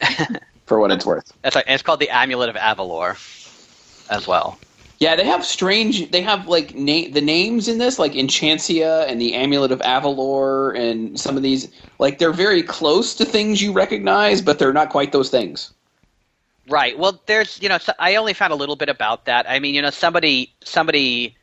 for 0.66 0.80
what 0.80 0.90
it's 0.90 1.06
worth, 1.06 1.32
that's 1.42 1.54
right. 1.54 1.64
And 1.64 1.74
it's 1.74 1.84
called 1.84 2.00
the 2.00 2.10
Amulet 2.10 2.48
of 2.48 2.56
Avalor, 2.56 3.14
as 4.10 4.26
well. 4.26 4.58
Yeah, 4.98 5.14
they 5.14 5.24
have 5.24 5.44
strange. 5.44 6.10
They 6.10 6.22
have 6.22 6.48
like 6.48 6.74
na- 6.74 7.08
the 7.10 7.20
names 7.20 7.68
in 7.68 7.78
this, 7.78 7.98
like 7.98 8.12
Enchantia 8.12 9.06
and 9.08 9.20
the 9.20 9.34
Amulet 9.34 9.70
of 9.70 9.80
Avalor, 9.80 10.78
and 10.78 11.20
some 11.20 11.36
of 11.36 11.42
these. 11.42 11.68
Like 11.98 12.18
they're 12.18 12.32
very 12.32 12.62
close 12.62 13.14
to 13.16 13.24
things 13.24 13.60
you 13.60 13.72
recognize, 13.72 14.40
but 14.40 14.58
they're 14.58 14.72
not 14.72 14.90
quite 14.90 15.12
those 15.12 15.28
things. 15.28 15.72
Right. 16.68 16.98
Well, 16.98 17.20
there's 17.26 17.60
you 17.62 17.68
know 17.68 17.78
I 17.98 18.16
only 18.16 18.32
found 18.32 18.52
a 18.52 18.56
little 18.56 18.76
bit 18.76 18.88
about 18.88 19.26
that. 19.26 19.48
I 19.48 19.58
mean, 19.58 19.74
you 19.74 19.82
know, 19.82 19.90
somebody 19.90 20.52
somebody 20.64 21.36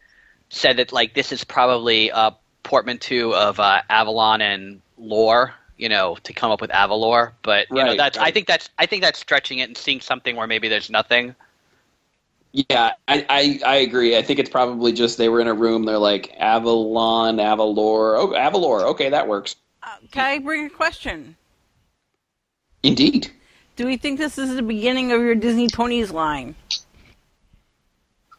said 0.49 0.77
that 0.77 0.91
like 0.91 1.13
this 1.13 1.31
is 1.31 1.43
probably 1.43 2.09
a 2.09 2.35
portmanteau 2.63 3.33
of 3.33 3.59
uh, 3.59 3.81
Avalon 3.89 4.41
and 4.41 4.81
lore, 4.97 5.53
you 5.77 5.89
know, 5.89 6.17
to 6.23 6.33
come 6.33 6.51
up 6.51 6.59
with 6.59 6.71
Avalor. 6.71 7.31
But 7.43 7.67
you 7.69 7.77
right, 7.77 7.85
know, 7.85 7.95
that's 7.95 8.17
right. 8.17 8.27
I 8.27 8.31
think 8.31 8.47
that's 8.47 8.69
I 8.79 8.87
think 8.87 9.03
that's 9.03 9.19
stretching 9.19 9.59
it 9.59 9.69
and 9.69 9.77
seeing 9.77 10.01
something 10.01 10.35
where 10.35 10.47
maybe 10.47 10.69
there's 10.69 10.89
nothing. 10.89 11.35
Yeah, 12.53 12.91
I, 13.07 13.25
I, 13.29 13.59
I 13.65 13.75
agree. 13.77 14.15
I 14.15 14.21
think 14.21 14.37
it's 14.37 14.49
probably 14.49 14.93
just 14.93 15.17
they 15.17 15.27
were 15.27 15.41
in 15.41 15.47
a 15.47 15.53
room. 15.53 15.85
They're 15.85 15.97
like 15.97 16.35
Avalon, 16.37 17.37
Avalor. 17.37 18.15
Oh, 18.19 18.27
Avalor. 18.35 18.83
Okay, 18.91 19.09
that 19.09 19.27
works. 19.27 19.55
Uh, 19.81 19.95
can 20.11 20.25
I 20.25 20.37
bring 20.37 20.67
a 20.67 20.69
question? 20.69 21.35
Indeed. 22.83 23.31
Do 23.75 23.87
we 23.87 23.97
think 23.97 24.19
this 24.19 24.37
is 24.37 24.55
the 24.55 24.61
beginning 24.61 25.11
of 25.11 25.19
your 25.19 25.33
Disney 25.33 25.67
Ponies 25.67 26.11
line? 26.11 26.53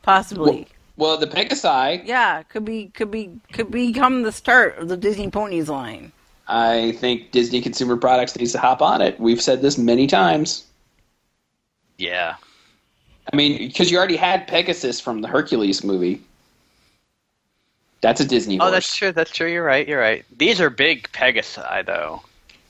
Possibly. 0.02 0.68
Well, 0.96 1.16
well, 1.16 1.18
the 1.18 1.26
Pegasi. 1.26 2.06
Yeah, 2.06 2.44
could 2.44 2.64
be, 2.64 2.86
could 2.94 3.10
be, 3.10 3.40
could 3.52 3.72
become 3.72 4.22
the 4.22 4.30
start 4.30 4.78
of 4.78 4.88
the 4.88 4.96
Disney 4.96 5.28
Ponies 5.28 5.68
line. 5.68 6.12
I 6.46 6.92
think 7.00 7.32
Disney 7.32 7.60
Consumer 7.60 7.96
Products 7.96 8.36
needs 8.36 8.52
to 8.52 8.58
hop 8.58 8.80
on 8.80 9.02
it. 9.02 9.18
We've 9.18 9.42
said 9.42 9.60
this 9.60 9.76
many 9.76 10.06
times. 10.06 10.66
Yeah. 11.98 12.36
I 13.32 13.36
mean, 13.36 13.58
because 13.68 13.90
you 13.90 13.98
already 13.98 14.16
had 14.16 14.46
Pegasus 14.46 15.00
from 15.00 15.20
the 15.22 15.28
Hercules 15.28 15.82
movie. 15.82 16.20
That's 18.00 18.20
a 18.20 18.24
Disney. 18.24 18.58
Movie. 18.58 18.68
Oh, 18.68 18.70
that's 18.70 18.94
true. 18.94 19.12
That's 19.12 19.30
true. 19.30 19.50
You're 19.50 19.64
right. 19.64 19.88
You're 19.88 20.00
right. 20.00 20.24
These 20.36 20.60
are 20.60 20.68
big 20.68 21.10
Pegasi, 21.12 21.86
though. 21.86 22.20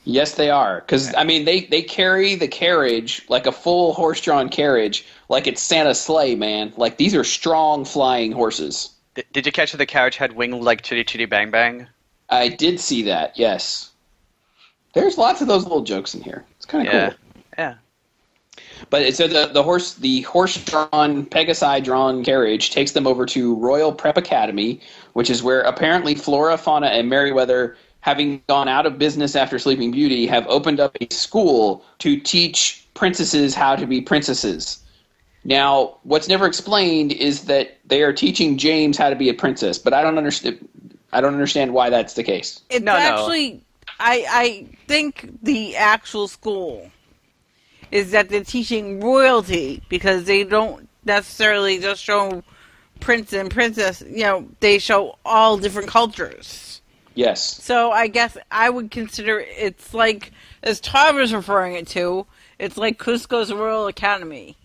Yes, 0.05 0.35
they 0.35 0.49
are. 0.49 0.79
Because 0.81 1.13
I 1.15 1.23
mean, 1.23 1.45
they 1.45 1.61
they 1.65 1.81
carry 1.81 2.35
the 2.35 2.47
carriage 2.47 3.25
like 3.27 3.47
a 3.47 3.51
full 3.51 3.93
horse-drawn 3.93 4.49
carriage, 4.49 5.05
like 5.29 5.47
it's 5.47 5.61
Santa's 5.61 5.99
sleigh, 5.99 6.35
man. 6.35 6.71
Like 6.77 6.97
these 6.97 7.15
are 7.15 7.23
strong 7.23 7.83
flying 7.85 8.31
horses. 8.31 8.91
D- 9.15 9.23
did 9.33 9.45
you 9.45 9.51
catch 9.51 9.71
that 9.71 9.77
the 9.77 9.85
carriage 9.85 10.15
had 10.15 10.33
wings 10.33 10.63
like 10.63 10.83
Chitty 10.83 11.03
Chitty 11.03 11.25
Bang 11.25 11.49
Bang? 11.49 11.87
I 12.29 12.49
did 12.49 12.79
see 12.79 13.01
that. 13.03 13.37
Yes. 13.37 13.91
There's 14.93 15.17
lots 15.17 15.41
of 15.41 15.47
those 15.47 15.63
little 15.63 15.81
jokes 15.81 16.13
in 16.13 16.21
here. 16.21 16.45
It's 16.57 16.65
kind 16.65 16.87
of 16.87 16.93
Yeah. 16.93 17.09
cool. 17.09 17.17
Yeah. 18.79 18.85
But 18.89 19.13
so 19.15 19.27
the 19.27 19.47
the 19.47 19.63
horse 19.63 19.93
the 19.95 20.21
horse 20.21 20.63
drawn 20.63 21.25
Pegasi 21.25 21.83
drawn 21.83 22.23
carriage 22.23 22.71
takes 22.71 22.91
them 22.91 23.07
over 23.07 23.25
to 23.27 23.55
Royal 23.55 23.91
Prep 23.91 24.17
Academy, 24.17 24.81
which 25.13 25.29
is 25.29 25.43
where 25.43 25.61
apparently 25.61 26.15
Flora, 26.15 26.57
Fauna, 26.57 26.87
and 26.87 27.09
Merryweather, 27.09 27.77
having 28.01 28.41
gone 28.47 28.67
out 28.67 28.85
of 28.85 28.97
business 28.97 29.35
after 29.35 29.59
Sleeping 29.59 29.91
Beauty, 29.91 30.27
have 30.27 30.45
opened 30.47 30.79
up 30.79 30.97
a 31.01 31.13
school 31.13 31.83
to 31.99 32.19
teach 32.19 32.85
princesses 32.93 33.53
how 33.55 33.75
to 33.75 33.85
be 33.85 34.01
princesses. 34.01 34.79
Now, 35.43 35.97
what's 36.03 36.27
never 36.27 36.47
explained 36.47 37.11
is 37.11 37.45
that 37.45 37.77
they 37.85 38.01
are 38.01 38.11
teaching 38.11 38.57
James 38.57 38.97
how 38.97 39.11
to 39.11 39.15
be 39.15 39.29
a 39.29 39.33
princess, 39.33 39.77
but 39.77 39.93
I 39.93 40.01
don't 40.01 40.17
understand. 40.17 40.67
I 41.13 41.21
don't 41.21 41.33
understand 41.33 41.73
why 41.73 41.89
that's 41.89 42.15
the 42.15 42.23
case. 42.23 42.61
It's 42.69 42.83
No, 42.83 42.93
no. 42.93 42.99
actually, 42.99 43.61
I 43.99 44.25
I 44.29 44.77
think 44.87 45.29
the 45.43 45.77
actual 45.77 46.27
school 46.27 46.91
is 47.95 48.11
that 48.11 48.27
they're 48.29 48.43
teaching 48.43 48.99
royalty 48.99 49.81
because 49.87 50.25
they 50.25 50.43
don't 50.43 50.89
necessarily 51.05 51.79
just 51.79 52.03
show 52.03 52.43
prince 52.99 53.31
and 53.31 53.49
princess. 53.49 54.03
You 54.05 54.23
know, 54.23 54.47
they 54.59 54.79
show 54.79 55.17
all 55.25 55.57
different 55.57 55.87
cultures. 55.87 56.81
Yes. 57.13 57.41
So 57.63 57.91
I 57.91 58.07
guess 58.07 58.37
I 58.51 58.69
would 58.69 58.91
consider 58.91 59.39
it's 59.39 59.93
like, 59.93 60.31
as 60.63 60.81
Tom 60.81 61.15
was 61.15 61.33
referring 61.33 61.75
it 61.75 61.87
to, 61.89 62.25
it's 62.59 62.75
like 62.77 62.99
Kuzco's 62.99 63.53
Royal 63.53 63.87
Academy. 63.87 64.57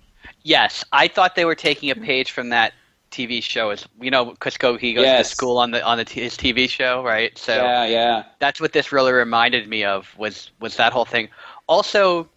Yes, 0.42 0.84
I 0.92 1.06
thought 1.06 1.36
they 1.36 1.44
were 1.44 1.54
taking 1.54 1.90
a 1.90 1.94
page 1.94 2.32
from 2.32 2.48
that 2.48 2.72
TV 3.12 3.40
show. 3.42 3.70
As 3.70 3.86
you 4.00 4.10
know, 4.10 4.32
Cusco 4.40 4.78
he 4.78 4.94
goes 4.94 5.04
Yes. 5.04 5.28
to 5.28 5.36
school 5.36 5.58
on 5.58 5.70
the 5.70 5.84
on 5.84 5.98
the 5.98 6.04
t- 6.04 6.20
his 6.22 6.36
TV 6.36 6.68
show, 6.68 7.04
right? 7.04 7.36
So 7.38 7.54
Yeah, 7.54 7.84
yeah. 7.86 8.22
that's 8.40 8.60
what 8.60 8.72
this 8.72 8.90
really 8.90 9.12
reminded 9.12 9.68
me 9.68 9.84
of 9.84 10.12
was 10.18 10.50
was 10.60 10.76
that 10.76 10.92
whole 10.92 11.04
thing. 11.04 11.28
Also, 11.68 12.28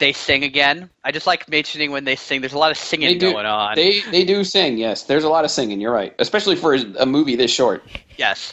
they 0.00 0.12
sing 0.12 0.42
again. 0.42 0.90
I 1.04 1.12
just 1.12 1.26
like 1.26 1.48
mentioning 1.48 1.92
when 1.92 2.04
they 2.04 2.16
sing. 2.16 2.40
There's 2.40 2.52
a 2.54 2.58
lot 2.58 2.72
of 2.72 2.76
singing 2.78 3.08
They 3.08 3.14
do. 3.18 3.32
going 3.32 3.46
on. 3.46 3.76
They 3.76 4.00
they 4.10 4.24
do 4.24 4.42
sing. 4.42 4.76
Yes, 4.78 5.04
there's 5.04 5.22
a 5.24 5.28
lot 5.28 5.44
of 5.44 5.50
singing. 5.52 5.80
You're 5.80 5.92
right, 5.92 6.14
especially 6.18 6.56
for 6.56 6.74
a 6.74 7.06
movie 7.06 7.36
this 7.36 7.52
short. 7.52 7.84
yes, 8.18 8.52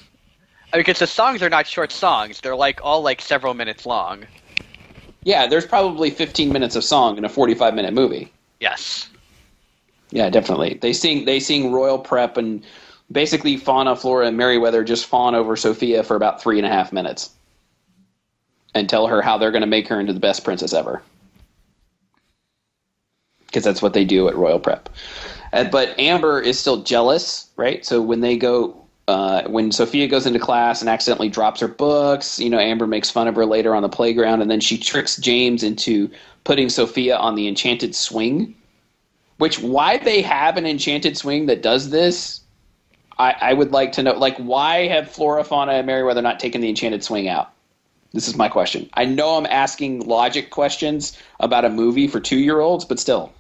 because 0.72 1.00
the 1.00 1.08
songs 1.08 1.42
are 1.42 1.50
not 1.50 1.66
short 1.66 1.92
songs. 1.92 2.42
They're 2.42 2.56
like 2.56 2.80
all 2.84 3.02
like 3.02 3.22
several 3.22 3.54
minutes 3.56 3.86
long. 3.88 4.26
Yeah, 5.24 5.48
there's 5.48 5.66
probably 5.66 6.10
15 6.12 6.54
minutes 6.54 6.76
of 6.76 6.84
song 6.84 7.18
in 7.18 7.26
a 7.26 7.30
45 7.30 7.74
minute 7.74 7.94
movie. 7.94 8.32
Yes. 8.60 9.10
Yeah, 10.12 10.30
definitely. 10.30 10.76
They 10.82 10.94
sing 10.94 11.26
they 11.26 11.40
sing 11.40 11.72
Royal 11.72 12.00
Prep 12.00 12.38
and 12.38 12.64
basically 13.12 13.58
Fauna, 13.58 13.96
Flora, 13.96 14.28
and 14.28 14.38
Merryweather 14.38 14.84
just 14.84 15.06
fawn 15.06 15.36
over 15.36 15.56
Sofia 15.56 16.04
for 16.04 16.16
about 16.16 16.42
three 16.42 16.58
and 16.60 16.66
a 16.66 16.70
half 16.70 16.94
minutes 16.94 17.32
and 18.74 18.90
tell 18.90 19.08
her 19.08 19.22
how 19.22 19.38
they're 19.38 19.52
going 19.52 19.62
to 19.62 19.68
make 19.68 19.88
her 19.88 20.00
into 20.00 20.14
the 20.14 20.20
best 20.20 20.44
princess 20.44 20.74
ever. 20.74 21.02
Because 23.58 23.66
that's 23.66 23.82
what 23.82 23.94
they 23.96 24.06
do 24.06 24.28
at 24.28 24.36
Royal 24.36 24.60
Prep. 24.60 24.88
Uh, 25.52 25.64
but 25.64 26.00
Amber 26.00 26.40
is 26.40 26.60
still 26.60 26.84
jealous, 26.84 27.50
right? 27.56 27.84
So 27.84 28.04
when 28.04 28.22
they 28.22 28.38
go, 28.38 28.86
uh, 29.08 29.48
when 29.48 29.72
Sofia 29.72 30.08
goes 30.08 30.28
into 30.28 30.38
class 30.38 30.80
and 30.80 30.88
accidentally 30.88 31.28
drops 31.28 31.60
her 31.62 31.68
books, 31.68 32.38
you 32.38 32.52
know, 32.52 32.60
Amber 32.60 32.86
makes 32.86 33.10
fun 33.10 33.28
of 33.28 33.34
her 33.34 33.48
later 33.48 33.74
on 33.74 33.82
the 33.82 33.90
playground, 33.90 34.44
and 34.44 34.52
then 34.52 34.60
she 34.60 34.78
tricks 34.78 35.18
James 35.18 35.64
into 35.64 36.12
putting 36.44 36.70
Sofia 36.70 37.18
on 37.18 37.34
the 37.34 37.48
enchanted 37.48 37.96
swing. 37.96 38.54
Which 39.40 39.58
why 39.58 39.98
they 39.98 40.22
have 40.22 40.58
an 40.58 40.68
enchanted 40.68 41.18
swing 41.18 41.48
that 41.48 41.64
does 41.64 41.90
this, 41.90 42.42
I, 43.18 43.34
I 43.42 43.54
would 43.54 43.72
like 43.72 43.94
to 43.94 44.04
know. 44.04 44.14
Like, 44.14 44.38
why 44.38 44.86
have 44.86 45.10
Flora, 45.10 45.44
Fauna, 45.44 45.72
and 45.72 45.88
Merryweather 45.88 46.22
not 46.22 46.40
taken 46.40 46.62
the 46.62 46.70
enchanted 46.70 47.04
swing 47.04 47.28
out? 47.28 47.52
This 48.14 48.28
is 48.28 48.36
my 48.36 48.50
question. 48.50 48.88
I 48.94 49.06
know 49.06 49.36
I'm 49.36 49.48
asking 49.48 50.02
logic 50.02 50.52
questions 50.52 51.18
about 51.40 51.66
a 51.66 51.70
movie 51.70 52.08
for 52.08 52.20
two 52.20 52.38
year 52.38 52.60
olds, 52.60 52.86
but 52.86 53.00
still. 53.00 53.34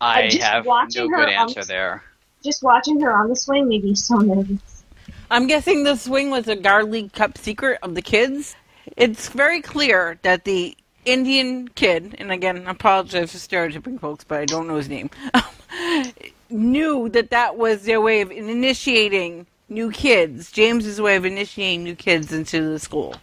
I 0.00 0.28
just 0.28 0.42
have 0.42 0.66
watching 0.66 1.10
no 1.10 1.16
her 1.16 1.24
good 1.24 1.34
on 1.34 1.48
answer 1.48 1.60
the- 1.62 1.66
there. 1.68 2.04
Just 2.42 2.62
watching 2.62 3.00
her 3.00 3.10
on 3.12 3.28
the 3.30 3.36
swing 3.36 3.68
made 3.68 3.84
me 3.84 3.94
so 3.94 4.16
nervous. 4.16 4.84
I'm 5.30 5.46
guessing 5.46 5.84
the 5.84 5.96
swing 5.96 6.30
was 6.30 6.46
a 6.46 6.56
Guard 6.56 6.90
League 6.90 7.12
Cup 7.12 7.38
secret 7.38 7.78
of 7.82 7.94
the 7.94 8.02
kids. 8.02 8.54
It's 8.98 9.28
very 9.30 9.62
clear 9.62 10.18
that 10.22 10.44
the 10.44 10.76
Indian 11.06 11.68
kid, 11.68 12.14
and 12.18 12.30
again, 12.30 12.66
I 12.66 12.72
apologize 12.72 13.32
for 13.32 13.38
stereotyping 13.38 13.98
folks, 13.98 14.24
but 14.24 14.40
I 14.40 14.44
don't 14.44 14.66
know 14.66 14.76
his 14.76 14.90
name, 14.90 15.08
knew 16.50 17.08
that 17.10 17.30
that 17.30 17.56
was 17.56 17.84
their 17.84 18.00
way 18.00 18.20
of 18.20 18.30
initiating 18.30 19.46
new 19.70 19.90
kids, 19.90 20.52
James's 20.52 21.00
way 21.00 21.16
of 21.16 21.24
initiating 21.24 21.84
new 21.84 21.94
kids 21.96 22.32
into 22.32 22.70
the 22.70 22.78
school. 22.78 23.14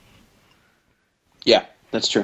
Yeah, 1.44 1.66
that's 1.92 2.08
true. 2.08 2.24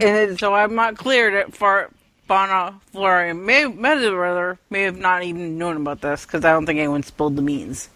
And 0.00 0.38
so 0.38 0.54
I'm 0.54 0.74
not 0.74 0.96
clear 0.96 1.30
that 1.32 1.54
for 1.54 1.90
Fauna, 2.28 2.78
Flora, 2.92 3.30
and 3.30 3.44
May, 3.46 3.66
Merryweather 3.66 4.58
may 4.68 4.82
have 4.82 4.98
not 4.98 5.22
even 5.24 5.56
known 5.58 5.78
about 5.78 6.02
this 6.02 6.26
because 6.26 6.44
I 6.44 6.52
don't 6.52 6.66
think 6.66 6.78
anyone 6.78 7.02
spilled 7.02 7.36
the 7.36 7.42
beans. 7.42 7.88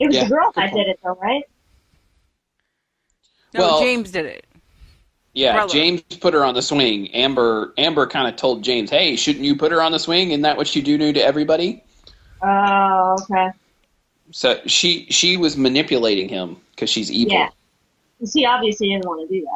It 0.00 0.08
was 0.08 0.16
Yeah, 0.16 0.24
the 0.24 0.30
girl 0.30 0.50
good 0.52 0.62
that 0.64 0.72
point. 0.72 0.86
did 0.86 0.90
it, 0.90 1.00
though, 1.02 1.14
right? 1.22 1.44
No, 3.54 3.60
Well- 3.60 3.80
James 3.80 4.10
did 4.10 4.26
it. 4.26 4.44
Yeah, 5.34 5.52
Brother. 5.54 5.72
James 5.72 6.02
put 6.02 6.34
her 6.34 6.44
on 6.44 6.54
the 6.54 6.62
swing. 6.62 7.14
Amber 7.14 7.72
Amber 7.78 8.08
kind 8.08 8.26
of 8.26 8.34
told 8.34 8.64
James, 8.64 8.90
"Hey, 8.90 9.14
shouldn't 9.14 9.44
you 9.44 9.54
put 9.54 9.70
her 9.70 9.80
on 9.80 9.92
the 9.92 9.98
swing? 10.00 10.32
Isn't 10.32 10.42
that 10.42 10.56
what 10.56 10.74
you 10.74 10.82
do 10.82 10.98
to 11.12 11.20
everybody?" 11.20 11.84
Oh, 12.42 13.16
okay. 13.22 13.50
So 14.32 14.60
she 14.66 15.06
she 15.10 15.36
was 15.36 15.56
manipulating 15.56 16.28
him 16.28 16.56
because 16.72 16.90
she's 16.90 17.12
evil. 17.12 17.34
Yeah. 17.34 17.50
He 18.34 18.44
obviously 18.46 18.88
didn't 18.88 19.04
want 19.06 19.28
to 19.28 19.34
do 19.40 19.46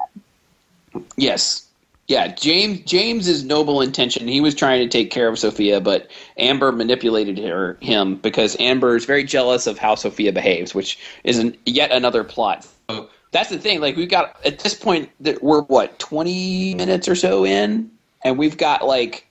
that. 0.95 1.03
Yes. 1.17 1.67
Yeah, 2.13 2.27
James 2.27 2.81
James's 2.81 3.43
noble 3.43 3.81
intention. 3.81 4.29
He 4.29 4.43
was 4.43 4.55
trying 4.55 4.83
to 4.83 4.87
take 4.87 5.11
care 5.11 5.29
of 5.29 5.39
Sofia, 5.39 5.81
but 5.81 6.11
Amber 6.37 6.71
manipulated 6.71 7.39
her 7.39 7.79
him 7.81 8.17
because 8.17 8.55
Amber 8.61 8.97
is 8.97 9.07
very 9.07 9.25
jealous 9.25 9.67
of 9.67 9.79
how 9.79 9.95
Sofia 9.95 10.31
behaves, 10.31 10.75
which 10.75 10.99
is 11.25 11.39
an, 11.39 11.57
yet 11.65 11.91
another 11.91 12.23
plot. 12.23 12.69
So 12.91 13.09
that's 13.31 13.49
the 13.49 13.59
thing. 13.59 13.81
Like 13.81 13.97
we've 13.97 14.11
got 14.11 14.37
at 14.45 14.59
this 14.59 14.75
point 14.75 15.09
that 15.21 15.43
we're 15.43 15.63
what 15.63 15.99
twenty 15.99 16.75
minutes 16.75 17.09
or 17.09 17.15
so 17.15 17.47
in, 17.47 17.91
and 18.23 18.37
we've 18.37 18.59
got 18.59 18.87
like 18.87 19.27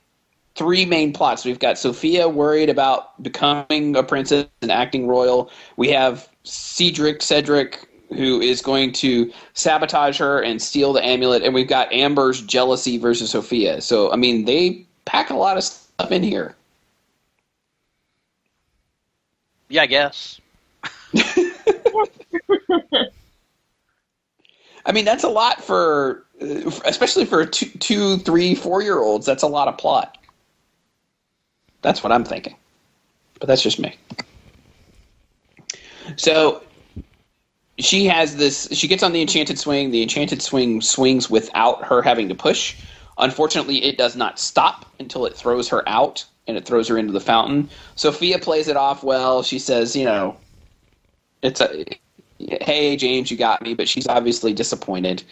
three 0.56 0.84
main 0.84 1.14
plots. 1.14 1.46
We've 1.46 1.60
got 1.60 1.78
Sofia 1.78 2.28
worried 2.30 2.72
about 2.72 3.22
becoming 3.22 3.96
a 3.96 4.02
princess 4.02 4.48
and 4.64 4.72
acting 4.72 5.06
royal. 5.06 5.52
We 5.78 5.90
have 5.90 6.28
Cedric 6.46 7.22
Cedric 7.22 7.88
who 8.14 8.42
is 8.42 8.62
going 8.62 8.92
to 8.92 9.32
sabotage 9.54 10.18
her 10.20 10.42
and 10.42 10.62
steal 10.62 10.94
the 10.94 11.04
amulet, 11.06 11.44
and 11.44 11.54
we've 11.54 11.68
got 11.68 11.92
Amber's 11.94 12.42
jealousy 12.42 12.98
versus 12.98 13.32
Sofia. 13.32 13.82
So 13.82 14.12
I 14.12 14.16
mean, 14.16 14.46
they 14.46 14.86
pack 15.06 15.30
a 15.30 15.36
lot 15.36 15.58
of 15.58 15.64
stuff 15.64 16.12
in 16.12 16.24
here. 16.24 16.56
Yeah, 19.70 19.84
I 19.84 19.86
guess. 19.86 20.40
I 24.86 24.92
mean, 24.92 25.06
that's 25.06 25.24
a 25.24 25.30
lot 25.30 25.64
for, 25.64 26.26
especially 26.86 27.26
for 27.26 27.46
two, 27.46 27.68
two 27.80 28.18
three, 28.18 28.56
four 28.56 28.82
year 28.82 29.00
olds. 29.00 29.26
That's 29.26 29.44
a 29.44 29.48
lot 29.48 29.68
of 29.68 29.78
plot. 29.78 30.18
That's 31.82 32.04
what 32.04 32.12
I'm 32.12 32.24
thinking, 32.24 32.56
but 33.40 33.48
that's 33.48 33.62
just 33.62 33.80
me. 33.80 33.96
So 36.18 36.62
she 37.82 38.06
has 38.06 38.36
this. 38.36 38.68
She 38.72 38.88
gets 38.88 39.04
on 39.04 39.14
the 39.14 39.22
enchanted 39.22 39.60
swing. 39.60 39.92
The 39.92 40.02
enchanted 40.02 40.42
swing 40.42 40.82
swings 40.82 41.30
without 41.30 41.84
her 41.86 42.02
having 42.02 42.30
to 42.30 42.36
push. 42.36 42.76
Unfortunately, 43.18 43.84
it 43.84 43.98
does 43.98 44.16
not 44.16 44.40
stop 44.40 44.86
until 45.00 45.26
it 45.26 45.36
throws 45.36 45.68
her 45.70 45.88
out 45.88 46.26
and 46.48 46.58
it 46.58 46.66
throws 46.66 46.88
her 46.88 46.98
into 46.98 47.14
the 47.14 47.20
fountain. 47.20 47.70
Sofia 47.96 48.40
plays 48.40 48.68
it 48.68 48.78
off 48.78 49.04
well. 49.04 49.44
She 49.44 49.60
says, 49.60 49.96
"You 49.96 50.06
know, 50.06 50.38
it's 51.42 51.62
a 51.62 51.86
hey 52.40 52.96
James, 52.96 53.30
you 53.30 53.38
got 53.38 53.62
me," 53.62 53.74
but 53.74 53.88
she's 53.88 54.08
obviously 54.08 54.54
disappointed 54.54 55.24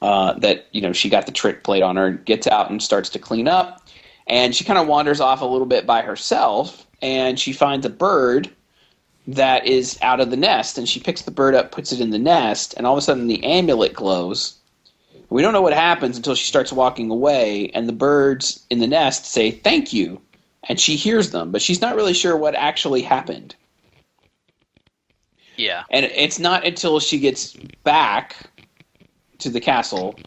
uh, 0.00 0.34
that 0.34 0.66
you 0.72 0.80
know 0.80 0.92
she 0.92 1.08
got 1.08 1.26
the 1.26 1.32
trick 1.32 1.64
played 1.64 1.82
on 1.82 1.96
her. 1.96 2.10
Gets 2.10 2.46
out 2.46 2.70
and 2.70 2.82
starts 2.82 3.10
to 3.10 3.18
clean 3.18 3.48
up, 3.48 3.86
and 4.26 4.54
she 4.54 4.64
kind 4.64 4.78
of 4.78 4.86
wanders 4.86 5.20
off 5.20 5.40
a 5.40 5.46
little 5.46 5.66
bit 5.66 5.86
by 5.86 6.02
herself, 6.02 6.86
and 7.02 7.38
she 7.38 7.52
finds 7.52 7.84
a 7.84 7.90
bird 7.90 8.50
that 9.26 9.66
is 9.66 9.98
out 10.02 10.20
of 10.20 10.30
the 10.30 10.36
nest, 10.36 10.76
and 10.78 10.88
she 10.88 11.00
picks 11.00 11.22
the 11.22 11.30
bird 11.30 11.54
up, 11.54 11.72
puts 11.72 11.92
it 11.92 12.00
in 12.00 12.10
the 12.10 12.18
nest, 12.18 12.74
and 12.76 12.86
all 12.86 12.94
of 12.94 12.98
a 12.98 13.02
sudden 13.02 13.26
the 13.26 13.42
amulet 13.44 13.94
glows. 13.94 14.58
We 15.30 15.42
don't 15.42 15.52
know 15.52 15.62
what 15.62 15.72
happens 15.72 16.16
until 16.16 16.34
she 16.34 16.46
starts 16.46 16.72
walking 16.72 17.10
away, 17.10 17.70
and 17.74 17.88
the 17.88 17.92
birds 17.92 18.64
in 18.70 18.80
the 18.80 18.86
nest 18.86 19.24
say 19.24 19.50
thank 19.50 19.92
you, 19.92 20.20
and 20.68 20.78
she 20.78 20.96
hears 20.96 21.30
them, 21.30 21.52
but 21.52 21.62
she's 21.62 21.80
not 21.80 21.96
really 21.96 22.14
sure 22.14 22.36
what 22.36 22.54
actually 22.54 23.02
happened. 23.02 23.56
Yeah. 25.56 25.84
And 25.90 26.04
it's 26.04 26.38
not 26.38 26.66
until 26.66 27.00
she 27.00 27.18
gets 27.18 27.54
back 27.84 28.36
to 29.38 29.48
the 29.50 29.60
castle. 29.60 30.18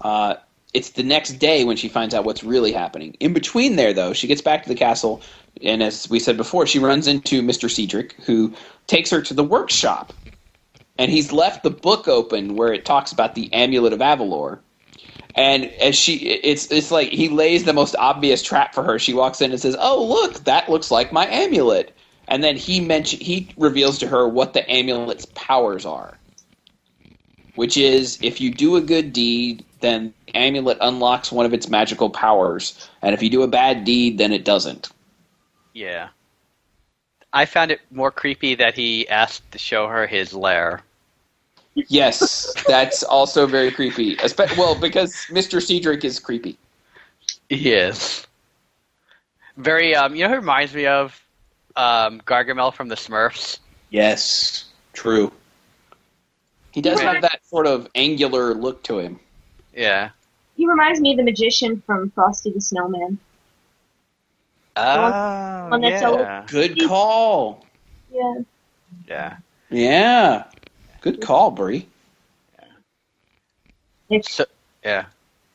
Uh, 0.00 0.34
it's 0.74 0.90
the 0.90 1.02
next 1.02 1.32
day 1.34 1.64
when 1.64 1.76
she 1.76 1.88
finds 1.88 2.14
out 2.14 2.24
what's 2.24 2.44
really 2.44 2.72
happening. 2.72 3.14
In 3.20 3.32
between 3.34 3.76
there, 3.76 3.92
though, 3.92 4.12
she 4.12 4.26
gets 4.26 4.40
back 4.42 4.62
to 4.62 4.68
the 4.68 4.74
castle, 4.74 5.22
and 5.62 5.82
as 5.82 6.08
we 6.10 6.18
said 6.18 6.36
before, 6.36 6.66
she 6.66 6.78
runs 6.78 7.06
into 7.08 7.42
Mr. 7.42 7.70
Cedric, 7.70 8.14
who 8.24 8.54
takes 8.86 9.10
her 9.10 9.22
to 9.22 9.34
the 9.34 9.44
workshop. 9.44 10.12
and 10.98 11.10
he's 11.10 11.32
left 11.32 11.62
the 11.62 11.70
book 11.70 12.08
open 12.08 12.56
where 12.56 12.72
it 12.72 12.84
talks 12.84 13.12
about 13.12 13.34
the 13.34 13.52
amulet 13.52 13.92
of 13.92 14.00
Avalor. 14.00 14.60
And 15.34 15.66
as 15.80 15.96
she, 15.96 16.16
it's 16.16 16.70
it's 16.70 16.90
like 16.90 17.08
he 17.08 17.28
lays 17.28 17.64
the 17.64 17.72
most 17.72 17.96
obvious 17.98 18.42
trap 18.42 18.74
for 18.74 18.82
her. 18.84 18.98
She 18.98 19.14
walks 19.14 19.40
in 19.40 19.50
and 19.50 19.60
says, 19.60 19.76
"Oh, 19.78 20.04
look, 20.04 20.44
that 20.44 20.68
looks 20.68 20.90
like 20.90 21.12
my 21.12 21.26
amulet." 21.26 21.96
And 22.28 22.44
then 22.44 22.56
he 22.56 22.80
mention 22.80 23.20
he 23.20 23.48
reveals 23.56 23.98
to 24.00 24.08
her 24.08 24.28
what 24.28 24.52
the 24.52 24.64
amulet's 24.70 25.26
powers 25.34 25.86
are, 25.86 26.18
which 27.54 27.76
is 27.76 28.18
if 28.22 28.40
you 28.40 28.52
do 28.52 28.76
a 28.76 28.80
good 28.80 29.12
deed, 29.12 29.64
then 29.80 30.14
the 30.26 30.36
amulet 30.36 30.78
unlocks 30.80 31.30
one 31.32 31.46
of 31.46 31.52
its 31.52 31.68
magical 31.68 32.10
powers, 32.10 32.88
and 33.02 33.14
if 33.14 33.22
you 33.22 33.30
do 33.30 33.42
a 33.42 33.48
bad 33.48 33.84
deed, 33.84 34.18
then 34.18 34.32
it 34.32 34.44
doesn't. 34.44 34.90
Yeah. 35.74 36.08
I 37.32 37.46
found 37.46 37.70
it 37.70 37.80
more 37.90 38.10
creepy 38.10 38.54
that 38.56 38.74
he 38.74 39.08
asked 39.08 39.50
to 39.52 39.58
show 39.58 39.88
her 39.88 40.06
his 40.06 40.34
lair. 40.34 40.82
Yes, 41.74 42.52
that's 42.66 43.02
also 43.02 43.46
very 43.46 43.70
creepy. 43.70 44.16
Espe- 44.16 44.56
well, 44.58 44.74
because 44.74 45.14
Mr. 45.30 45.62
Cedric 45.62 46.04
is 46.04 46.18
creepy. 46.18 46.58
Yes. 47.48 48.26
Very, 49.56 49.94
um, 49.94 50.14
you 50.14 50.24
know 50.24 50.28
who 50.28 50.36
reminds 50.36 50.74
me 50.74 50.86
of? 50.86 51.18
Um, 51.74 52.20
Gargamel 52.26 52.74
from 52.74 52.88
the 52.88 52.94
Smurfs. 52.94 53.58
Yes, 53.88 54.66
true. 54.92 55.32
He 56.72 56.80
does 56.80 57.02
Right. 57.02 57.14
have 57.14 57.22
that 57.22 57.46
sort 57.46 57.66
of 57.66 57.88
angular 57.94 58.54
look 58.54 58.82
to 58.84 58.98
him. 58.98 59.20
Yeah. 59.74 60.10
He 60.56 60.66
reminds 60.66 61.00
me 61.00 61.12
of 61.12 61.18
the 61.18 61.22
magician 61.22 61.82
from 61.86 62.10
Frosty 62.10 62.50
the 62.50 62.60
Snowman. 62.60 63.18
Ah, 64.74 65.66
oh, 65.66 65.70
one 65.70 65.80
that's 65.82 66.02
yeah. 66.02 66.44
Good 66.48 66.80
call. 66.88 67.66
Yeah. 68.10 68.34
Yeah. 69.06 69.36
Yeah. 69.70 70.44
Good 71.02 71.20
call, 71.20 71.50
Brie. 71.50 71.88
So, 74.22 74.44
yeah. 74.84 75.06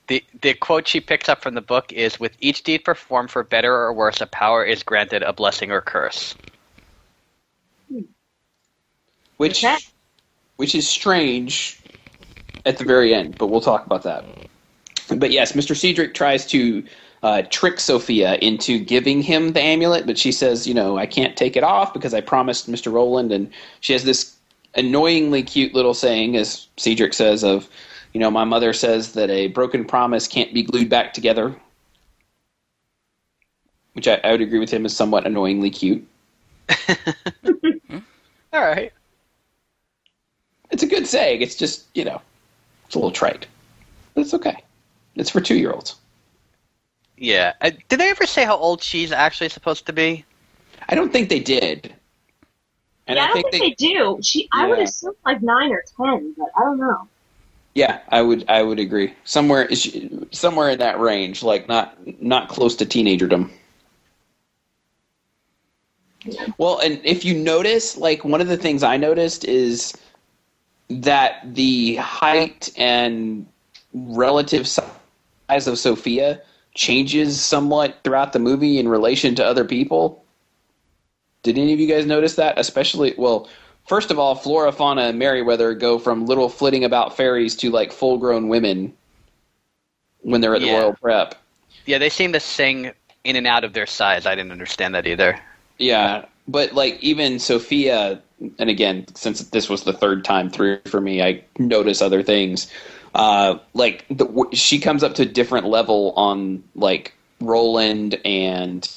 The 0.08 0.24
the 0.42 0.54
quote 0.54 0.88
she 0.88 1.00
picks 1.02 1.30
up 1.30 1.42
from 1.42 1.54
the 1.54 1.62
book 1.62 1.92
is 1.92 2.20
with 2.20 2.36
each 2.40 2.64
deed 2.64 2.80
performed 2.80 3.30
for 3.30 3.44
better 3.44 3.74
or 3.74 3.94
worse, 3.94 4.22
a 4.22 4.26
power 4.26 4.64
is 4.64 4.84
granted, 4.84 5.22
a 5.22 5.34
blessing 5.34 5.72
or 5.72 5.82
curse. 5.82 6.34
Hmm. 7.90 8.02
Which 9.38 9.64
Okay. 9.64 9.78
Which 10.58 10.76
is 10.76 10.88
strange 10.88 11.80
at 12.66 12.78
the 12.78 12.84
very 12.84 13.14
end, 13.14 13.38
but 13.38 13.48
we'll 13.48 13.62
talk 13.62 13.86
about 13.86 14.04
that. 14.04 14.26
But 15.16 15.32
yes, 15.32 15.54
Mr. 15.54 15.76
Cedric 15.76 16.14
tries 16.14 16.46
to 16.48 16.84
uh, 17.24 17.44
trick 17.50 17.80
Sofia 17.80 18.36
into 18.36 18.80
giving 18.80 19.22
him 19.22 19.54
the 19.54 19.62
amulet, 19.62 20.06
but 20.06 20.18
she 20.18 20.32
says, 20.32 20.68
you 20.68 20.74
know, 20.74 20.98
I 20.98 21.06
can't 21.06 21.36
take 21.38 21.56
it 21.56 21.64
off 21.64 21.94
because 21.94 22.14
I 22.14 22.22
promised 22.22 22.70
Mr. 22.70 22.92
Roland, 22.92 23.32
and 23.32 23.50
she 23.80 23.94
has 23.94 24.04
this 24.04 24.36
annoyingly 24.76 25.44
cute 25.44 25.74
little 25.74 25.94
saying, 25.94 26.36
as 26.36 26.68
Cedric 26.78 27.14
says, 27.14 27.44
of, 27.44 27.70
you 28.14 28.20
know, 28.20 28.30
my 28.30 28.44
mother 28.44 28.74
says 28.74 29.14
that 29.14 29.30
a 29.30 29.48
broken 29.48 29.86
promise 29.86 30.28
can't 30.28 30.54
be 30.54 30.64
glued 30.64 30.90
back 30.90 31.14
together, 31.14 31.56
which 33.94 34.08
I, 34.08 34.20
I 34.24 34.32
would 34.32 34.42
agree 34.42 34.60
with 34.60 34.70
him 34.72 34.86
is 34.86 34.96
somewhat 34.96 35.26
annoyingly 35.26 35.70
cute. 35.70 36.08
All 38.54 38.62
right. 38.62 38.92
It's 40.72 40.84
a 40.84 40.88
good 40.88 41.08
saying. 41.08 41.42
It's 41.42 41.56
just, 41.56 41.86
you 41.94 42.04
know, 42.04 42.22
it's 42.86 42.96
a 42.96 43.00
little 43.00 43.12
trite. 43.12 43.46
But 44.14 44.22
it's 44.22 44.34
okay. 44.34 44.64
It's 45.16 45.30
for 45.30 45.42
two 45.42 45.58
year 45.58 45.72
olds. 45.72 45.96
Yeah. 47.18 47.54
Uh, 47.62 47.72
did 47.90 48.00
they 48.00 48.10
ever 48.10 48.26
say 48.26 48.46
how 48.46 48.58
old 48.58 48.84
she's 48.84 49.12
actually 49.12 49.50
supposed 49.50 49.86
to 49.88 49.94
be? 49.94 50.26
I 50.90 50.96
don't 50.96 51.12
think 51.12 51.30
they 51.30 51.40
did. 51.40 51.94
And 53.08 53.18
yeah, 53.18 53.24
I, 53.24 53.26
I 53.26 53.28
don't 53.28 53.36
think 53.36 53.52
think, 53.52 53.78
they, 53.78 53.86
they, 53.88 53.94
do. 53.94 54.20
She, 54.22 54.50
I 54.52 54.68
would 54.68 54.80
assume 54.80 55.14
like 55.26 55.42
nine 55.42 55.72
or 55.72 55.84
ten, 55.98 56.36
but 56.38 56.50
I 56.58 56.60
don't 56.60 56.78
know. 56.78 57.08
yeah, 57.74 58.00
I 58.10 58.22
would, 58.22 58.46
I 58.50 58.62
would 58.62 58.80
agree. 58.80 59.14
Somewhere, 59.24 59.70
somewhere 60.32 60.72
in 60.72 60.80
that 60.80 61.00
range, 61.00 61.42
like 61.42 61.68
not, 61.68 61.96
not 62.22 62.50
close 62.50 62.76
to 62.78 62.86
teenagerdom. 62.86 63.50
Well, 66.58 66.80
and 66.80 67.00
if 67.06 67.24
you 67.24 67.34
notice, 67.34 67.96
like 67.96 68.26
one 68.26 68.42
of 68.42 68.48
the 68.48 68.58
things 68.58 68.84
I 68.84 68.98
noticed 68.98 69.46
is 69.46 69.94
that 70.90 71.42
the 71.56 71.96
height 71.96 72.70
and 72.78 73.46
relative 73.94 74.68
size 74.68 75.68
of 75.68 75.78
Sofia 75.78 76.42
changes 76.74 77.42
somewhat 77.42 77.98
throughout 78.04 78.34
the 78.34 78.40
movie 78.40 78.80
in 78.80 78.88
relation 78.88 79.36
to 79.36 79.46
other 79.46 79.66
people. 79.66 80.24
Did 81.44 81.58
any 81.58 81.74
of 81.74 81.80
you 81.80 81.88
guys 81.88 82.06
notice 82.06 82.36
that? 82.36 82.60
Especially, 82.60 83.14
well, 83.18 83.50
first 83.88 84.12
of 84.12 84.20
all, 84.20 84.36
Flora, 84.36 84.72
Fauna, 84.72 85.04
and 85.04 85.20
Merryweather 85.20 85.74
go 85.74 85.98
from 85.98 86.26
little 86.26 86.50
flitting 86.50 86.84
about 86.84 87.18
fairies 87.18 87.56
to 87.58 87.72
like 87.72 87.92
full 87.92 88.18
grown 88.18 88.48
women 88.48 88.94
when 90.22 90.42
they're 90.42 90.56
at 90.56 90.62
the 90.62 90.72
Royal 90.72 90.94
Prep. 90.94 91.36
Yeah, 91.86 91.98
they 91.98 92.10
seem 92.10 92.34
to 92.34 92.40
sing 92.40 92.92
in 93.24 93.36
and 93.36 93.48
out 93.48 93.64
of 93.64 93.74
their 93.74 93.86
size. 93.86 94.26
I 94.26 94.36
didn't 94.36 94.52
understand 94.52 94.94
that 94.96 95.08
either. 95.08 95.40
Yeah, 95.78 96.26
but 96.48 96.74
like 96.74 97.02
even 97.02 97.40
Sofia, 97.40 98.22
and 98.60 98.70
again, 98.70 99.06
since 99.16 99.42
this 99.50 99.70
was 99.70 99.84
the 99.84 99.94
third 99.94 100.24
time 100.24 100.50
through 100.50 100.80
for 100.86 101.02
me, 101.02 101.22
I 101.22 101.44
notice 101.58 102.02
other 102.02 102.24
things. 102.24 102.72
Uh, 103.16 103.58
like 103.74 104.06
the, 104.10 104.28
she 104.54 104.80
comes 104.80 105.04
up 105.04 105.16
to 105.16 105.24
a 105.24 105.26
different 105.26 105.66
level 105.66 106.14
on 106.16 106.64
like 106.76 107.14
Roland 107.40 108.20
and 108.26 108.90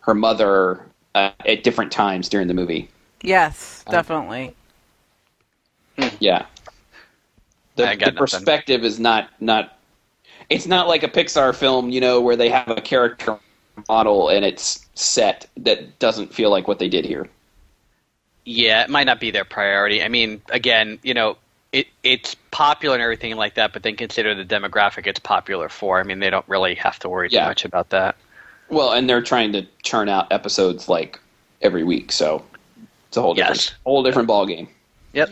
her 0.00 0.14
mother 0.14 0.86
uh, 1.14 1.32
at 1.44 1.64
different 1.64 1.92
times 1.92 2.28
during 2.28 2.48
the 2.48 2.54
movie. 2.54 2.88
Yes, 3.22 3.84
Um, 3.86 3.92
definitely. 3.92 4.54
Yeah, 6.20 6.46
the, 7.76 7.96
the 7.98 8.12
perspective 8.12 8.84
is 8.84 9.00
not 9.00 9.30
not. 9.40 9.78
It's 10.48 10.66
not 10.66 10.86
like 10.88 11.02
a 11.02 11.08
Pixar 11.08 11.54
film, 11.54 11.90
you 11.90 12.00
know, 12.00 12.20
where 12.20 12.36
they 12.36 12.48
have 12.50 12.68
a 12.68 12.80
character 12.80 13.38
model 13.88 14.28
and 14.28 14.44
it's 14.44 14.86
set 14.94 15.46
that 15.56 15.98
doesn't 15.98 16.32
feel 16.32 16.50
like 16.50 16.68
what 16.68 16.78
they 16.78 16.88
did 16.88 17.04
here. 17.04 17.28
Yeah, 18.46 18.82
it 18.84 18.88
might 18.90 19.04
not 19.04 19.18
be 19.20 19.32
their 19.32 19.44
priority. 19.44 20.02
I 20.02 20.08
mean, 20.08 20.40
again, 20.50 21.00
you 21.02 21.12
know, 21.12 21.36
it 21.72 21.88
it's 22.04 22.36
popular 22.52 22.94
and 22.94 23.02
everything 23.02 23.36
like 23.36 23.54
that, 23.54 23.72
but 23.72 23.82
then 23.82 23.96
consider 23.96 24.34
the 24.34 24.44
demographic 24.44 25.06
it's 25.06 25.18
popular 25.18 25.68
for. 25.68 25.98
I 25.98 26.04
mean, 26.04 26.20
they 26.20 26.30
don't 26.30 26.48
really 26.48 26.76
have 26.76 26.98
to 27.00 27.08
worry 27.08 27.28
too 27.28 27.40
much 27.40 27.64
about 27.64 27.90
that. 27.90 28.14
Well, 28.68 28.92
and 28.92 29.10
they're 29.10 29.20
trying 29.20 29.52
to 29.52 29.66
churn 29.82 30.08
out 30.08 30.32
episodes 30.32 30.88
like 30.88 31.18
every 31.60 31.82
week, 31.82 32.12
so 32.12 32.44
it's 33.08 33.16
a 33.16 33.20
whole 33.22 33.34
different, 33.34 33.58
Yes. 33.58 33.74
whole 33.84 34.02
different 34.04 34.28
ball 34.28 34.46
game. 34.46 34.68
Yep. 35.12 35.30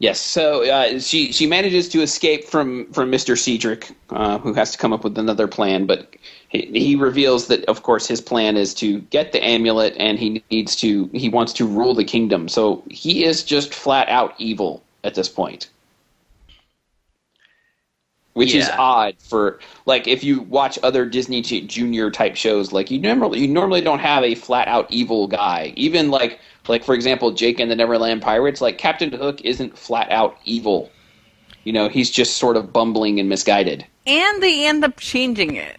Yes, 0.00 0.20
so 0.20 0.62
uh, 0.70 1.00
she 1.00 1.32
she 1.32 1.48
manages 1.48 1.88
to 1.88 2.02
escape 2.02 2.44
from 2.44 2.86
from 2.92 3.10
Mister 3.10 3.34
Cedric, 3.34 3.90
uh, 4.10 4.38
who 4.38 4.52
has 4.54 4.70
to 4.70 4.78
come 4.78 4.92
up 4.92 5.02
with 5.02 5.18
another 5.18 5.48
plan. 5.48 5.86
But 5.86 6.14
he, 6.50 6.70
he 6.72 6.94
reveals 6.94 7.48
that, 7.48 7.64
of 7.64 7.82
course, 7.82 8.06
his 8.06 8.20
plan 8.20 8.56
is 8.56 8.74
to 8.74 9.00
get 9.00 9.32
the 9.32 9.44
amulet, 9.44 9.96
and 9.98 10.16
he 10.16 10.44
needs 10.52 10.76
to 10.76 11.10
he 11.12 11.28
wants 11.28 11.52
to 11.54 11.66
rule 11.66 11.94
the 11.96 12.04
kingdom. 12.04 12.48
So 12.48 12.84
he 12.88 13.24
is 13.24 13.42
just 13.42 13.74
flat 13.74 14.08
out 14.08 14.34
evil 14.38 14.84
at 15.02 15.16
this 15.16 15.28
point, 15.28 15.68
which 18.34 18.54
is 18.54 18.70
odd 18.78 19.16
for 19.18 19.58
like 19.84 20.06
if 20.06 20.22
you 20.22 20.42
watch 20.42 20.78
other 20.84 21.06
Disney 21.06 21.42
Junior 21.42 22.08
type 22.12 22.36
shows, 22.36 22.70
like 22.72 22.88
you 22.92 23.00
normally 23.00 23.40
you 23.40 23.48
normally 23.48 23.80
don't 23.80 23.98
have 23.98 24.22
a 24.22 24.36
flat 24.36 24.68
out 24.68 24.86
evil 24.92 25.26
guy. 25.26 25.72
Even 25.74 26.08
like 26.12 26.38
like 26.68 26.84
for 26.84 26.94
example, 26.94 27.30
Jake 27.32 27.60
and 27.60 27.70
the 27.70 27.76
Neverland 27.76 28.22
Pirates, 28.22 28.60
like 28.60 28.78
Captain 28.78 29.12
Hook 29.12 29.40
isn't 29.42 29.76
flat 29.78 30.10
out 30.10 30.36
evil. 30.44 30.90
You 31.64 31.72
know, 31.72 31.88
he's 31.88 32.10
just 32.10 32.38
sort 32.38 32.56
of 32.56 32.72
bumbling 32.72 33.20
and 33.20 33.28
misguided. 33.28 33.84
And 34.06 34.42
they 34.42 34.66
end 34.66 34.84
up 34.84 34.98
changing 34.98 35.56
it. 35.56 35.76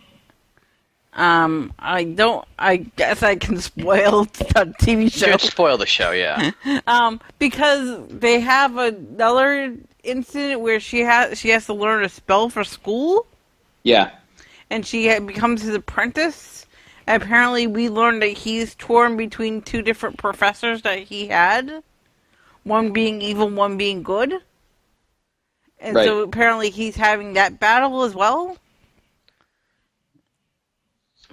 Um, 1.14 1.74
I 1.80 2.04
don't. 2.04 2.46
I 2.60 2.78
guess 2.78 3.24
I 3.24 3.36
can 3.36 3.58
spoil 3.62 4.26
the 4.26 4.74
TV 4.80 5.12
show. 5.12 5.32
Should 5.32 5.42
spoil 5.42 5.78
the 5.78 5.86
show, 5.86 6.12
yeah. 6.12 6.52
Um, 6.88 7.20
because 7.40 8.08
they 8.10 8.40
have 8.40 8.78
another 8.78 9.76
incident 10.04 10.62
where 10.62 10.80
she 10.80 11.00
has 11.02 11.38
she 11.40 11.50
has 11.50 11.66
to 11.66 11.74
learn 11.74 12.04
a 12.04 12.10
spell 12.10 12.50
for 12.50 12.64
school, 12.64 13.26
Yeah. 13.84 14.12
and 14.70 14.86
she 14.86 15.18
becomes 15.20 15.62
his 15.64 15.74
apprentice. 15.76 16.66
And 17.10 17.24
apparently, 17.24 17.66
we 17.66 17.90
learned 17.90 18.22
that 18.22 18.38
he's 18.38 18.76
torn 18.76 19.18
between 19.18 19.64
two 19.64 19.82
different 19.82 20.18
professors 20.18 20.84
that 20.84 21.00
he 21.00 21.26
had, 21.26 21.82
one 22.66 22.94
being 22.94 23.20
evil, 23.24 23.50
one 23.50 23.78
being 23.78 24.04
good. 24.04 24.32
And 25.80 25.96
so 25.96 26.22
apparently, 26.22 26.70
he's 26.70 26.96
having 26.96 27.34
that 27.34 27.60
battle 27.60 28.04
as 28.04 28.14
well. 28.14 28.58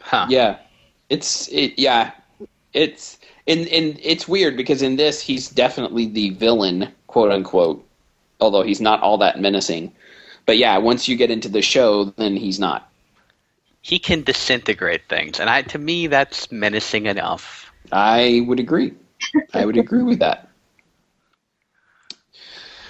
Huh. 0.01 0.27
Yeah. 0.31 0.57
It's 1.11 1.47
it 1.49 1.79
yeah. 1.79 2.13
It's 2.73 3.19
and 3.47 3.69
and 3.69 4.01
it's 4.03 4.27
weird 4.27 4.57
because 4.57 4.81
in 4.81 4.97
this 4.97 5.21
he's 5.21 5.51
definitely 5.51 6.07
the 6.07 6.31
villain, 6.31 6.89
quote 7.07 7.31
unquote. 7.31 7.87
Although 8.41 8.63
he's 8.63 8.81
not 8.81 9.03
all 9.03 9.19
that 9.19 9.43
menacing. 9.43 9.93
But 10.47 10.57
yeah, 10.57 10.79
once 10.79 11.07
you 11.07 11.17
get 11.17 11.31
into 11.31 11.51
the 11.51 11.61
show, 11.61 12.05
then 12.17 12.35
he's 12.35 12.59
not. 12.59 12.91
He 13.87 14.01
can 14.01 14.25
disintegrate 14.25 15.09
things, 15.09 15.39
and 15.39 15.49
I 15.49 15.63
to 15.63 15.79
me 15.79 16.09
that's 16.09 16.51
menacing 16.51 17.07
enough. 17.07 17.73
I 17.93 18.43
would 18.49 18.59
agree. 18.59 18.93
I 19.55 19.65
would 19.65 19.77
agree 19.77 20.03
with 20.03 20.19
that. 20.19 20.49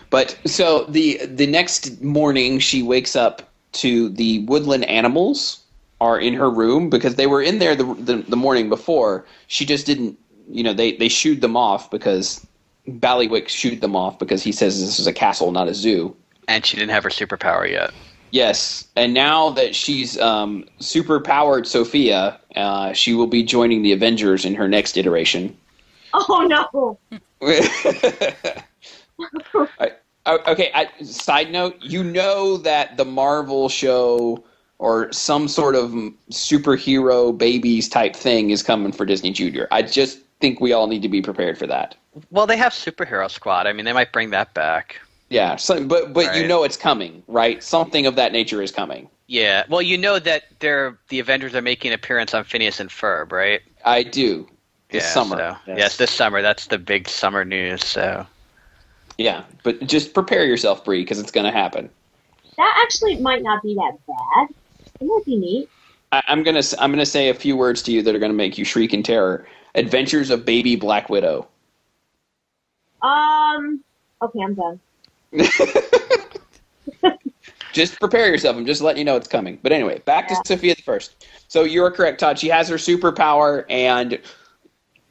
But 0.08 0.38
so 0.46 0.84
the 0.84 1.20
the 1.26 1.46
next 1.46 2.00
morning, 2.00 2.60
she 2.60 2.82
wakes 2.82 3.14
up 3.14 3.52
to 3.72 4.08
the 4.08 4.38
woodland 4.46 4.86
animals 4.86 5.62
are 6.00 6.18
in 6.18 6.32
her 6.32 6.48
room 6.48 6.88
because 6.88 7.16
they 7.16 7.26
were 7.26 7.42
in 7.42 7.58
there 7.58 7.76
the 7.76 7.84
the, 7.84 8.16
the 8.26 8.36
morning 8.36 8.70
before. 8.70 9.26
She 9.48 9.66
just 9.66 9.84
didn't, 9.84 10.18
you 10.48 10.62
know, 10.62 10.72
they 10.72 10.92
they 10.92 11.10
shooed 11.10 11.42
them 11.42 11.58
off 11.58 11.90
because 11.90 12.46
Baileywick 12.88 13.48
shooed 13.48 13.82
them 13.82 13.94
off 13.94 14.18
because 14.18 14.42
he 14.42 14.50
says 14.50 14.80
this 14.80 14.98
is 14.98 15.06
a 15.06 15.12
castle, 15.12 15.52
not 15.52 15.68
a 15.68 15.74
zoo. 15.74 16.16
And 16.48 16.64
she 16.64 16.78
didn't 16.78 16.92
have 16.92 17.04
her 17.04 17.10
superpower 17.10 17.70
yet. 17.70 17.92
Yes, 18.30 18.88
and 18.96 19.14
now 19.14 19.50
that 19.50 19.74
she's 19.74 20.18
um, 20.18 20.64
super 20.78 21.20
powered 21.20 21.66
Sofia, 21.66 22.38
uh, 22.54 22.92
she 22.92 23.14
will 23.14 23.26
be 23.26 23.42
joining 23.42 23.82
the 23.82 23.92
Avengers 23.92 24.44
in 24.44 24.54
her 24.54 24.68
next 24.68 24.96
iteration. 24.96 25.56
Oh 26.12 26.46
no! 26.72 26.98
I- 29.80 29.92
o- 30.26 30.52
okay, 30.52 30.70
I, 30.74 30.88
side 31.02 31.52
note, 31.52 31.76
you 31.80 32.02
know 32.02 32.56
that 32.58 32.96
the 32.96 33.04
Marvel 33.04 33.68
show 33.68 34.42
or 34.78 35.10
some 35.12 35.48
sort 35.48 35.74
of 35.74 35.90
superhero 36.30 37.36
babies 37.36 37.88
type 37.88 38.14
thing 38.14 38.50
is 38.50 38.62
coming 38.62 38.92
for 38.92 39.06
Disney 39.06 39.30
Junior. 39.30 39.68
I 39.70 39.82
just 39.82 40.18
think 40.40 40.60
we 40.60 40.72
all 40.72 40.86
need 40.86 41.02
to 41.02 41.08
be 41.08 41.22
prepared 41.22 41.56
for 41.56 41.66
that. 41.66 41.94
Well, 42.30 42.46
they 42.46 42.58
have 42.58 42.72
Superhero 42.72 43.30
Squad. 43.30 43.66
I 43.66 43.72
mean, 43.72 43.86
they 43.86 43.94
might 43.94 44.12
bring 44.12 44.30
that 44.30 44.52
back. 44.52 45.00
Yeah, 45.28 45.56
so, 45.56 45.84
but 45.84 46.12
but 46.12 46.36
you 46.36 46.46
know 46.46 46.62
it's 46.62 46.76
coming, 46.76 47.22
right? 47.26 47.62
Something 47.62 48.06
of 48.06 48.14
that 48.16 48.32
nature 48.32 48.62
is 48.62 48.70
coming. 48.70 49.08
Yeah. 49.26 49.64
Well, 49.68 49.82
you 49.82 49.98
know 49.98 50.18
that 50.20 50.44
they're 50.60 50.98
the 51.08 51.18
Avengers 51.18 51.54
are 51.54 51.62
making 51.62 51.90
an 51.90 51.94
appearance 51.94 52.32
on 52.32 52.44
Phineas 52.44 52.78
and 52.78 52.88
Ferb, 52.90 53.32
right? 53.32 53.60
I 53.84 54.04
do. 54.04 54.48
This 54.90 55.02
yeah, 55.04 55.10
summer. 55.10 55.36
so- 55.36 55.56
Yes. 55.66 55.78
Yes, 55.78 55.96
this 55.96 56.10
summer. 56.12 56.42
That's 56.42 56.68
the 56.68 56.78
big 56.78 57.08
summer 57.08 57.44
news. 57.44 57.84
So 57.84 58.24
Yeah, 59.18 59.42
but 59.64 59.84
just 59.86 60.14
prepare 60.14 60.44
yourself, 60.44 60.84
Bree, 60.84 61.02
because 61.02 61.18
it's 61.18 61.32
going 61.32 61.46
to 61.46 61.50
happen. 61.52 61.90
That 62.56 62.82
actually 62.84 63.16
might 63.16 63.42
not 63.42 63.62
be 63.62 63.74
that 63.74 63.98
bad. 64.06 64.54
It 65.00 65.04
might 65.06 65.24
be 65.26 65.36
neat. 65.36 65.68
I, 66.12 66.22
I'm 66.28 66.42
gonna 66.44 66.58
s- 66.58 66.74
I'm 66.78 66.92
gonna 66.92 67.04
say 67.04 67.28
a 67.28 67.34
few 67.34 67.56
words 67.56 67.82
to 67.82 67.92
you 67.92 68.00
that 68.02 68.14
are 68.14 68.18
gonna 68.20 68.32
make 68.32 68.56
you 68.56 68.64
shriek 68.64 68.94
in 68.94 69.02
terror. 69.02 69.46
Adventures 69.74 70.30
of 70.30 70.44
Baby 70.44 70.76
Black 70.76 71.10
Widow. 71.10 71.48
Um. 73.02 73.82
Okay, 74.22 74.40
I'm 74.40 74.54
done. 74.54 74.80
just 77.72 77.98
prepare 78.00 78.28
yourself. 78.28 78.56
I'm 78.56 78.66
just 78.66 78.80
letting 78.80 78.98
you 79.00 79.04
know 79.04 79.16
it's 79.16 79.28
coming. 79.28 79.58
But 79.62 79.72
anyway, 79.72 80.00
back 80.00 80.30
Yeah. 80.30 80.36
to 80.36 80.42
Sofia 80.46 80.74
the 80.74 80.82
First. 80.82 81.26
So 81.48 81.62
you're 81.64 81.90
correct, 81.90 82.20
Todd. 82.20 82.38
She 82.38 82.48
has 82.48 82.68
her 82.68 82.76
superpower, 82.76 83.64
and 83.68 84.18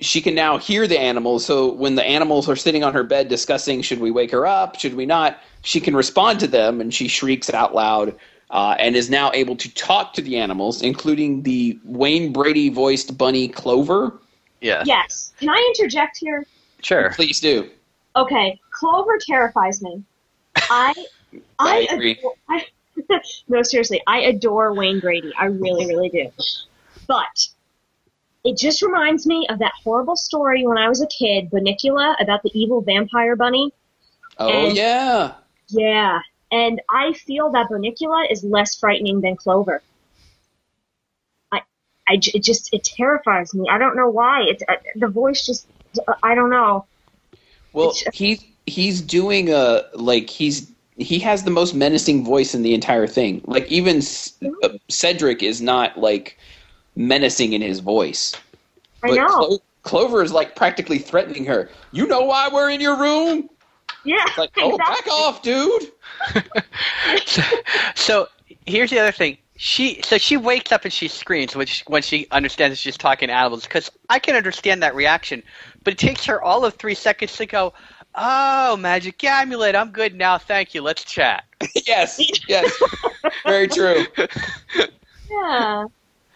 she 0.02 0.22
can 0.22 0.36
now 0.36 0.58
hear 0.58 0.88
the 0.88 1.00
animals. 1.00 1.46
So 1.46 1.72
when 1.72 1.96
the 1.96 2.04
animals 2.04 2.50
are 2.50 2.56
sitting 2.56 2.84
on 2.84 2.94
her 2.94 3.04
bed 3.04 3.28
discussing, 3.30 3.82
should 3.82 4.00
we 4.00 4.12
wake 4.12 4.32
her 4.32 4.46
up? 4.46 4.80
Should 4.80 4.96
we 4.96 5.06
not? 5.06 5.40
She 5.62 5.80
can 5.80 5.96
respond 5.96 6.40
to 6.42 6.48
them, 6.48 6.82
and 6.82 6.94
she 6.94 7.08
shrieks 7.08 7.50
out 7.54 7.74
loud. 7.76 8.16
Uh, 8.52 8.76
and 8.78 8.96
is 8.96 9.10
now 9.10 9.32
able 9.34 9.56
to 9.56 9.74
talk 9.74 10.14
to 10.14 10.22
the 10.22 10.38
animals, 10.38 10.84
including 10.84 11.42
the 11.42 11.78
Wayne 11.84 12.32
Brady 12.32 12.70
voiced 12.70 13.18
bunny 13.18 13.48
Clover. 13.48 14.20
yeah, 14.62 14.84
Yes. 14.86 15.34
Can 15.40 15.50
I 15.50 15.74
interject 15.76 16.18
here? 16.18 16.46
sure. 16.84 17.10
Please 17.16 17.40
do. 17.40 17.68
Okay, 18.16 18.60
Clover 18.70 19.18
terrifies 19.20 19.82
me. 19.82 20.04
I, 20.70 20.94
I 21.60 21.88
I, 21.90 21.94
agree. 21.94 22.12
adore, 22.14 22.34
I 22.50 22.66
no, 23.48 23.62
seriously, 23.62 24.02
I 24.08 24.20
adore 24.22 24.74
Wayne 24.74 25.00
Brady. 25.00 25.34
I 25.38 25.46
really, 25.46 25.86
really 25.88 26.10
do. 26.10 26.32
But 27.08 27.48
it 28.44 28.58
just 28.58 28.82
reminds 28.82 29.26
me 29.28 29.48
of 29.50 29.60
that 29.60 29.74
horrible 29.84 30.16
story 30.16 30.66
when 30.66 30.78
I 30.78 30.88
was 30.88 31.02
a 31.02 31.08
kid, 31.08 31.50
Bunnicula, 31.52 32.16
about 32.22 32.42
the 32.44 32.52
evil 32.54 32.82
vampire 32.82 33.36
bunny. 33.36 33.72
Oh 34.38 34.50
And- 34.50 34.76
yeah. 34.78 35.34
Yeah, 35.70 36.20
and 36.52 36.80
I 36.90 37.14
feel 37.14 37.52
that 37.54 37.70
Bunnicula 37.70 38.32
is 38.32 38.44
less 38.44 38.76
frightening 38.76 39.20
than 39.22 39.36
Clover. 39.36 39.82
I, 41.52 41.62
I 42.08 42.14
it 42.22 42.44
just 42.44 42.72
it 42.72 42.84
terrifies 42.84 43.54
me. 43.56 43.68
I 43.70 43.80
don't 43.80 43.96
know 43.96 44.10
why. 44.10 44.44
It's 44.48 44.64
uh, 44.68 44.76
the 44.96 45.08
voice 45.08 45.44
just 45.46 45.68
I 46.22 46.36
don't 46.36 46.52
know. 46.52 46.86
Well, 47.74 47.90
It's- 47.90 48.16
he's 48.16 48.44
he's 48.66 49.02
doing 49.02 49.52
a 49.52 49.84
like 49.94 50.30
he's 50.30 50.72
he 50.98 51.20
has 51.20 51.44
the 51.44 51.52
most 51.52 51.76
menacing 51.76 52.24
voice 52.24 52.56
in 52.56 52.64
the 52.64 52.74
entire 52.74 53.08
thing. 53.08 53.42
Like 53.46 53.68
even 53.72 54.02
C- 54.02 54.50
uh, 54.64 54.70
Cedric 54.90 55.44
is 55.44 55.62
not 55.62 55.98
like 56.00 56.38
menacing 56.96 57.54
in 57.54 57.62
his 57.62 57.80
voice. 57.80 58.34
I 59.04 59.10
But 59.10 59.18
know. 59.18 59.28
Clo- 59.28 59.60
Clover 59.84 60.24
is 60.24 60.32
like 60.32 60.56
practically 60.56 60.98
threatening 60.98 61.46
her. 61.46 61.70
You 61.92 62.08
know 62.08 62.22
why 62.22 62.50
we're 62.52 62.72
in 62.72 62.82
your 62.82 62.98
room? 62.98 63.50
yeah, 64.04 64.24
It's 64.28 64.38
like, 64.38 64.52
oh, 64.58 64.78
back 64.78 65.08
off, 65.08 65.42
dude. 65.42 65.92
so, 67.26 67.42
so 67.96 68.28
here's 68.66 68.90
the 68.90 69.00
other 69.00 69.12
thing. 69.12 69.38
She 69.58 70.02
so 70.04 70.18
she 70.18 70.36
wakes 70.36 70.72
up 70.74 70.84
and 70.84 70.92
she 70.92 71.08
screams 71.08 71.56
when 71.56 71.66
she, 71.68 71.84
when 71.88 72.02
she 72.02 72.28
understands 72.32 72.74
that 72.74 72.80
she's 72.80 72.98
talking 72.98 73.30
animals 73.30 73.64
because 73.64 73.90
I 74.10 74.20
can 74.20 74.36
understand 74.36 74.84
that 74.84 74.96
reaction, 74.96 75.44
but 75.84 75.94
it 75.94 75.98
takes 75.98 76.26
her 76.26 76.42
all 76.42 76.66
of 76.66 76.74
three 76.74 76.96
seconds 76.96 77.38
to 77.38 77.46
go. 77.46 77.74
Oh, 78.18 78.78
magic 78.78 79.22
amulet! 79.24 79.76
I'm 79.76 79.92
good 79.92 80.16
now. 80.16 80.38
Thank 80.38 80.74
you. 80.74 80.82
Let's 80.82 81.04
chat. 81.04 81.44
yes, 81.88 82.20
yes, 82.48 82.72
very 83.46 83.68
true. 83.68 84.06
Yeah, 85.30 85.86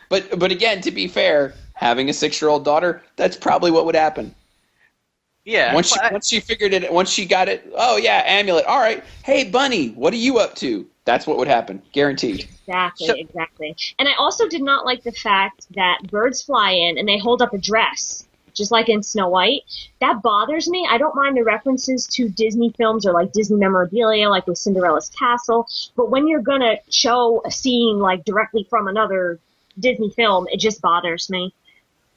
But 0.10 0.38
but 0.40 0.52
again, 0.52 0.82
to 0.82 0.92
be 0.92 1.08
fair, 1.08 1.54
having 1.74 2.10
a 2.10 2.14
six 2.14 2.42
year 2.42 2.50
old 2.50 2.66
daughter, 2.66 3.02
that's 3.16 3.38
probably 3.38 3.72
what 3.72 3.86
would 3.86 3.96
happen. 3.96 4.34
Yeah. 5.46 5.74
Once 5.74 5.94
she 5.94 6.00
I- 6.00 6.12
once 6.12 6.28
she 6.28 6.40
figured 6.40 6.74
it, 6.74 6.92
once 6.92 7.10
she 7.10 7.26
got 7.26 7.48
it. 7.50 7.72
Oh 7.76 7.98
yeah, 7.98 8.24
amulet. 8.26 8.66
All 8.66 8.80
right. 8.80 9.04
Hey, 9.24 9.44
bunny, 9.50 9.90
what 9.92 10.14
are 10.14 10.18
you 10.18 10.38
up 10.40 10.56
to? 10.56 10.86
That's 11.06 11.26
what 11.26 11.38
would 11.38 11.48
happen, 11.48 11.82
guaranteed. 11.92 12.42
exactly, 12.68 13.08
So- 13.08 13.14
exactly. 13.16 13.76
And 13.98 14.08
I 14.08 14.14
also 14.20 14.48
did 14.48 14.62
not 14.62 14.86
like 14.86 15.04
the 15.04 15.12
fact 15.12 15.66
that 15.74 16.00
birds 16.12 16.44
fly 16.44 16.72
in 16.72 16.98
and 17.00 17.08
they 17.08 17.18
hold 17.18 17.42
up 17.42 17.54
a 17.54 17.58
dress, 17.58 18.28
just 18.54 18.72
like 18.72 18.90
in 18.90 19.04
Snow 19.04 19.30
White. 19.30 19.62
That 20.00 20.22
bothers 20.22 20.70
me. 20.70 20.88
I 20.90 20.98
don't 20.98 21.16
mind 21.16 21.38
the 21.38 21.44
references 21.44 22.06
to 22.14 22.30
Disney 22.30 22.74
films 22.78 23.06
or 23.06 23.14
like 23.14 23.32
Disney 23.32 23.58
memorabilia, 23.58 24.30
like 24.30 24.48
with 24.48 24.58
Cinderella's 24.58 25.10
Castle. 25.10 25.68
But 25.96 26.10
when 26.10 26.28
you're 26.28 26.42
gonna 26.42 26.78
show 26.90 27.42
a 27.46 27.52
scene 27.52 28.00
like 28.00 28.26
directly 28.26 28.66
from 28.70 28.88
another 28.88 29.40
Disney 29.80 30.10
film, 30.12 30.48
it 30.52 30.60
just 30.60 30.82
bothers 30.82 31.30
me. 31.30 31.54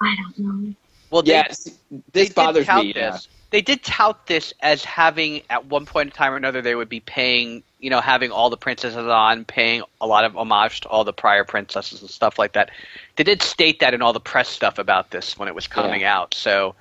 I 0.00 0.16
don't 0.16 0.38
know. 0.38 0.74
well, 1.10 1.22
they, 1.22 1.32
Yes, 1.32 1.64
they 1.90 2.02
this 2.12 2.28
did 2.28 2.34
bothers 2.34 2.66
tout 2.66 2.84
me. 2.84 2.92
Yeah. 2.94 3.12
This. 3.12 3.28
They 3.50 3.60
did 3.60 3.82
tout 3.82 4.26
this 4.26 4.54
as 4.60 4.82
having, 4.82 5.42
at 5.50 5.66
one 5.66 5.84
point 5.84 6.08
in 6.08 6.12
time 6.12 6.32
or 6.32 6.36
another, 6.36 6.62
they 6.62 6.74
would 6.74 6.88
be 6.88 7.00
paying, 7.00 7.62
you 7.82 7.90
know, 7.90 8.00
having 8.00 8.30
all 8.30 8.48
the 8.48 8.56
princesses 8.56 8.96
on, 8.96 9.44
paying 9.44 9.82
a 10.00 10.06
lot 10.06 10.24
of 10.24 10.36
homage 10.36 10.82
to 10.82 10.88
all 10.88 11.02
the 11.04 11.12
prior 11.12 11.44
princesses 11.44 12.00
and 12.00 12.08
stuff 12.08 12.38
like 12.38 12.52
that. 12.52 12.70
They 13.16 13.24
did 13.24 13.42
state 13.42 13.80
that 13.80 13.92
in 13.92 14.00
all 14.00 14.12
the 14.12 14.20
press 14.20 14.48
stuff 14.48 14.78
about 14.78 15.10
this 15.10 15.36
when 15.36 15.48
it 15.48 15.54
was 15.54 15.66
coming 15.66 16.04
out. 16.04 16.32
So, 16.32 16.76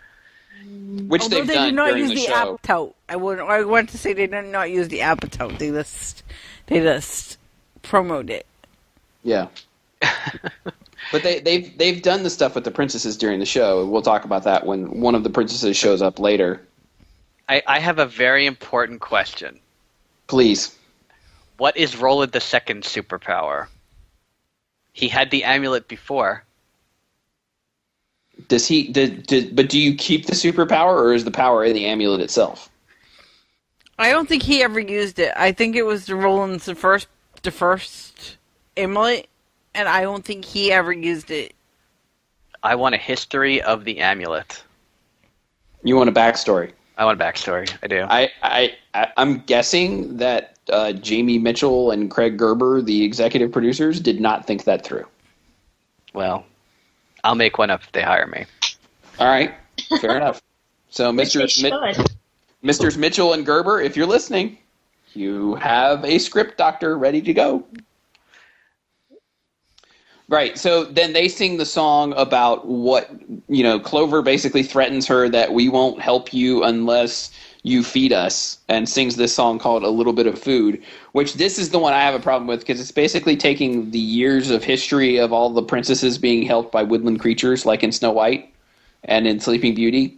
Which 0.63 1.23
Although 1.23 1.37
they've 1.37 1.47
they 1.47 1.65
did 1.65 1.73
not 1.73 1.97
use 1.97 2.09
the, 2.09 2.15
the, 2.15 2.21
show. 2.21 2.57
apatote. 2.57 2.93
I 3.09 3.15
would. 3.15 3.39
I 3.39 3.63
want 3.63 3.89
to 3.89 3.97
say 3.97 4.13
they 4.13 4.27
did 4.27 4.45
not 4.45 4.69
use 4.69 4.89
the 4.89 4.99
apatote. 4.99 5.57
They 5.57 5.71
just, 5.71 6.23
they 6.67 6.79
just 6.79 7.39
promoted 7.81 8.29
it. 8.29 8.45
Yeah. 9.23 9.47
but 11.11 11.23
they, 11.23 11.39
they've 11.39 11.75
they've 11.77 12.01
done 12.01 12.21
the 12.21 12.29
stuff 12.29 12.53
with 12.53 12.63
the 12.63 12.71
princesses 12.71 13.17
during 13.17 13.39
the 13.39 13.45
show. 13.45 13.87
We'll 13.87 14.03
talk 14.03 14.23
about 14.23 14.43
that 14.43 14.67
when 14.67 15.01
one 15.01 15.15
of 15.15 15.23
the 15.23 15.31
princesses 15.31 15.75
shows 15.75 16.03
up 16.03 16.19
later. 16.19 16.61
I, 17.49 17.63
I 17.67 17.79
have 17.79 17.97
a 17.97 18.05
very 18.05 18.45
important 18.45 19.01
question. 19.01 19.59
Please. 20.27 20.75
What 21.61 21.77
is 21.77 21.95
Roland 21.95 22.31
the 22.31 22.41
Second 22.41 22.85
superpower? 22.85 23.67
He 24.93 25.07
had 25.07 25.29
the 25.29 25.43
amulet 25.43 25.87
before. 25.87 26.43
Does 28.47 28.67
he? 28.67 28.87
Did, 28.87 29.27
did, 29.27 29.55
but 29.55 29.69
do 29.69 29.77
you 29.77 29.93
keep 29.93 30.25
the 30.25 30.33
superpower, 30.33 30.95
or 30.95 31.13
is 31.13 31.23
the 31.23 31.29
power 31.29 31.63
in 31.63 31.75
the 31.75 31.85
amulet 31.85 32.19
itself? 32.19 32.67
I 33.99 34.09
don't 34.09 34.27
think 34.27 34.41
he 34.41 34.63
ever 34.63 34.79
used 34.79 35.19
it. 35.19 35.33
I 35.37 35.51
think 35.51 35.75
it 35.75 35.83
was 35.83 36.07
the 36.07 36.15
Roland's 36.15 36.65
the 36.65 36.73
first, 36.73 37.07
the 37.43 37.51
first 37.51 38.37
amulet, 38.75 39.27
and 39.75 39.87
I 39.87 40.01
don't 40.01 40.25
think 40.25 40.43
he 40.45 40.71
ever 40.71 40.91
used 40.91 41.29
it. 41.29 41.53
I 42.63 42.73
want 42.73 42.95
a 42.95 42.97
history 42.97 43.61
of 43.61 43.83
the 43.85 43.99
amulet. 43.99 44.63
You 45.83 45.95
want 45.95 46.09
a 46.09 46.11
backstory? 46.11 46.71
I 46.97 47.05
want 47.05 47.21
a 47.21 47.23
backstory. 47.23 47.71
I 47.83 47.87
do. 47.87 48.07
I, 48.09 48.31
I, 48.41 48.77
I 48.95 49.07
I'm 49.15 49.41
guessing 49.41 50.17
that 50.17 50.50
uh, 50.69 50.93
Jamie 50.93 51.39
Mitchell 51.39 51.91
and 51.91 52.09
Craig 52.09 52.37
Gerber, 52.37 52.81
the 52.81 53.03
executive 53.03 53.51
producers, 53.51 53.99
did 53.99 54.19
not 54.21 54.45
think 54.45 54.63
that 54.65 54.83
through. 54.83 55.05
well, 56.13 56.45
I'll 57.23 57.35
make 57.35 57.57
one 57.57 57.69
up 57.69 57.81
if 57.83 57.91
they 57.91 58.01
hire 58.01 58.27
me. 58.27 58.45
All 59.19 59.27
right, 59.27 59.53
fair 59.99 60.17
enough. 60.17 60.41
So, 60.89 61.11
Which 61.13 61.33
they 61.33 61.43
Mr. 61.45 61.61
Mi- 62.63 62.73
should. 62.73 62.97
Mitchell 62.97 63.33
and 63.33 63.45
Gerber, 63.45 63.81
if 63.81 63.95
you're 63.95 64.07
listening, 64.07 64.57
you 65.13 65.55
have 65.55 66.03
a 66.05 66.17
script 66.19 66.57
doctor 66.57 66.97
ready 66.97 67.21
to 67.21 67.33
go. 67.33 67.65
Right. 70.29 70.57
So 70.57 70.85
then 70.85 71.11
they 71.11 71.27
sing 71.27 71.57
the 71.57 71.65
song 71.65 72.13
about 72.15 72.65
what, 72.65 73.09
you 73.49 73.63
know, 73.63 73.77
Clover 73.77 74.21
basically 74.21 74.63
threatens 74.63 75.05
her 75.07 75.27
that 75.27 75.53
we 75.53 75.67
won't 75.67 76.01
help 76.01 76.33
you 76.33 76.63
unless 76.63 77.31
you 77.63 77.83
feed 77.83 78.11
us 78.11 78.59
and 78.69 78.89
sings 78.89 79.15
this 79.15 79.33
song 79.33 79.59
called 79.59 79.83
a 79.83 79.89
little 79.89 80.13
bit 80.13 80.27
of 80.27 80.39
food 80.39 80.81
which 81.11 81.35
this 81.35 81.59
is 81.59 81.69
the 81.69 81.79
one 81.79 81.93
i 81.93 82.01
have 82.01 82.15
a 82.15 82.19
problem 82.19 82.47
with 82.47 82.61
because 82.61 82.79
it's 82.79 82.91
basically 82.91 83.35
taking 83.35 83.91
the 83.91 83.99
years 83.99 84.49
of 84.49 84.63
history 84.63 85.17
of 85.17 85.31
all 85.31 85.49
the 85.49 85.61
princesses 85.61 86.17
being 86.17 86.43
helped 86.43 86.71
by 86.71 86.83
woodland 86.83 87.19
creatures 87.19 87.65
like 87.65 87.83
in 87.83 87.91
snow 87.91 88.11
white 88.11 88.53
and 89.03 89.27
in 89.27 89.39
sleeping 89.39 89.75
beauty 89.75 90.17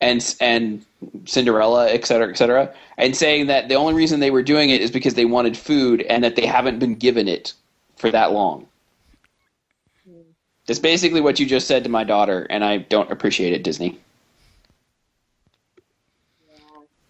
and 0.00 0.36
and 0.40 0.84
cinderella 1.26 1.88
et 1.88 2.04
cetera 2.06 2.28
et 2.28 2.36
cetera 2.36 2.72
and 2.98 3.16
saying 3.16 3.46
that 3.46 3.68
the 3.68 3.74
only 3.74 3.94
reason 3.94 4.20
they 4.20 4.30
were 4.30 4.42
doing 4.42 4.70
it 4.70 4.80
is 4.80 4.90
because 4.90 5.14
they 5.14 5.24
wanted 5.24 5.56
food 5.56 6.02
and 6.02 6.24
that 6.24 6.36
they 6.36 6.46
haven't 6.46 6.78
been 6.78 6.94
given 6.94 7.26
it 7.28 7.52
for 7.96 8.10
that 8.10 8.32
long. 8.32 8.66
Hmm. 10.06 10.20
That's 10.66 10.78
basically 10.78 11.20
what 11.20 11.38
you 11.40 11.46
just 11.46 11.66
said 11.66 11.84
to 11.84 11.90
my 11.90 12.04
daughter 12.04 12.46
and 12.50 12.64
i 12.64 12.78
don't 12.78 13.10
appreciate 13.10 13.52
it 13.52 13.62
disney 13.62 13.98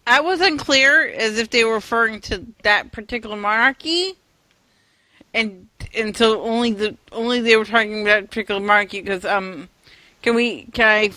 I 0.07 0.21
wasn't 0.21 0.59
clear 0.59 1.07
as 1.07 1.39
if 1.39 1.49
they 1.49 1.63
were 1.63 1.73
referring 1.73 2.21
to 2.21 2.45
that 2.63 2.91
particular 2.91 3.35
monarchy, 3.35 4.13
and 5.33 5.67
and 5.95 6.15
so 6.15 6.41
only 6.41 6.73
the 6.73 6.97
only 7.11 7.41
they 7.41 7.55
were 7.55 7.65
talking 7.65 8.01
about 8.01 8.21
that 8.21 8.29
particular 8.29 8.61
monarchy 8.61 9.01
because 9.01 9.25
um, 9.25 9.69
can 10.21 10.35
we 10.35 10.63
can 10.73 10.87
I 10.87 11.11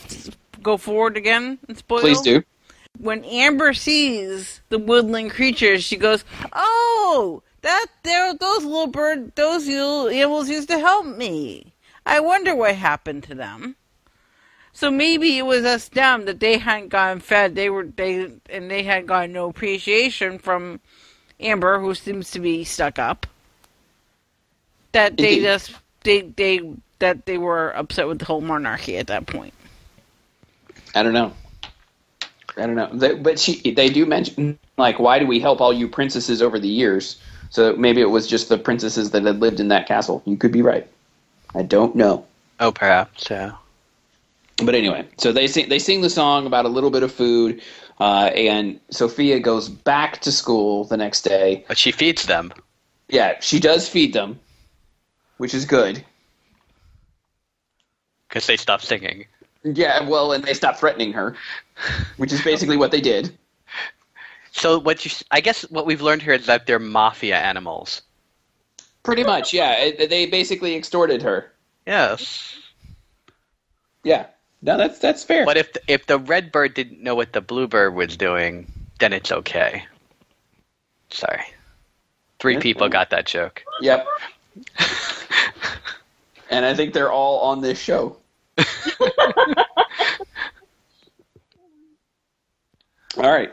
go 0.62 0.76
forward 0.76 1.16
again 1.16 1.58
and 1.68 1.76
spoil? 1.76 2.00
please 2.00 2.20
do 2.22 2.42
When 2.98 3.24
Amber 3.24 3.74
sees 3.74 4.60
the 4.70 4.78
woodland 4.78 5.32
creatures, 5.32 5.84
she 5.84 5.96
goes, 5.96 6.24
"Oh, 6.52 7.42
that 7.62 7.86
there 8.04 8.32
those 8.32 8.64
little 8.64 8.86
bird 8.86 9.34
those 9.34 9.66
little 9.66 10.08
animals 10.08 10.48
used 10.48 10.68
to 10.68 10.78
help 10.78 11.04
me. 11.04 11.74
I 12.06 12.20
wonder 12.20 12.54
what 12.54 12.74
happened 12.74 13.24
to 13.24 13.34
them." 13.34 13.76
So 14.78 14.92
maybe 14.92 15.36
it 15.38 15.42
was 15.44 15.64
us 15.64 15.88
them 15.88 16.26
that 16.26 16.38
they 16.38 16.56
hadn't 16.56 16.90
gotten 16.90 17.18
fed. 17.18 17.56
They 17.56 17.68
were 17.68 17.82
they 17.82 18.30
and 18.48 18.70
they 18.70 18.84
had 18.84 19.08
gotten 19.08 19.32
no 19.32 19.48
appreciation 19.48 20.38
from 20.38 20.78
Amber, 21.40 21.80
who 21.80 21.96
seems 21.96 22.30
to 22.30 22.38
be 22.38 22.62
stuck 22.62 22.96
up. 23.00 23.26
That 24.92 25.16
they 25.16 25.32
Indeed. 25.32 25.42
just 25.42 25.72
they 26.04 26.20
they 26.20 26.60
that 27.00 27.26
they 27.26 27.38
were 27.38 27.70
upset 27.70 28.06
with 28.06 28.20
the 28.20 28.24
whole 28.24 28.40
monarchy 28.40 28.96
at 28.98 29.08
that 29.08 29.26
point. 29.26 29.52
I 30.94 31.02
don't 31.02 31.12
know. 31.12 31.32
I 32.56 32.66
don't 32.68 32.76
know. 32.76 32.90
They, 32.92 33.16
but 33.16 33.40
she, 33.40 33.72
they 33.72 33.88
do 33.88 34.06
mention 34.06 34.60
like, 34.76 35.00
why 35.00 35.18
do 35.18 35.26
we 35.26 35.40
help 35.40 35.60
all 35.60 35.72
you 35.72 35.88
princesses 35.88 36.40
over 36.40 36.60
the 36.60 36.68
years? 36.68 37.20
So 37.50 37.74
maybe 37.74 38.00
it 38.00 38.10
was 38.10 38.28
just 38.28 38.48
the 38.48 38.58
princesses 38.58 39.10
that 39.10 39.24
had 39.24 39.40
lived 39.40 39.58
in 39.58 39.66
that 39.68 39.88
castle. 39.88 40.22
You 40.24 40.36
could 40.36 40.52
be 40.52 40.62
right. 40.62 40.86
I 41.52 41.64
don't 41.64 41.96
know. 41.96 42.26
Oh, 42.60 42.70
perhaps. 42.70 43.28
Yeah. 43.28 43.54
But 44.62 44.74
anyway, 44.74 45.06
so 45.18 45.32
they 45.32 45.46
sing 45.46 45.68
they 45.68 45.78
sing 45.78 46.00
the 46.00 46.10
song 46.10 46.46
about 46.46 46.64
a 46.64 46.68
little 46.68 46.90
bit 46.90 47.02
of 47.04 47.12
food, 47.12 47.62
uh, 48.00 48.30
and 48.34 48.80
Sofia 48.90 49.38
goes 49.40 49.68
back 49.68 50.20
to 50.22 50.32
school 50.32 50.84
the 50.84 50.96
next 50.96 51.22
day. 51.22 51.64
But 51.68 51.78
she 51.78 51.92
feeds 51.92 52.26
them. 52.26 52.52
Yeah, 53.08 53.38
she 53.40 53.60
does 53.60 53.88
feed 53.88 54.12
them, 54.12 54.38
which 55.38 55.54
is 55.54 55.64
good. 55.64 56.04
because 58.28 58.46
they 58.46 58.56
stopped 58.56 58.84
singing. 58.84 59.24
Yeah, 59.64 60.06
well, 60.08 60.32
and 60.32 60.44
they 60.44 60.54
stopped 60.54 60.78
threatening 60.80 61.12
her, 61.12 61.34
which 62.16 62.32
is 62.32 62.42
basically 62.42 62.76
what 62.76 62.90
they 62.90 63.00
did. 63.00 63.36
So 64.52 64.78
what 64.78 65.04
you, 65.04 65.10
I 65.30 65.40
guess, 65.40 65.62
what 65.70 65.86
we've 65.86 66.02
learned 66.02 66.22
here 66.22 66.34
is 66.34 66.46
that 66.46 66.66
they're 66.66 66.78
mafia 66.78 67.36
animals. 67.38 68.02
Pretty 69.02 69.22
much, 69.24 69.52
yeah. 69.54 69.72
It- 69.78 70.10
They 70.10 70.26
basically 70.26 70.74
extorted 70.76 71.22
her. 71.22 71.52
Yes. 71.86 72.58
Yeah. 74.04 74.26
No, 74.60 74.76
that's 74.76 74.98
that's 74.98 75.22
fair. 75.22 75.44
But 75.44 75.56
if 75.56 75.76
if 75.86 76.06
the 76.06 76.18
red 76.18 76.50
bird 76.50 76.74
didn't 76.74 77.02
know 77.02 77.14
what 77.14 77.32
the 77.32 77.40
blue 77.40 77.68
bird 77.68 77.94
was 77.94 78.16
doing, 78.16 78.70
then 78.98 79.12
it's 79.12 79.30
okay. 79.30 79.84
Sorry. 81.10 81.42
Three 82.40 82.54
Yeah. 82.54 82.60
people 82.60 82.88
got 82.88 83.10
that 83.10 83.26
joke. 83.26 83.62
Yep. 83.80 84.06
and 86.50 86.64
I 86.64 86.74
think 86.74 86.92
they're 86.92 87.12
all 87.12 87.40
on 87.40 87.60
this 87.60 87.78
show. 87.78 88.16
all 93.16 93.30
right. 93.30 93.52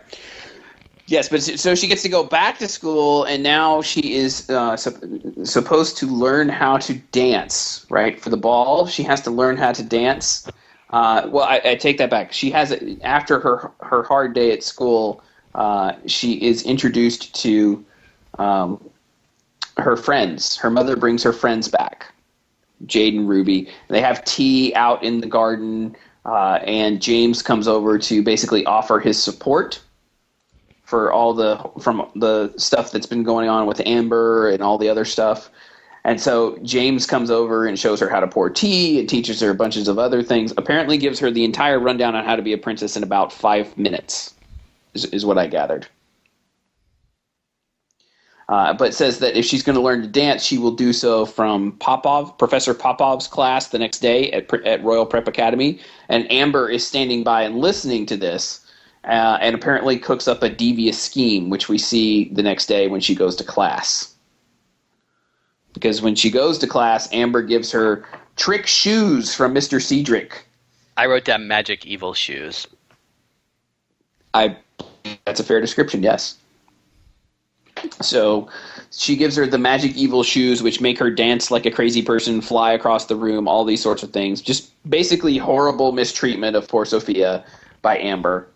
Yes, 1.08 1.30
but 1.30 1.44
so 1.44 1.76
she 1.76 1.88
gets 1.88 2.02
to 2.02 2.10
go 2.10 2.24
back 2.24 2.58
to 2.58 2.68
school, 2.68 3.26
and 3.26 3.44
now 3.44 3.84
she 3.84 4.16
is 4.16 4.50
uh, 4.50 4.76
sup- 4.76 5.04
supposed 5.44 5.98
to 5.98 6.08
learn 6.08 6.50
how 6.50 6.78
to 6.78 6.96
dance. 6.96 7.86
Right 7.92 8.20
for 8.20 8.32
the 8.32 8.38
ball, 8.38 8.88
she 8.88 9.04
has 9.04 9.22
to 9.22 9.30
learn 9.30 9.56
how 9.56 9.72
to 9.72 9.84
dance. 9.84 10.48
Uh, 10.96 11.28
well, 11.30 11.44
I, 11.44 11.60
I 11.66 11.76
take 11.76 11.98
that 11.98 12.10
back. 12.10 12.32
She 12.32 12.50
has 12.52 12.72
after 13.04 13.38
her 13.42 13.70
her 13.82 14.04
hard 14.04 14.34
day 14.34 14.54
at 14.54 14.64
school. 14.64 15.22
Uh, 15.54 15.92
she 16.08 16.42
is 16.42 16.64
introduced 16.64 17.36
to 17.44 17.84
um, 18.40 18.82
her 19.76 19.98
friends. 19.98 20.56
Her 20.56 20.70
mother 20.70 20.96
brings 20.96 21.22
her 21.22 21.34
friends 21.34 21.68
back, 21.68 22.14
Jade 22.86 23.14
and 23.14 23.28
Ruby. 23.28 23.68
They 23.90 24.00
have 24.00 24.24
tea 24.24 24.74
out 24.74 25.04
in 25.04 25.20
the 25.20 25.28
garden, 25.28 25.98
uh, 26.26 26.60
and 26.64 27.02
James 27.02 27.42
comes 27.42 27.68
over 27.68 28.00
to 28.00 28.24
basically 28.24 28.66
offer 28.66 29.02
his 29.02 29.22
support 29.22 29.82
for 30.84 31.12
all 31.12 31.34
the 31.34 31.58
from 31.78 32.10
the 32.16 32.54
stuff 32.56 32.94
that's 32.94 33.08
been 33.08 33.24
going 33.24 33.50
on 33.50 33.68
with 33.68 33.82
Amber 33.86 34.50
and 34.50 34.64
all 34.64 34.78
the 34.78 34.88
other 34.88 35.04
stuff. 35.04 35.50
And 36.06 36.22
so 36.22 36.58
James 36.62 37.08
comes 37.08 37.32
over 37.32 37.66
and 37.66 37.80
shows 37.80 38.00
her 38.00 38.08
how 38.08 38.20
to 38.20 38.28
pour 38.28 38.48
tea 38.52 39.00
and 39.00 39.10
teaches 39.10 39.42
her 39.42 39.56
bunches 39.56 39.88
of 39.88 39.98
other 39.98 40.22
things. 40.22 40.54
Apparently, 40.56 41.00
gives 41.00 41.20
her 41.20 41.32
the 41.32 41.44
entire 41.44 41.80
rundown 41.80 42.16
on 42.16 42.24
how 42.24 42.36
to 42.36 42.44
be 42.44 42.54
a 42.54 42.60
princess 42.60 42.96
in 42.96 43.02
about 43.02 43.34
five 43.34 43.76
minutes, 43.76 44.36
is, 44.94 45.06
is 45.06 45.26
what 45.26 45.40
I 45.40 45.48
gathered. 45.48 45.88
Uh, 48.48 48.72
but 48.74 48.94
says 48.94 49.18
that 49.18 49.36
if 49.36 49.44
she's 49.44 49.64
going 49.64 49.76
to 49.76 49.82
learn 49.82 50.04
to 50.04 50.08
dance, 50.08 50.46
she 50.46 50.60
will 50.60 50.76
do 50.76 50.94
so 50.94 51.26
from 51.26 51.72
Popov, 51.80 52.38
Professor 52.38 52.76
Popov's 52.76 53.28
class 53.28 53.70
the 53.70 53.80
next 53.80 53.98
day 53.98 54.32
at, 54.32 54.54
at 54.64 54.84
Royal 54.84 55.08
Prep 55.08 55.28
Academy. 55.28 55.80
And 56.10 56.32
Amber 56.32 56.70
is 56.70 56.86
standing 56.86 57.24
by 57.24 57.42
and 57.42 57.58
listening 57.58 58.06
to 58.06 58.16
this, 58.16 58.64
uh, 59.06 59.40
and 59.42 59.56
apparently 59.56 59.98
cooks 59.98 60.28
up 60.28 60.44
a 60.44 60.50
devious 60.50 61.02
scheme, 61.02 61.50
which 61.50 61.68
we 61.68 61.80
see 61.80 62.30
the 62.30 62.44
next 62.44 62.68
day 62.68 62.88
when 62.88 63.02
she 63.02 63.16
goes 63.16 63.36
to 63.38 63.44
class. 63.44 64.15
Because 65.76 66.02
when 66.02 66.16
she 66.16 66.32
goes 66.32 66.58
to 66.60 66.68
class, 66.68 67.08
Amber 67.14 67.44
gives 67.44 67.72
her 67.72 68.06
trick 68.36 68.66
shoes 68.66 69.36
from 69.36 69.54
Mr. 69.54 69.80
Cedric. 69.82 70.48
I 70.98 71.06
wrote 71.06 71.26
down 71.26 71.48
magic 71.48 71.86
evil 71.86 72.14
shoes. 72.14 72.66
I 74.34 74.58
that's 75.26 75.40
a 75.40 75.44
fair 75.44 75.62
description, 75.62 76.02
yes. 76.02 76.38
So 78.02 78.50
she 78.92 79.16
gives 79.16 79.36
her 79.36 79.46
the 79.46 79.58
magic 79.58 79.96
evil 79.96 80.24
shoes, 80.24 80.64
which 80.64 80.82
make 80.82 80.98
her 81.00 81.12
dance 81.12 81.52
like 81.52 81.66
a 81.66 81.72
crazy 81.72 82.02
person, 82.02 82.42
fly 82.42 82.72
across 82.72 83.06
the 83.06 83.16
room, 83.16 83.48
all 83.48 83.66
these 83.66 83.84
sorts 83.84 84.02
of 84.02 84.12
things. 84.12 84.42
Just 84.42 84.72
basically 84.90 85.38
horrible 85.38 85.92
mistreatment 85.92 86.56
of 86.56 86.68
poor 86.68 86.86
Sofia 86.86 87.44
by 87.82 87.98
Amber. 87.98 88.48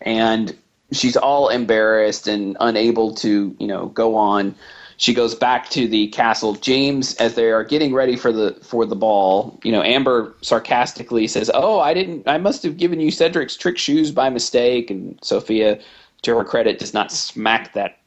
And 0.00 0.56
she's 0.92 1.16
all 1.16 1.48
embarrassed 1.48 2.28
and 2.28 2.56
unable 2.60 3.14
to, 3.16 3.56
you 3.58 3.66
know, 3.66 3.86
go 3.86 4.16
on. 4.16 4.54
She 4.96 5.14
goes 5.14 5.34
back 5.34 5.70
to 5.70 5.88
the 5.88 6.08
castle. 6.08 6.54
James, 6.54 7.14
as 7.16 7.34
they 7.34 7.50
are 7.50 7.64
getting 7.64 7.94
ready 7.94 8.16
for 8.16 8.32
the 8.32 8.58
for 8.62 8.86
the 8.86 8.96
ball, 8.96 9.58
you 9.64 9.72
know, 9.72 9.82
Amber 9.82 10.34
sarcastically 10.40 11.26
says, 11.26 11.50
"Oh, 11.52 11.80
I 11.80 11.94
didn't. 11.94 12.28
I 12.28 12.38
must 12.38 12.62
have 12.62 12.76
given 12.76 13.00
you 13.00 13.10
Cedric's 13.10 13.56
trick 13.56 13.78
shoes 13.78 14.10
by 14.10 14.30
mistake." 14.30 14.90
And 14.90 15.18
Sofia, 15.22 15.80
to 16.22 16.36
her 16.36 16.44
credit, 16.44 16.78
does 16.78 16.94
not 16.94 17.12
smack 17.12 17.72
that 17.74 17.98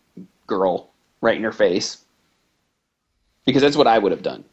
girl 0.46 0.90
right 1.22 1.38
in 1.38 1.44
her 1.44 1.52
face 1.52 1.98
because 3.46 3.62
that's 3.62 3.78
what 3.78 3.88
I 3.88 4.00
would 4.00 4.12
have 4.12 4.24
done. 4.24 4.44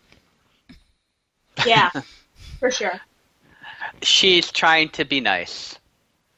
Yeah, 1.65 1.91
for 2.59 2.71
sure. 2.71 3.01
She's 4.03 4.51
trying 4.51 4.89
to 4.91 5.05
be 5.05 5.21
nice 5.21 5.79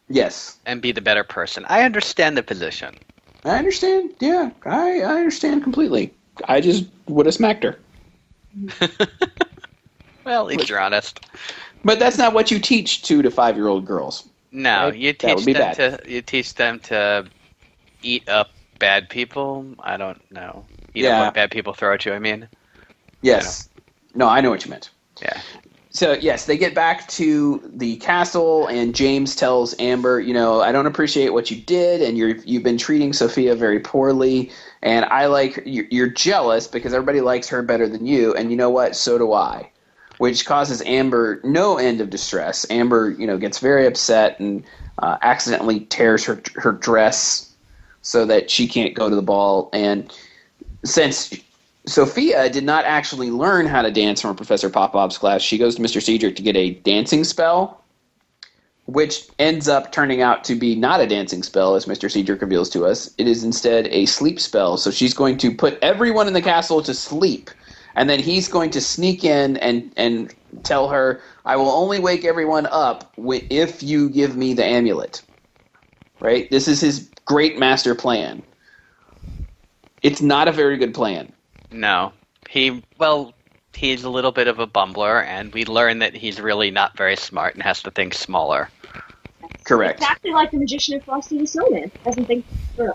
Yes, 0.08 0.58
and 0.64 0.80
be 0.80 0.92
the 0.92 1.00
better 1.00 1.24
person. 1.24 1.64
I 1.68 1.82
understand 1.82 2.36
the 2.36 2.42
position. 2.42 2.96
I 3.46 3.58
understand. 3.58 4.10
Yeah, 4.20 4.50
I 4.64 5.00
I 5.00 5.14
understand 5.16 5.62
completely. 5.62 6.12
I 6.48 6.60
just 6.60 6.84
would 7.08 7.26
have 7.26 7.34
smacked 7.34 7.64
her. 7.64 7.78
Well, 10.24 10.40
at 10.50 10.56
least 10.56 10.68
you're 10.68 10.80
honest. 10.80 11.20
But 11.84 12.00
that's 12.00 12.18
not 12.18 12.34
what 12.34 12.50
you 12.50 12.58
teach 12.58 13.02
two 13.02 13.22
to 13.22 13.30
five 13.30 13.54
year 13.56 13.68
old 13.68 13.86
girls. 13.86 14.28
No, 14.50 14.86
Right? 14.86 14.96
you 14.96 15.12
teach 15.12 15.44
them 15.44 15.54
bad. 15.54 15.76
to 15.76 16.00
you 16.04 16.20
teach 16.20 16.54
them 16.56 16.80
to 16.80 17.30
eat 18.02 18.28
up 18.28 18.50
bad 18.80 19.08
people. 19.08 19.64
I 19.78 19.96
don't 19.96 20.20
know. 20.32 20.64
Eat 20.94 21.04
Yeah. 21.04 21.20
up 21.20 21.26
what 21.26 21.34
bad 21.34 21.50
people 21.52 21.74
throw 21.74 21.94
at 21.94 22.04
you. 22.04 22.12
I 22.12 22.18
mean, 22.18 22.48
Yes. 23.22 23.68
No, 24.16 24.26
I 24.28 24.40
know 24.40 24.50
what 24.50 24.64
you 24.64 24.70
meant. 24.70 24.90
yeah. 25.22 25.40
So 25.96 26.12
yes, 26.12 26.44
they 26.44 26.58
get 26.58 26.74
back 26.74 27.08
to 27.08 27.58
the 27.74 27.96
castle, 27.96 28.66
and 28.66 28.94
James 28.94 29.34
tells 29.34 29.74
Amber, 29.78 30.20
you 30.20 30.34
know, 30.34 30.60
I 30.60 30.70
don't 30.70 30.84
appreciate 30.84 31.30
what 31.32 31.50
you 31.50 31.56
did, 31.56 32.02
and 32.02 32.18
you're 32.18 32.36
you've 32.44 32.62
been 32.62 32.76
treating 32.76 33.14
Sofia 33.14 33.54
very 33.56 33.80
poorly, 33.80 34.52
and 34.82 35.06
I 35.06 35.24
like 35.24 35.62
you're, 35.64 36.08
jealous 36.08 36.68
because 36.68 36.92
everybody 36.92 37.22
likes 37.22 37.48
her 37.48 37.62
better 37.62 37.88
than 37.88 38.04
you, 38.04 38.34
and 38.34 38.50
you 38.50 38.58
know 38.58 38.68
what? 38.68 38.94
So 38.94 39.16
do 39.16 39.32
I. 39.32 39.70
which 40.18 40.46
causes 40.46 40.82
Amber 40.82 41.40
no 41.44 41.78
end 41.78 42.00
of 42.00 42.10
distress. 42.10 42.68
Amber, 42.70 43.10
you 43.10 43.26
know, 43.26 43.36
gets 43.38 43.58
very 43.58 43.86
upset 43.86 44.38
and 44.40 44.64
uh, 44.98 45.18
accidentally 45.22 45.80
tears 45.80 46.24
her 46.24 46.40
her 46.56 46.72
dress 46.72 47.52
so 48.02 48.24
that 48.24 48.50
she 48.50 48.66
can't 48.68 48.94
go 48.94 49.10
to 49.10 49.16
the 49.16 49.22
ball. 49.22 49.68
And 49.72 50.12
since 50.84 51.34
Sofia 51.86 52.50
did 52.50 52.64
not 52.64 52.84
actually 52.84 53.30
learn 53.30 53.66
how 53.66 53.82
to 53.82 53.90
dance 53.90 54.20
from 54.20 54.34
Professor 54.34 54.68
Popov's 54.68 55.18
class, 55.18 55.40
she 55.42 55.58
goes 55.58 55.76
to 55.76 55.82
Mr. 55.82 56.02
Cedric 56.02 56.36
to 56.36 56.42
get 56.42 56.56
a 56.56 56.70
dancing 56.70 57.22
spell, 57.22 57.80
which 58.86 59.28
ends 59.38 59.68
up 59.68 59.92
turning 59.92 60.20
out 60.20 60.42
to 60.44 60.54
be 60.54 60.74
not 60.74 61.00
a 61.00 61.06
dancing 61.06 61.42
spell, 61.42 61.74
as 61.76 61.86
Mr. 61.86 62.10
Cedric 62.10 62.40
reveals 62.40 62.68
to 62.70 62.84
us. 62.86 63.14
It 63.18 63.28
is 63.28 63.44
instead 63.44 63.86
a 63.88 64.06
sleep 64.06 64.40
spell. 64.40 64.76
So 64.76 64.90
she's 64.90 65.14
going 65.14 65.38
to 65.38 65.54
put 65.54 65.78
everyone 65.80 66.26
in 66.26 66.32
the 66.32 66.42
castle 66.42 66.82
to 66.82 66.94
sleep 66.94 67.50
and 67.96 68.08
then 68.10 68.20
he's 68.20 68.46
going 68.46 68.70
to 68.70 68.80
sneak 68.80 69.24
in 69.24 69.56
and 69.56 69.90
and 69.96 70.32
tell 70.62 70.88
her, 70.88 71.20
"I 71.44 71.56
will 71.56 71.70
only 71.70 71.98
wake 71.98 72.24
everyone 72.24 72.66
up 72.66 73.12
if 73.16 73.82
you 73.82 74.10
give 74.10 74.36
me 74.36 74.54
the 74.54 74.64
amulet." 74.64 75.22
Right? 76.20 76.48
This 76.50 76.68
is 76.68 76.80
his 76.80 77.10
great 77.24 77.58
master 77.58 77.94
plan. 77.94 78.42
It's 80.02 80.22
not 80.22 80.46
a 80.46 80.52
very 80.52 80.76
good 80.76 80.94
plan. 80.94 81.32
No, 81.70 82.12
he 82.48 82.82
well, 82.98 83.34
he's 83.74 84.04
a 84.04 84.10
little 84.10 84.32
bit 84.32 84.48
of 84.48 84.58
a 84.58 84.66
bumbler, 84.66 85.24
and 85.24 85.52
we 85.52 85.64
learn 85.64 85.98
that 86.00 86.14
he's 86.14 86.40
really 86.40 86.70
not 86.70 86.96
very 86.96 87.16
smart 87.16 87.54
and 87.54 87.62
has 87.62 87.82
to 87.82 87.90
think 87.90 88.14
smaller. 88.14 88.70
Correct. 89.64 90.00
Exactly 90.00 90.30
like 90.30 90.50
the 90.50 90.58
magician 90.58 90.96
of 90.96 91.04
Frosty 91.04 91.38
the 91.38 91.46
Snowman 91.46 91.90
doesn't 92.04 92.26
think 92.26 92.44
through. 92.76 92.92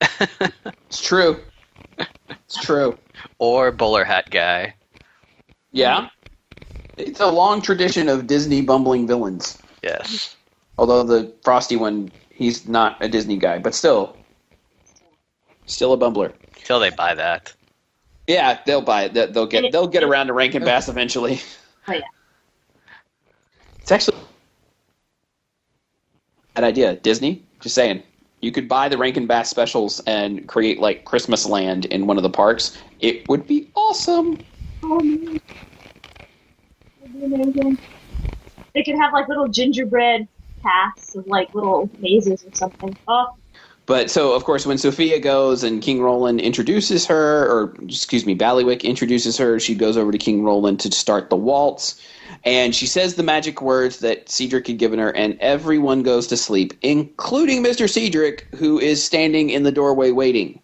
it's 0.88 1.00
true. 1.00 1.40
It's 2.28 2.60
true 2.60 2.96
or 3.38 3.72
bowler 3.72 4.04
hat 4.04 4.30
guy. 4.30 4.74
Yeah. 5.72 6.08
It's 6.96 7.20
a 7.20 7.26
long 7.26 7.60
tradition 7.60 8.08
of 8.08 8.26
Disney 8.26 8.62
bumbling 8.62 9.06
villains. 9.06 9.58
Yes. 9.82 10.36
Although 10.78 11.02
the 11.02 11.32
Frosty 11.42 11.76
one, 11.76 12.10
he's 12.30 12.68
not 12.68 12.96
a 13.02 13.08
Disney 13.08 13.36
guy, 13.36 13.58
but 13.58 13.74
still, 13.74 14.16
still 15.66 15.92
a 15.92 15.98
bumbler. 15.98 16.32
Till 16.64 16.80
they 16.80 16.90
buy 16.90 17.14
that. 17.14 17.52
Yeah, 18.26 18.58
they'll 18.64 18.80
buy 18.80 19.04
it. 19.04 19.14
They'll 19.14 19.46
get 19.46 19.70
they'll 19.70 19.86
get 19.86 20.02
around 20.02 20.28
to 20.28 20.32
Rankin 20.32 20.64
Bass 20.64 20.88
eventually. 20.88 21.40
Oh 21.86 21.92
yeah. 21.92 22.00
It's 23.80 23.92
actually 23.92 24.16
an 26.56 26.64
idea. 26.64 26.96
Disney, 26.96 27.44
just 27.60 27.74
saying 27.74 28.02
you 28.40 28.50
could 28.50 28.68
buy 28.68 28.88
the 28.88 28.96
Rankin 28.96 29.26
Bass 29.26 29.50
specials 29.50 30.00
and 30.06 30.48
create 30.48 30.80
like 30.80 31.04
Christmas 31.04 31.44
Land 31.44 31.84
in 31.86 32.06
one 32.06 32.16
of 32.16 32.22
the 32.22 32.30
parks. 32.30 32.78
It 33.00 33.28
would 33.28 33.46
be 33.46 33.70
awesome. 33.74 34.38
Oh 34.82 35.00
man, 35.00 35.40
be 37.12 37.24
amazing. 37.24 37.78
They 38.74 38.82
could 38.82 38.96
have 38.96 39.12
like 39.12 39.28
little 39.28 39.48
gingerbread 39.48 40.26
paths 40.62 41.14
of 41.14 41.26
like 41.26 41.54
little 41.54 41.90
mazes 41.98 42.44
or 42.44 42.54
something. 42.54 42.96
Oh. 43.06 43.34
But 43.86 44.10
so, 44.10 44.34
of 44.34 44.44
course, 44.44 44.64
when 44.66 44.78
Sofia 44.78 45.18
goes 45.18 45.62
and 45.62 45.82
King 45.82 46.00
Roland 46.00 46.40
introduces 46.40 47.04
her, 47.06 47.46
or 47.46 47.74
excuse 47.82 48.24
me, 48.24 48.34
Baileywick 48.34 48.82
introduces 48.82 49.36
her, 49.36 49.60
she 49.60 49.74
goes 49.74 49.96
over 49.96 50.10
to 50.10 50.16
King 50.16 50.42
Roland 50.42 50.80
to 50.80 50.90
start 50.90 51.28
the 51.28 51.36
waltz. 51.36 52.00
And 52.44 52.74
she 52.74 52.86
says 52.86 53.14
the 53.14 53.22
magic 53.22 53.60
words 53.60 53.98
that 54.00 54.30
Cedric 54.30 54.66
had 54.66 54.78
given 54.78 54.98
her, 54.98 55.10
and 55.10 55.38
everyone 55.40 56.02
goes 56.02 56.26
to 56.28 56.36
sleep, 56.36 56.74
including 56.82 57.62
Mr. 57.62 57.88
Cedric, 57.88 58.46
who 58.54 58.78
is 58.78 59.04
standing 59.04 59.50
in 59.50 59.62
the 59.62 59.72
doorway 59.72 60.10
waiting. 60.10 60.60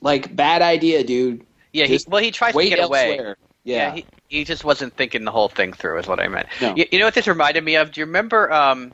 Like, 0.00 0.34
bad 0.34 0.62
idea, 0.62 1.02
dude. 1.04 1.44
Yeah, 1.72 1.86
he, 1.86 1.98
well, 2.06 2.22
he 2.22 2.30
tries 2.30 2.54
to 2.54 2.68
get 2.68 2.78
elsewhere. 2.78 3.20
away. 3.20 3.34
Yeah. 3.64 3.76
yeah 3.76 3.94
he, 3.94 4.06
he, 4.28 4.44
just 4.44 4.64
wasn't 4.64 4.94
thinking 4.94 5.24
the 5.24 5.30
whole 5.30 5.48
thing 5.48 5.72
through, 5.72 5.98
is 5.98 6.06
what 6.06 6.20
I 6.20 6.28
meant. 6.28 6.46
No. 6.60 6.74
You, 6.76 6.84
you, 6.92 6.98
know 6.98 7.06
what 7.06 7.14
this 7.14 7.26
reminded 7.26 7.64
me 7.64 7.76
of? 7.76 7.90
Do 7.92 8.00
you 8.00 8.06
remember 8.06 8.52
um, 8.52 8.92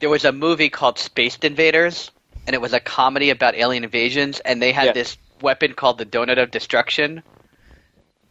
there 0.00 0.10
was 0.10 0.24
a 0.24 0.32
movie 0.32 0.68
called 0.68 0.98
Spaced 0.98 1.44
Invaders, 1.44 2.10
and 2.46 2.54
it 2.54 2.60
was 2.60 2.72
a 2.72 2.80
comedy 2.80 3.30
about 3.30 3.54
alien 3.54 3.84
invasions, 3.84 4.40
and 4.40 4.62
they 4.62 4.72
had 4.72 4.86
yeah. 4.86 4.92
this 4.92 5.16
weapon 5.40 5.74
called 5.74 5.98
the 5.98 6.06
Donut 6.06 6.42
of 6.42 6.50
Destruction? 6.50 7.22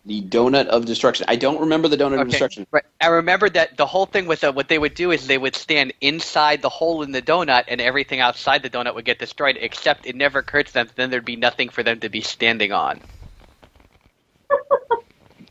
the 0.07 0.21
donut 0.21 0.67
of 0.67 0.85
destruction. 0.85 1.25
I 1.27 1.35
don't 1.35 1.59
remember 1.59 1.89
the 1.89 1.97
donut 1.97 2.13
okay. 2.13 2.21
of 2.21 2.29
destruction. 2.29 2.65
Right. 2.71 2.85
I 3.01 3.07
remember 3.07 3.49
that 3.49 3.75
the 3.75 3.85
whole 3.85 4.05
thing 4.05 4.25
with 4.25 4.43
uh, 4.43 4.53
what 4.53 4.69
they 4.69 4.79
would 4.79 4.95
do 4.95 5.11
is 5.11 5.27
they 5.27 5.37
would 5.37 5.55
stand 5.55 5.93
inside 5.99 6.61
the 6.61 6.69
hole 6.69 7.03
in 7.03 7.11
the 7.11 7.21
donut, 7.21 7.65
and 7.67 7.81
everything 7.81 8.21
outside 8.21 8.63
the 8.63 8.69
donut 8.69 8.95
would 8.95 9.05
get 9.05 9.19
destroyed. 9.19 9.57
Except 9.59 10.07
it 10.07 10.15
never 10.15 10.39
occurred 10.39 10.67
to 10.67 10.73
them 10.73 10.89
then 10.95 11.09
there'd 11.09 11.25
be 11.25 11.35
nothing 11.35 11.69
for 11.69 11.83
them 11.83 11.99
to 11.99 12.09
be 12.09 12.21
standing 12.21 12.71
on. 12.71 13.01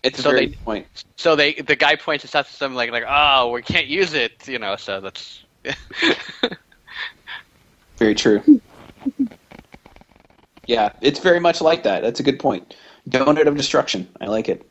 it's 0.03 0.23
so 0.23 0.31
a 0.31 0.33
very 0.33 0.47
they, 0.47 0.57
point. 0.57 0.87
So 1.17 1.37
they 1.37 1.53
the 1.53 1.77
guy 1.77 1.97
points 1.97 2.23
this 2.23 2.35
out 2.35 2.47
to 2.47 2.53
something 2.53 2.77
like 2.77 2.91
like 2.91 3.05
oh 3.07 3.51
we 3.51 3.61
can't 3.61 3.87
use 3.87 4.15
it 4.15 4.49
you 4.49 4.59
know 4.59 4.77
so 4.77 5.01
that's 5.03 5.45
very 7.99 8.15
true. 8.15 8.61
yeah, 10.67 10.91
it's 11.01 11.21
very 11.21 11.41
much 11.41 11.61
like 11.61 11.83
that. 11.85 12.03
That's 12.03 12.21
a 12.21 12.23
good 12.23 12.39
point. 12.39 12.75
Donut 13.09 13.47
of 13.47 13.57
destruction. 13.57 14.09
I 14.21 14.27
like 14.27 14.49
it. 14.49 14.69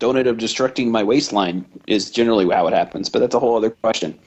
Donut 0.00 0.28
of 0.28 0.36
destructing 0.36 0.90
my 0.90 1.02
waistline 1.02 1.64
is 1.86 2.10
generally 2.10 2.48
how 2.48 2.66
it 2.68 2.74
happens, 2.74 3.08
but 3.08 3.18
that's 3.18 3.34
a 3.34 3.40
whole 3.40 3.56
other 3.56 3.70
question. 3.70 4.18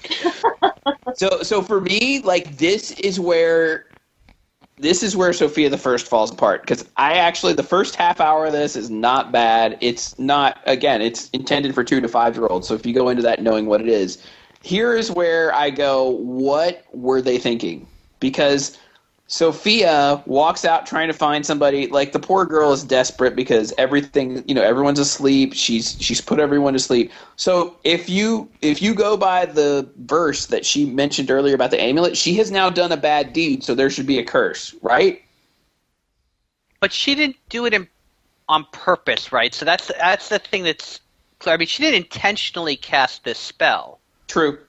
so, 1.15 1.41
so 1.43 1.61
for 1.61 1.79
me, 1.79 2.19
like 2.23 2.57
this 2.57 2.91
is 2.91 3.19
where 3.19 3.85
this 4.81 5.03
is 5.03 5.15
where 5.15 5.31
Sofia 5.31 5.69
the 5.69 5.77
First 5.77 6.07
falls 6.07 6.31
apart 6.31 6.61
because 6.61 6.89
I 6.97 7.13
actually 7.13 7.53
the 7.53 7.63
first 7.63 7.95
half 7.95 8.19
hour 8.19 8.47
of 8.47 8.51
this 8.51 8.75
is 8.75 8.89
not 8.89 9.31
bad. 9.31 9.77
It's 9.79 10.17
not 10.17 10.57
again, 10.65 11.01
it's 11.01 11.29
intended 11.29 11.75
for 11.75 11.83
two 11.83 12.01
to 12.01 12.07
five 12.07 12.35
year 12.35 12.47
olds. 12.47 12.67
So 12.67 12.73
if 12.73 12.85
you 12.85 12.93
go 12.93 13.07
into 13.07 13.21
that 13.21 13.41
knowing 13.41 13.67
what 13.67 13.79
it 13.81 13.87
is, 13.87 14.25
here 14.61 14.95
is 14.95 15.11
where 15.11 15.53
I 15.53 15.69
go. 15.69 16.09
What 16.09 16.85
were 16.93 17.21
they 17.21 17.37
thinking? 17.37 17.87
Because 18.19 18.77
Sofia 19.31 20.21
walks 20.25 20.65
out 20.65 20.85
trying 20.85 21.07
to 21.07 21.13
find 21.13 21.45
somebody. 21.45 21.87
Like 21.87 22.11
the 22.11 22.19
poor 22.19 22.45
girl 22.45 22.73
is 22.73 22.83
desperate 22.83 23.33
because 23.33 23.73
everything, 23.77 24.43
you 24.45 24.53
know, 24.53 24.61
everyone's 24.61 24.99
asleep. 24.99 25.53
She's 25.53 25.95
she's 26.01 26.19
put 26.19 26.37
everyone 26.37 26.73
to 26.73 26.79
sleep. 26.79 27.13
So 27.37 27.77
if 27.85 28.09
you 28.09 28.49
if 28.61 28.81
you 28.81 28.93
go 28.93 29.15
by 29.15 29.45
the 29.45 29.89
verse 29.99 30.47
that 30.47 30.65
she 30.65 30.85
mentioned 30.85 31.31
earlier 31.31 31.55
about 31.55 31.71
the 31.71 31.81
amulet, 31.81 32.17
she 32.17 32.33
has 32.35 32.51
now 32.51 32.69
done 32.69 32.91
a 32.91 32.97
bad 32.97 33.31
deed, 33.31 33.63
so 33.63 33.73
there 33.73 33.89
should 33.89 34.05
be 34.05 34.19
a 34.19 34.25
curse, 34.25 34.75
right? 34.81 35.21
But 36.81 36.91
she 36.91 37.15
didn't 37.15 37.37
do 37.47 37.65
it 37.65 37.73
in, 37.73 37.87
on 38.49 38.65
purpose, 38.73 39.31
right? 39.31 39.53
So 39.53 39.63
that's 39.63 39.87
that's 39.97 40.27
the 40.27 40.39
thing 40.39 40.63
that's 40.63 40.99
clear. 41.39 41.55
I 41.55 41.57
mean, 41.57 41.69
she 41.69 41.83
didn't 41.83 42.03
intentionally 42.03 42.75
cast 42.75 43.23
this 43.23 43.39
spell. 43.39 44.00
True, 44.31 44.59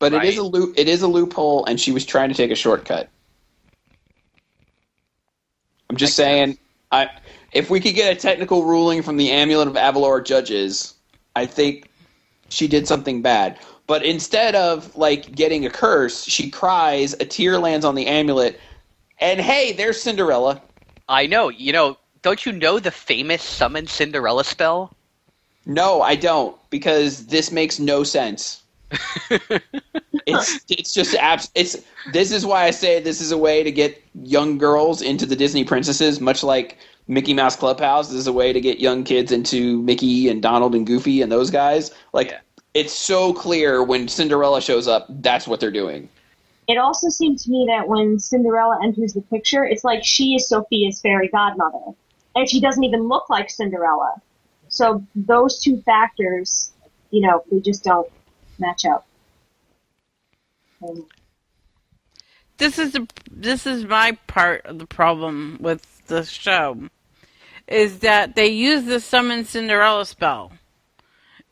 but 0.00 0.12
right? 0.12 0.24
it 0.24 0.30
is 0.30 0.36
a 0.36 0.42
loop. 0.42 0.74
It 0.76 0.88
is 0.88 1.00
a 1.00 1.06
loophole, 1.06 1.64
and 1.66 1.80
she 1.80 1.92
was 1.92 2.04
trying 2.04 2.28
to 2.28 2.34
take 2.34 2.50
a 2.50 2.56
shortcut. 2.56 3.08
I'm 5.88 5.96
just 5.96 6.16
saying, 6.16 6.58
I 6.90 7.08
if 7.52 7.70
we 7.70 7.78
could 7.78 7.94
get 7.94 8.16
a 8.16 8.18
technical 8.18 8.64
ruling 8.64 9.00
from 9.00 9.16
the 9.18 9.30
Amulet 9.30 9.68
of 9.68 9.74
Avalor 9.74 10.24
judges, 10.24 10.94
I 11.36 11.46
think 11.46 11.88
she 12.48 12.66
did 12.66 12.88
something 12.88 13.22
bad. 13.22 13.60
But 13.86 14.04
instead 14.04 14.56
of 14.56 14.96
like 14.96 15.32
getting 15.32 15.64
a 15.66 15.70
curse, 15.70 16.24
she 16.24 16.50
cries, 16.50 17.12
a 17.14 17.24
tear 17.24 17.58
lands 17.58 17.84
on 17.84 17.94
the 17.94 18.08
amulet, 18.08 18.58
and 19.20 19.38
hey, 19.38 19.72
there's 19.72 20.02
Cinderella. 20.02 20.60
I 21.08 21.28
know. 21.28 21.48
You 21.48 21.72
know, 21.72 21.96
don't 22.22 22.44
you 22.44 22.50
know 22.50 22.80
the 22.80 22.90
famous 22.90 23.40
summon 23.40 23.86
Cinderella 23.86 24.42
spell? 24.42 24.92
No, 25.64 26.02
I 26.02 26.16
don't, 26.16 26.56
because 26.70 27.26
this 27.26 27.52
makes 27.52 27.78
no 27.78 28.02
sense. 28.02 28.61
it's 30.26 30.60
it's 30.68 30.92
just 30.92 31.14
abs- 31.16 31.50
it's 31.54 31.76
this 32.12 32.30
is 32.32 32.44
why 32.44 32.64
I 32.64 32.70
say 32.70 33.00
this 33.00 33.20
is 33.20 33.32
a 33.32 33.38
way 33.38 33.62
to 33.62 33.72
get 33.72 34.02
young 34.22 34.58
girls 34.58 35.02
into 35.02 35.26
the 35.26 35.36
Disney 35.36 35.64
princesses, 35.64 36.20
much 36.20 36.42
like 36.42 36.78
Mickey 37.08 37.34
Mouse 37.34 37.56
Clubhouse. 37.56 38.08
This 38.08 38.18
is 38.18 38.26
a 38.26 38.32
way 38.32 38.52
to 38.52 38.60
get 38.60 38.80
young 38.80 39.04
kids 39.04 39.32
into 39.32 39.82
Mickey 39.82 40.28
and 40.28 40.42
Donald 40.42 40.74
and 40.74 40.86
Goofy 40.86 41.22
and 41.22 41.32
those 41.32 41.50
guys. 41.50 41.92
Like 42.12 42.30
yeah. 42.30 42.40
it's 42.74 42.92
so 42.92 43.32
clear 43.32 43.82
when 43.82 44.08
Cinderella 44.08 44.60
shows 44.60 44.86
up, 44.86 45.06
that's 45.22 45.46
what 45.46 45.60
they're 45.60 45.70
doing. 45.70 46.08
It 46.68 46.78
also 46.78 47.08
seemed 47.08 47.38
to 47.40 47.50
me 47.50 47.66
that 47.68 47.88
when 47.88 48.18
Cinderella 48.18 48.78
enters 48.82 49.14
the 49.14 49.22
picture, 49.22 49.64
it's 49.64 49.84
like 49.84 50.04
she 50.04 50.34
is 50.34 50.48
Sofia's 50.48 51.00
fairy 51.00 51.28
godmother, 51.28 51.96
and 52.36 52.48
she 52.48 52.60
doesn't 52.60 52.84
even 52.84 53.08
look 53.08 53.28
like 53.28 53.50
Cinderella. 53.50 54.14
So 54.68 55.04
those 55.14 55.60
two 55.60 55.82
factors, 55.82 56.72
you 57.10 57.20
know, 57.20 57.42
they 57.50 57.60
just 57.60 57.84
don't 57.84 58.08
match 58.58 58.84
up. 58.84 59.06
this 62.58 62.78
is 62.78 62.92
the 62.92 63.06
this 63.30 63.66
is 63.66 63.84
my 63.84 64.12
part 64.26 64.64
of 64.66 64.78
the 64.78 64.86
problem 64.86 65.58
with 65.60 66.06
the 66.06 66.24
show, 66.24 66.88
is 67.66 68.00
that 68.00 68.34
they 68.34 68.48
use 68.48 68.84
the 68.84 69.00
summon 69.00 69.44
Cinderella 69.44 70.06
spell 70.06 70.52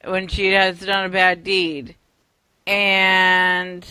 when 0.04 0.28
she 0.28 0.52
has 0.52 0.80
done 0.80 1.06
a 1.06 1.08
bad 1.08 1.44
deed, 1.44 1.96
and 2.66 3.86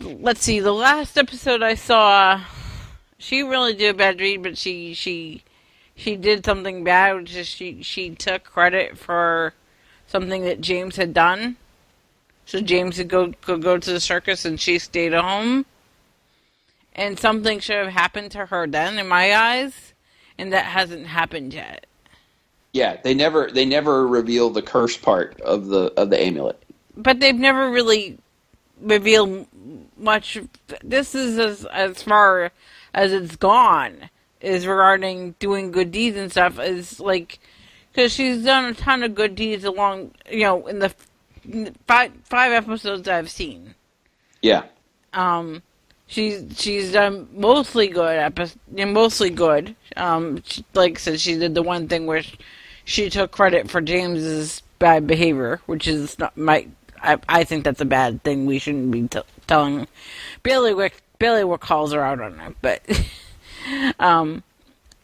let's 0.00 0.42
see, 0.42 0.60
the 0.60 0.72
last 0.72 1.18
episode 1.18 1.62
I 1.62 1.74
saw, 1.74 2.42
she 3.18 3.42
really 3.42 3.74
did 3.74 3.94
a 3.94 3.98
bad 3.98 4.18
deed, 4.18 4.42
but 4.42 4.58
she 4.58 4.94
she 4.94 5.42
she 5.94 6.16
did 6.16 6.44
something 6.44 6.84
bad, 6.84 7.16
which 7.16 7.34
is 7.34 7.46
she 7.46 7.82
she 7.82 8.10
took 8.14 8.44
credit 8.44 8.98
for 8.98 9.54
something 10.10 10.42
that 10.42 10.60
James 10.60 10.96
had 10.96 11.14
done. 11.14 11.56
So 12.44 12.60
James 12.60 12.98
would 12.98 13.08
go 13.08 13.32
could 13.40 13.62
go 13.62 13.78
to 13.78 13.92
the 13.92 14.00
circus 14.00 14.44
and 14.44 14.60
she 14.60 14.78
stayed 14.78 15.14
at 15.14 15.24
home. 15.24 15.66
And 16.94 17.18
something 17.18 17.60
should 17.60 17.76
have 17.76 17.92
happened 17.92 18.32
to 18.32 18.46
her 18.46 18.66
then, 18.66 18.98
in 18.98 19.06
my 19.06 19.34
eyes, 19.34 19.94
and 20.36 20.52
that 20.52 20.64
hasn't 20.64 21.06
happened 21.06 21.54
yet. 21.54 21.86
Yeah, 22.72 22.98
they 23.02 23.14
never 23.14 23.50
they 23.50 23.64
never 23.64 24.06
reveal 24.06 24.50
the 24.50 24.62
curse 24.62 24.96
part 24.96 25.40
of 25.40 25.66
the 25.66 25.92
of 25.96 26.10
the 26.10 26.20
amulet. 26.20 26.60
But 26.96 27.20
they've 27.20 27.34
never 27.34 27.70
really 27.70 28.18
revealed 28.80 29.46
much. 29.96 30.38
This 30.82 31.14
is 31.14 31.38
as 31.38 31.64
as 31.66 32.02
far 32.02 32.50
as 32.92 33.12
it's 33.12 33.36
gone 33.36 34.10
is 34.40 34.66
regarding 34.66 35.36
doing 35.38 35.70
good 35.70 35.92
deeds 35.92 36.16
and 36.16 36.30
stuff. 36.30 36.58
Is 36.58 36.98
like 36.98 37.38
because 37.92 38.12
she's 38.12 38.44
done 38.44 38.66
a 38.66 38.74
ton 38.74 39.02
of 39.02 39.14
good 39.14 39.34
deeds 39.34 39.64
along, 39.64 40.12
you 40.30 40.40
know, 40.40 40.66
in 40.66 40.78
the 40.78 40.92
five 41.86 42.12
five 42.24 42.52
episodes 42.52 43.08
I've 43.08 43.30
seen. 43.30 43.74
Yeah. 44.42 44.64
Um, 45.12 45.62
she's 46.06 46.44
she's 46.56 46.92
done 46.92 47.28
mostly 47.32 47.88
good 47.88 48.16
epi- 48.18 48.84
mostly 48.84 49.30
good. 49.30 49.74
Um, 49.96 50.42
she, 50.44 50.64
like 50.74 50.92
I 50.92 51.00
said, 51.00 51.20
she 51.20 51.36
did 51.36 51.54
the 51.54 51.62
one 51.62 51.88
thing 51.88 52.06
where 52.06 52.22
she 52.84 53.10
took 53.10 53.30
credit 53.30 53.70
for 53.70 53.80
James's 53.80 54.62
bad 54.78 55.06
behavior, 55.06 55.60
which 55.66 55.86
is 55.88 56.18
not 56.18 56.36
my. 56.36 56.66
I, 57.02 57.18
I 57.28 57.44
think 57.44 57.64
that's 57.64 57.80
a 57.80 57.86
bad 57.86 58.22
thing. 58.24 58.44
We 58.44 58.58
shouldn't 58.58 58.90
be 58.90 59.08
t- 59.08 59.20
telling 59.46 59.88
Billy 60.42 60.74
what 61.44 61.60
calls 61.60 61.92
her 61.92 62.02
out 62.02 62.20
on 62.20 62.38
it, 62.40 62.56
but 62.60 62.82
um, 63.98 64.42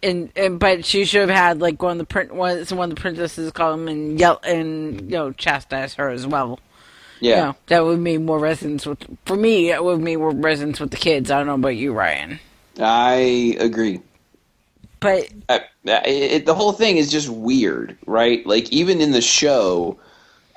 and, 0.06 0.30
and 0.36 0.58
but 0.58 0.84
she 0.84 1.04
should 1.04 1.28
have 1.28 1.36
had 1.36 1.60
like 1.60 1.82
one 1.82 1.92
of 1.92 1.98
the 1.98 2.04
print 2.06 2.34
one, 2.34 2.58
one 2.64 2.90
of 2.90 2.96
the 2.96 3.00
princesses 3.00 3.50
call 3.52 3.72
him 3.74 3.88
and 3.88 4.18
yell 4.18 4.40
and 4.44 5.02
you 5.02 5.16
know 5.16 5.32
chastise 5.32 5.94
her 5.94 6.08
as 6.08 6.26
well. 6.26 6.60
Yeah. 7.20 7.30
You 7.30 7.42
know, 7.44 7.56
that 7.68 7.84
would 7.84 7.98
make 8.00 8.20
more 8.20 8.38
resonance 8.38 8.84
with 8.86 8.98
for 9.24 9.36
me. 9.36 9.70
It 9.70 9.82
would 9.82 10.00
make 10.00 10.18
more 10.18 10.30
resonance 10.32 10.80
with 10.80 10.90
the 10.90 10.96
kids. 10.98 11.30
I 11.30 11.38
don't 11.38 11.46
know 11.46 11.54
about 11.54 11.76
you, 11.76 11.92
Ryan, 11.94 12.38
I 12.78 13.56
agree. 13.58 14.00
but 15.00 15.28
Uh, 15.48 15.58
it, 15.84 16.44
the 16.46 16.54
whole 16.54 16.72
thing 16.72 16.96
is 16.98 17.10
just 17.10 17.28
weird, 17.28 17.96
right? 18.06 18.46
Like 18.46 18.70
even 18.72 19.00
in 19.00 19.12
the 19.12 19.20
show 19.22 19.98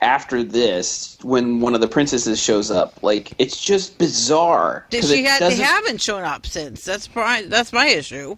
after 0.02 0.44
this, 0.44 1.18
when 1.22 1.60
one 1.62 1.76
of 1.76 1.82
the 1.82 1.88
princesses 1.88 2.42
shows 2.42 2.72
up, 2.72 3.02
like 3.04 3.32
it's 3.38 3.60
just 3.64 3.98
bizarre. 3.98 4.86
Did 4.90 5.02
'cause 5.02 5.12
she 5.12 5.20
it 5.24 5.28
had, 5.28 5.42
they 5.44 5.56
haven't 5.56 6.02
shown 6.02 6.24
up 6.24 6.46
since. 6.46 6.84
That's 6.84 7.14
my 7.16 7.44
that's 7.48 7.72
my 7.72 7.88
issue. 7.88 8.38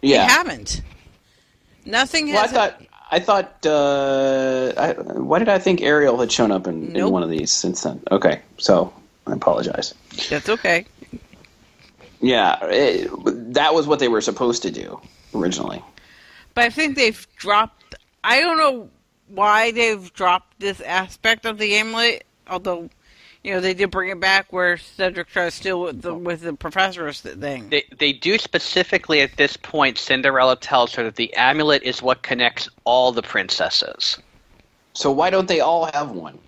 Yeah. 0.00 0.26
They 0.26 0.32
haven't. 0.32 0.82
Nothing 1.84 2.32
Well, 2.32 2.44
I 2.44 2.46
thought 2.46 2.82
I 3.10 3.20
thought. 3.20 3.64
Uh, 3.64 4.72
I, 4.76 4.92
why 4.92 5.38
did 5.38 5.48
I 5.48 5.58
think 5.58 5.80
Ariel 5.80 6.18
had 6.18 6.30
shown 6.30 6.52
up 6.52 6.66
in, 6.66 6.94
in 6.94 7.10
one 7.10 7.22
of 7.22 7.30
these 7.30 7.52
since 7.52 7.82
then? 7.82 8.02
Okay, 8.10 8.42
so 8.58 8.92
I 9.26 9.32
apologize. 9.32 9.94
that's 10.28 10.48
okay. 10.48 10.84
Yeah, 12.20 12.58
it, 12.64 13.10
that 13.54 13.74
was 13.74 13.86
what 13.86 13.98
they 13.98 14.08
were 14.08 14.20
supposed 14.20 14.62
to 14.62 14.70
do 14.70 15.00
originally. 15.34 15.82
But 16.54 16.64
I 16.64 16.70
think 16.70 16.96
they've 16.96 17.26
dropped. 17.36 17.94
I 18.24 18.40
don't 18.40 18.58
know 18.58 18.90
why 19.28 19.70
they've 19.70 20.12
dropped 20.12 20.58
this 20.60 20.80
aspect 20.80 21.46
of 21.46 21.58
the 21.58 21.76
amulet. 21.76 22.24
Although, 22.48 22.90
you 23.44 23.52
know, 23.52 23.60
they 23.60 23.74
did 23.74 23.90
bring 23.90 24.10
it 24.10 24.20
back 24.20 24.52
where 24.52 24.76
Cedric 24.76 25.28
tries 25.28 25.56
to 25.58 25.62
deal 25.62 25.80
with 25.82 26.02
the 26.02 26.14
with 26.14 26.40
the 26.42 26.52
professor's 26.54 27.20
thing. 27.20 27.68
They 27.70 27.84
they 27.96 28.12
do 28.12 28.38
specifically 28.38 29.20
at 29.20 29.36
this 29.36 29.56
point. 29.56 29.98
Cinderella 29.98 30.56
tells 30.56 30.94
her 30.94 31.04
that 31.04 31.16
the 31.16 31.32
amulet 31.34 31.82
is 31.82 32.02
what 32.02 32.22
connects 32.22 32.68
all 32.84 33.12
the 33.12 33.22
princesses. 33.22 34.18
So 34.94 35.12
why 35.12 35.30
don't 35.30 35.46
they 35.48 35.60
all 35.60 35.86
have 35.92 36.10
one? 36.10 36.38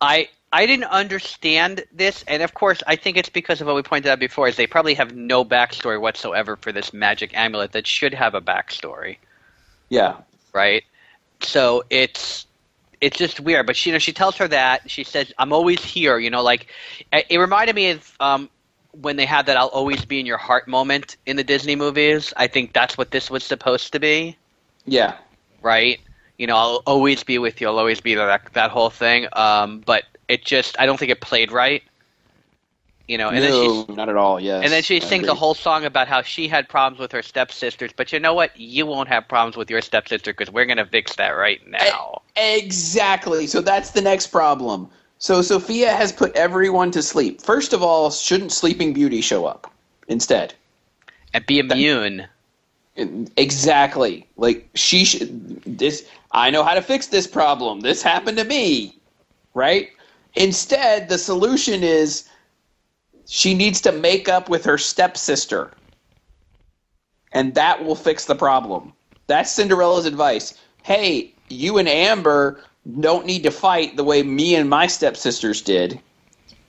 I 0.00 0.28
I 0.52 0.66
didn't 0.66 0.84
understand 0.84 1.84
this, 1.92 2.24
and 2.28 2.42
of 2.42 2.54
course, 2.54 2.82
I 2.86 2.96
think 2.96 3.16
it's 3.16 3.28
because 3.28 3.60
of 3.60 3.66
what 3.66 3.76
we 3.76 3.82
pointed 3.82 4.10
out 4.10 4.18
before. 4.18 4.48
Is 4.48 4.56
they 4.56 4.66
probably 4.66 4.94
have 4.94 5.14
no 5.14 5.44
backstory 5.44 6.00
whatsoever 6.00 6.56
for 6.56 6.72
this 6.72 6.92
magic 6.92 7.36
amulet 7.36 7.72
that 7.72 7.86
should 7.86 8.14
have 8.14 8.34
a 8.34 8.40
backstory, 8.40 9.18
Yeah, 9.88 10.16
right? 10.52 10.82
So 11.40 11.84
it's 11.90 12.46
it's 13.04 13.18
just 13.18 13.40
weird. 13.40 13.66
But 13.66 13.76
she, 13.76 13.90
you 13.90 13.94
know, 13.94 13.98
she 13.98 14.12
tells 14.12 14.36
her 14.36 14.48
that 14.48 14.90
she 14.90 15.04
says, 15.04 15.32
"I'm 15.38 15.52
always 15.52 15.84
here." 15.84 16.18
You 16.18 16.30
know, 16.30 16.42
like 16.42 16.68
it 17.12 17.26
it 17.30 17.38
reminded 17.38 17.74
me 17.76 17.90
of 17.90 18.12
um, 18.20 18.48
when 18.92 19.16
they 19.16 19.26
had 19.26 19.46
that 19.46 19.56
"I'll 19.56 19.68
always 19.68 20.04
be 20.04 20.20
in 20.20 20.26
your 20.26 20.38
heart" 20.38 20.68
moment 20.68 21.16
in 21.26 21.36
the 21.36 21.44
Disney 21.44 21.76
movies. 21.76 22.32
I 22.36 22.46
think 22.46 22.72
that's 22.72 22.96
what 22.96 23.10
this 23.10 23.30
was 23.30 23.44
supposed 23.44 23.92
to 23.92 24.00
be. 24.00 24.36
yeah, 24.86 25.16
right? 25.62 26.00
You 26.38 26.46
know, 26.46 26.56
I'll 26.56 26.82
always 26.86 27.22
be 27.22 27.38
with 27.38 27.60
you. 27.60 27.68
I'll 27.68 27.78
always 27.78 28.00
be 28.00 28.14
there. 28.14 28.26
That, 28.26 28.52
that 28.54 28.70
whole 28.70 28.90
thing. 28.90 29.28
Um, 29.34 29.80
but 29.86 30.04
it 30.28 30.44
just, 30.44 30.78
I 30.80 30.86
don't 30.86 30.98
think 30.98 31.10
it 31.12 31.20
played 31.20 31.52
right. 31.52 31.82
You 33.06 33.18
know, 33.18 33.28
and 33.28 33.42
then 33.42 33.50
no, 33.50 33.84
she 33.86 33.92
not 33.92 34.08
at 34.08 34.16
all. 34.16 34.40
Yes, 34.40 34.62
and 34.64 34.72
then 34.72 34.82
she 34.82 34.96
I 34.96 35.00
sings 35.00 35.24
agree. 35.24 35.32
a 35.32 35.34
whole 35.34 35.54
song 35.54 35.84
about 35.84 36.08
how 36.08 36.22
she 36.22 36.48
had 36.48 36.68
problems 36.68 36.98
with 36.98 37.12
her 37.12 37.22
stepsisters. 37.22 37.92
But 37.92 38.12
you 38.12 38.18
know 38.18 38.32
what? 38.32 38.58
You 38.58 38.86
won't 38.86 39.08
have 39.08 39.28
problems 39.28 39.56
with 39.56 39.70
your 39.70 39.82
stepsister 39.82 40.32
because 40.32 40.50
we're 40.50 40.64
gonna 40.64 40.86
fix 40.86 41.14
that 41.16 41.30
right 41.30 41.60
now. 41.68 42.22
Exactly. 42.36 43.46
So 43.46 43.60
that's 43.60 43.90
the 43.90 44.00
next 44.00 44.28
problem. 44.28 44.88
So 45.18 45.42
Sofia 45.42 45.92
has 45.92 46.12
put 46.12 46.34
everyone 46.34 46.90
to 46.92 47.02
sleep. 47.02 47.42
First 47.42 47.72
of 47.72 47.82
all, 47.82 48.10
shouldn't 48.10 48.52
Sleeping 48.52 48.92
Beauty 48.94 49.20
show 49.20 49.44
up 49.44 49.70
instead? 50.08 50.54
And 51.34 51.44
be 51.46 51.58
immune. 51.58 52.26
Exactly. 53.36 54.26
Like 54.36 54.68
she 54.74 55.04
should. 55.04 55.62
This 55.64 56.06
I 56.32 56.50
know 56.50 56.62
how 56.62 56.74
to 56.74 56.82
fix 56.82 57.06
this 57.08 57.26
problem. 57.26 57.80
This 57.80 58.02
happened 58.02 58.38
to 58.38 58.44
me, 58.44 58.96
right? 59.52 59.90
Instead, 60.36 61.08
the 61.08 61.18
solution 61.18 61.82
is 61.82 62.28
she 63.26 63.54
needs 63.54 63.80
to 63.82 63.92
make 63.92 64.28
up 64.28 64.48
with 64.48 64.64
her 64.64 64.78
stepsister, 64.78 65.72
and 67.32 67.54
that 67.54 67.84
will 67.84 67.94
fix 67.94 68.24
the 68.24 68.34
problem. 68.34 68.92
That's 69.26 69.50
Cinderella's 69.50 70.06
advice. 70.06 70.54
Hey, 70.82 71.32
you 71.48 71.78
and 71.78 71.88
Amber 71.88 72.62
don't 73.00 73.26
need 73.26 73.42
to 73.44 73.50
fight 73.50 73.96
the 73.96 74.04
way 74.04 74.22
me 74.22 74.54
and 74.54 74.68
my 74.68 74.86
stepsisters 74.86 75.62
did. 75.62 76.00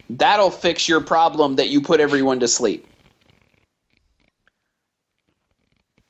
That'll 0.09 0.51
fix 0.51 0.87
your 0.87 1.01
problem 1.01 1.55
that 1.55 1.69
you 1.69 1.81
put 1.81 1.99
everyone 1.99 2.39
to 2.39 2.47
sleep. 2.47 2.87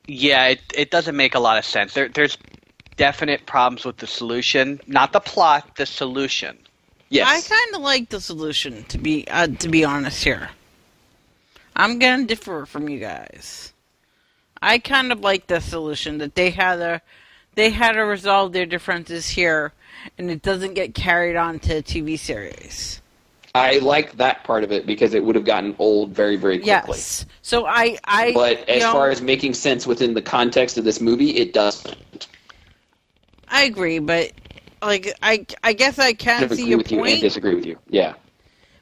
Yeah, 0.08 0.48
it, 0.48 0.62
it 0.76 0.92
doesn't 0.92 1.16
make 1.16 1.34
a 1.34 1.40
lot 1.40 1.58
of 1.58 1.66
sense. 1.66 1.94
There, 1.94 2.10
there's 2.10 2.38
definite 2.96 3.46
problems 3.46 3.86
with 3.86 3.98
the 3.98 4.08
solution, 4.08 4.80
not 4.86 5.14
the 5.14 5.20
plot, 5.20 5.78
the 5.78 5.86
solution. 5.86 6.58
Yes. 7.10 7.50
I 7.50 7.56
kind 7.56 7.76
of 7.76 7.82
like 7.82 8.10
the 8.10 8.20
solution 8.20 8.84
to 8.86 8.98
be 8.98 9.28
uh, 9.28 9.48
to 9.48 9.70
be 9.70 9.84
honest 9.86 10.24
here. 10.24 10.50
I'm 11.76 12.00
gonna 12.00 12.26
differ 12.26 12.66
from 12.66 12.90
you 12.90 13.00
guys. 13.00 13.74
I 14.62 14.80
kind 14.80 15.12
of 15.12 15.20
like 15.20 15.48
the 15.48 15.60
solution 15.60 16.18
that 16.20 16.36
they 16.36 16.50
had 16.52 16.80
a 16.80 17.02
they 17.56 17.70
had 17.70 17.94
to 17.94 18.02
resolve 18.02 18.54
their 18.54 18.66
differences 18.66 19.30
here, 19.30 19.74
and 20.18 20.30
it 20.30 20.42
doesn't 20.42 20.74
get 20.74 20.94
carried 20.94 21.36
on 21.36 21.60
to 21.60 21.78
a 21.78 21.82
TV 21.82 22.18
series. 22.18 23.02
I 23.54 23.78
like 23.78 24.18
that 24.18 24.44
part 24.44 24.66
of 24.66 24.72
it 24.74 24.86
because 24.86 25.14
it 25.14 25.24
would 25.24 25.36
have 25.36 25.46
gotten 25.46 25.76
old 25.80 26.12
very, 26.12 26.36
very 26.36 26.60
quickly. 26.60 26.68
Yes. 26.98 27.26
So 27.42 27.66
I 27.66 27.98
I 28.04 28.34
But 28.34 28.68
as 28.68 28.82
know, 28.82 28.92
far 28.92 29.10
as 29.10 29.22
making 29.22 29.54
sense 29.54 29.88
within 29.88 30.14
the 30.14 30.22
context 30.22 30.78
of 30.78 30.84
this 30.84 31.00
movie, 31.00 31.32
it 31.38 31.54
doesn't. 31.54 32.28
I 33.48 33.64
agree, 33.64 34.00
but 34.00 34.32
like 34.82 35.14
I 35.22 35.46
I 35.64 35.74
guess 35.74 36.00
I 36.00 36.08
I 36.08 36.14
can 36.14 36.48
kind 36.48 36.52
see 36.52 36.64
agree 36.64 36.70
your 36.70 36.78
with 36.80 36.92
you 36.92 36.98
and 37.00 37.08
point. 37.08 37.22
disagree 37.22 37.56
with 37.56 37.66
you. 37.66 37.78
Yeah. 37.90 38.14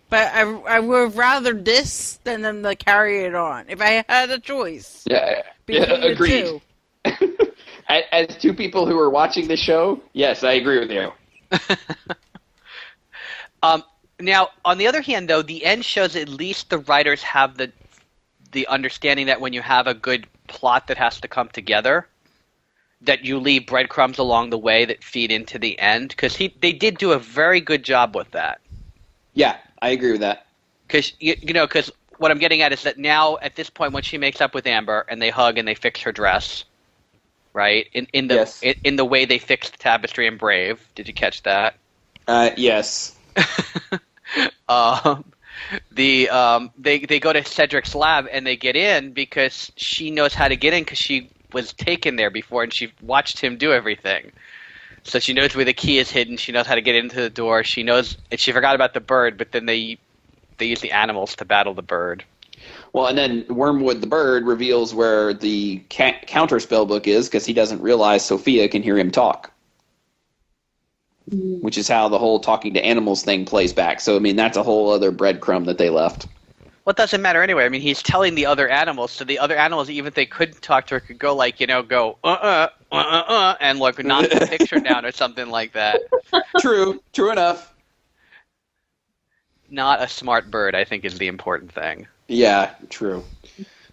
But 0.09 0.31
I, 0.33 0.41
I 0.41 0.79
would 0.79 1.15
rather 1.15 1.53
this 1.53 2.19
than 2.23 2.41
them 2.43 2.61
to 2.63 2.75
carry 2.75 3.23
it 3.25 3.33
on. 3.33 3.65
If 3.69 3.81
I 3.81 4.03
had 4.07 4.29
a 4.29 4.39
choice 4.39 5.03
Yeah. 5.09 5.41
between 5.65 5.89
yeah 5.89 5.97
the 5.99 6.07
agreed. 6.11 6.45
two. 6.45 6.61
as, 7.89 8.03
as 8.11 8.37
two 8.37 8.53
people 8.53 8.85
who 8.85 8.97
are 8.99 9.09
watching 9.09 9.47
the 9.47 9.57
show, 9.57 9.99
yes, 10.13 10.43
I 10.43 10.53
agree 10.53 10.79
with 10.79 10.91
you. 10.91 11.11
Um, 13.61 13.83
now, 14.19 14.49
on 14.65 14.77
the 14.77 14.87
other 14.87 15.01
hand, 15.01 15.29
though, 15.29 15.41
the 15.41 15.63
end 15.65 15.85
shows 15.85 16.15
at 16.15 16.27
least 16.29 16.69
the 16.69 16.79
writers 16.79 17.21
have 17.23 17.57
the 17.57 17.71
the 18.51 18.67
understanding 18.67 19.25
that 19.27 19.41
when 19.41 19.53
you 19.53 19.61
have 19.61 19.87
a 19.87 19.93
good 19.95 20.27
plot 20.47 20.87
that 20.87 20.97
has 20.97 21.19
to 21.21 21.27
come 21.27 21.49
together, 21.49 22.07
that 23.03 23.25
you 23.25 23.39
leave 23.39 23.67
breadcrumbs 23.67 24.17
along 24.17 24.49
the 24.49 24.57
way 24.57 24.85
that 24.85 25.03
feed 25.03 25.31
into 25.31 25.59
the 25.59 25.77
end. 25.79 26.09
Because 26.09 26.35
he 26.35 26.55
they 26.61 26.73
did 26.73 26.97
do 26.97 27.11
a 27.11 27.19
very 27.19 27.61
good 27.61 27.83
job 27.83 28.15
with 28.15 28.31
that. 28.31 28.61
Yeah, 29.33 29.57
I 29.81 29.89
agree 29.89 30.11
with 30.11 30.21
that. 30.21 30.45
Because 30.87 31.13
you, 31.19 31.35
you 31.41 31.53
know, 31.53 31.65
because 31.65 31.91
what 32.17 32.31
I'm 32.31 32.39
getting 32.39 32.61
at 32.61 32.71
is 32.71 32.83
that 32.83 32.97
now 32.97 33.37
at 33.41 33.55
this 33.55 33.69
point, 33.69 33.93
when 33.93 34.03
she 34.03 34.17
makes 34.17 34.41
up 34.41 34.53
with 34.53 34.65
Amber 34.67 35.05
and 35.09 35.21
they 35.21 35.29
hug 35.29 35.57
and 35.57 35.67
they 35.67 35.75
fix 35.75 36.01
her 36.01 36.11
dress, 36.11 36.65
right? 37.53 37.87
In 37.93 38.07
in 38.13 38.27
the 38.27 38.35
Yes. 38.35 38.61
in, 38.61 38.75
in 38.83 38.95
the 38.95 39.05
way 39.05 39.25
they 39.25 39.39
fixed 39.39 39.73
the 39.73 39.77
Tapestry 39.77 40.27
and 40.27 40.37
Brave. 40.37 40.81
Did 40.95 41.07
you 41.07 41.13
catch 41.13 41.43
that? 41.43 41.75
Uh, 42.27 42.51
yes. 42.55 43.15
um, 44.69 45.25
the 45.91 46.29
um, 46.29 46.71
they 46.77 46.99
they 46.99 47.19
go 47.19 47.33
to 47.33 47.43
Cedric's 47.43 47.95
lab 47.95 48.27
and 48.31 48.45
they 48.45 48.55
get 48.55 48.75
in 48.75 49.13
because 49.13 49.71
she 49.75 50.11
knows 50.11 50.33
how 50.33 50.47
to 50.47 50.55
get 50.55 50.73
in 50.73 50.83
because 50.83 50.97
she 50.97 51.29
was 51.53 51.73
taken 51.73 52.15
there 52.15 52.29
before, 52.29 52.63
and 52.63 52.73
she 52.73 52.91
watched 53.01 53.39
him 53.39 53.57
do 53.57 53.71
everything. 53.71 54.31
So 55.03 55.19
she 55.19 55.33
knows 55.33 55.55
where 55.55 55.65
the 55.65 55.73
key 55.73 55.97
is 55.97 56.09
hidden. 56.09 56.37
She 56.37 56.51
knows 56.51 56.65
how 56.65 56.75
to 56.75 56.81
get 56.81 56.95
into 56.95 57.17
the 57.17 57.29
door. 57.29 57.63
She 57.63 57.83
knows, 57.83 58.17
and 58.31 58.39
she 58.39 58.51
forgot 58.51 58.75
about 58.75 58.93
the 58.93 59.01
bird. 59.01 59.37
But 59.37 59.51
then 59.51 59.65
they 59.65 59.97
they 60.57 60.65
use 60.65 60.81
the 60.81 60.91
animals 60.91 61.35
to 61.37 61.45
battle 61.45 61.73
the 61.73 61.81
bird. 61.81 62.23
Well, 62.93 63.07
and 63.07 63.17
then 63.17 63.45
Wormwood 63.49 64.01
the 64.01 64.07
bird 64.07 64.45
reveals 64.45 64.93
where 64.93 65.33
the 65.33 65.81
ca- 65.89 66.19
counter 66.25 66.59
spell 66.59 66.85
book 66.85 67.07
is 67.07 67.27
because 67.27 67.45
he 67.45 67.53
doesn't 67.53 67.81
realize 67.81 68.23
Sofia 68.23 68.69
can 68.69 68.83
hear 68.83 68.97
him 68.97 69.11
talk, 69.11 69.51
hmm. 71.29 71.55
which 71.55 71.77
is 71.77 71.87
how 71.87 72.07
the 72.07 72.19
whole 72.19 72.39
talking 72.39 72.73
to 72.75 72.85
animals 72.85 73.23
thing 73.23 73.45
plays 73.45 73.73
back. 73.73 73.99
So 73.99 74.15
I 74.15 74.19
mean, 74.19 74.35
that's 74.35 74.57
a 74.57 74.63
whole 74.63 74.89
other 74.91 75.11
breadcrumb 75.11 75.65
that 75.65 75.77
they 75.77 75.89
left. 75.89 76.27
Well, 76.85 76.91
it 76.91 76.97
doesn't 76.97 77.21
matter 77.21 77.41
anyway. 77.41 77.63
I 77.63 77.69
mean, 77.69 77.81
he's 77.81 78.03
telling 78.03 78.35
the 78.35 78.45
other 78.45 78.67
animals, 78.67 79.11
so 79.11 79.23
the 79.23 79.39
other 79.39 79.55
animals, 79.55 79.89
even 79.89 80.07
if 80.07 80.15
they 80.15 80.25
couldn't 80.25 80.61
talk 80.61 80.87
to 80.87 80.95
her, 80.95 80.99
could 80.99 81.17
go 81.17 81.33
like, 81.33 81.61
you 81.61 81.67
know, 81.67 81.81
go 81.81 82.17
uh 82.23 82.27
uh 82.27 82.67
uh 82.91 82.95
uh, 82.95 83.23
uh 83.27 83.55
and 83.61 83.79
like 83.79 84.03
knock 84.03 84.29
the 84.29 84.45
picture 84.47 84.79
down 84.83 85.05
or 85.05 85.13
something 85.13 85.49
like 85.49 85.71
that. 85.73 86.01
true, 86.59 87.01
true 87.13 87.31
enough. 87.31 87.73
Not 89.69 90.01
a 90.01 90.09
smart 90.09 90.51
bird, 90.51 90.75
I 90.75 90.83
think, 90.83 91.05
is 91.05 91.17
the 91.17 91.27
important 91.27 91.71
thing. 91.71 92.07
Yeah, 92.27 92.75
true. 92.89 93.23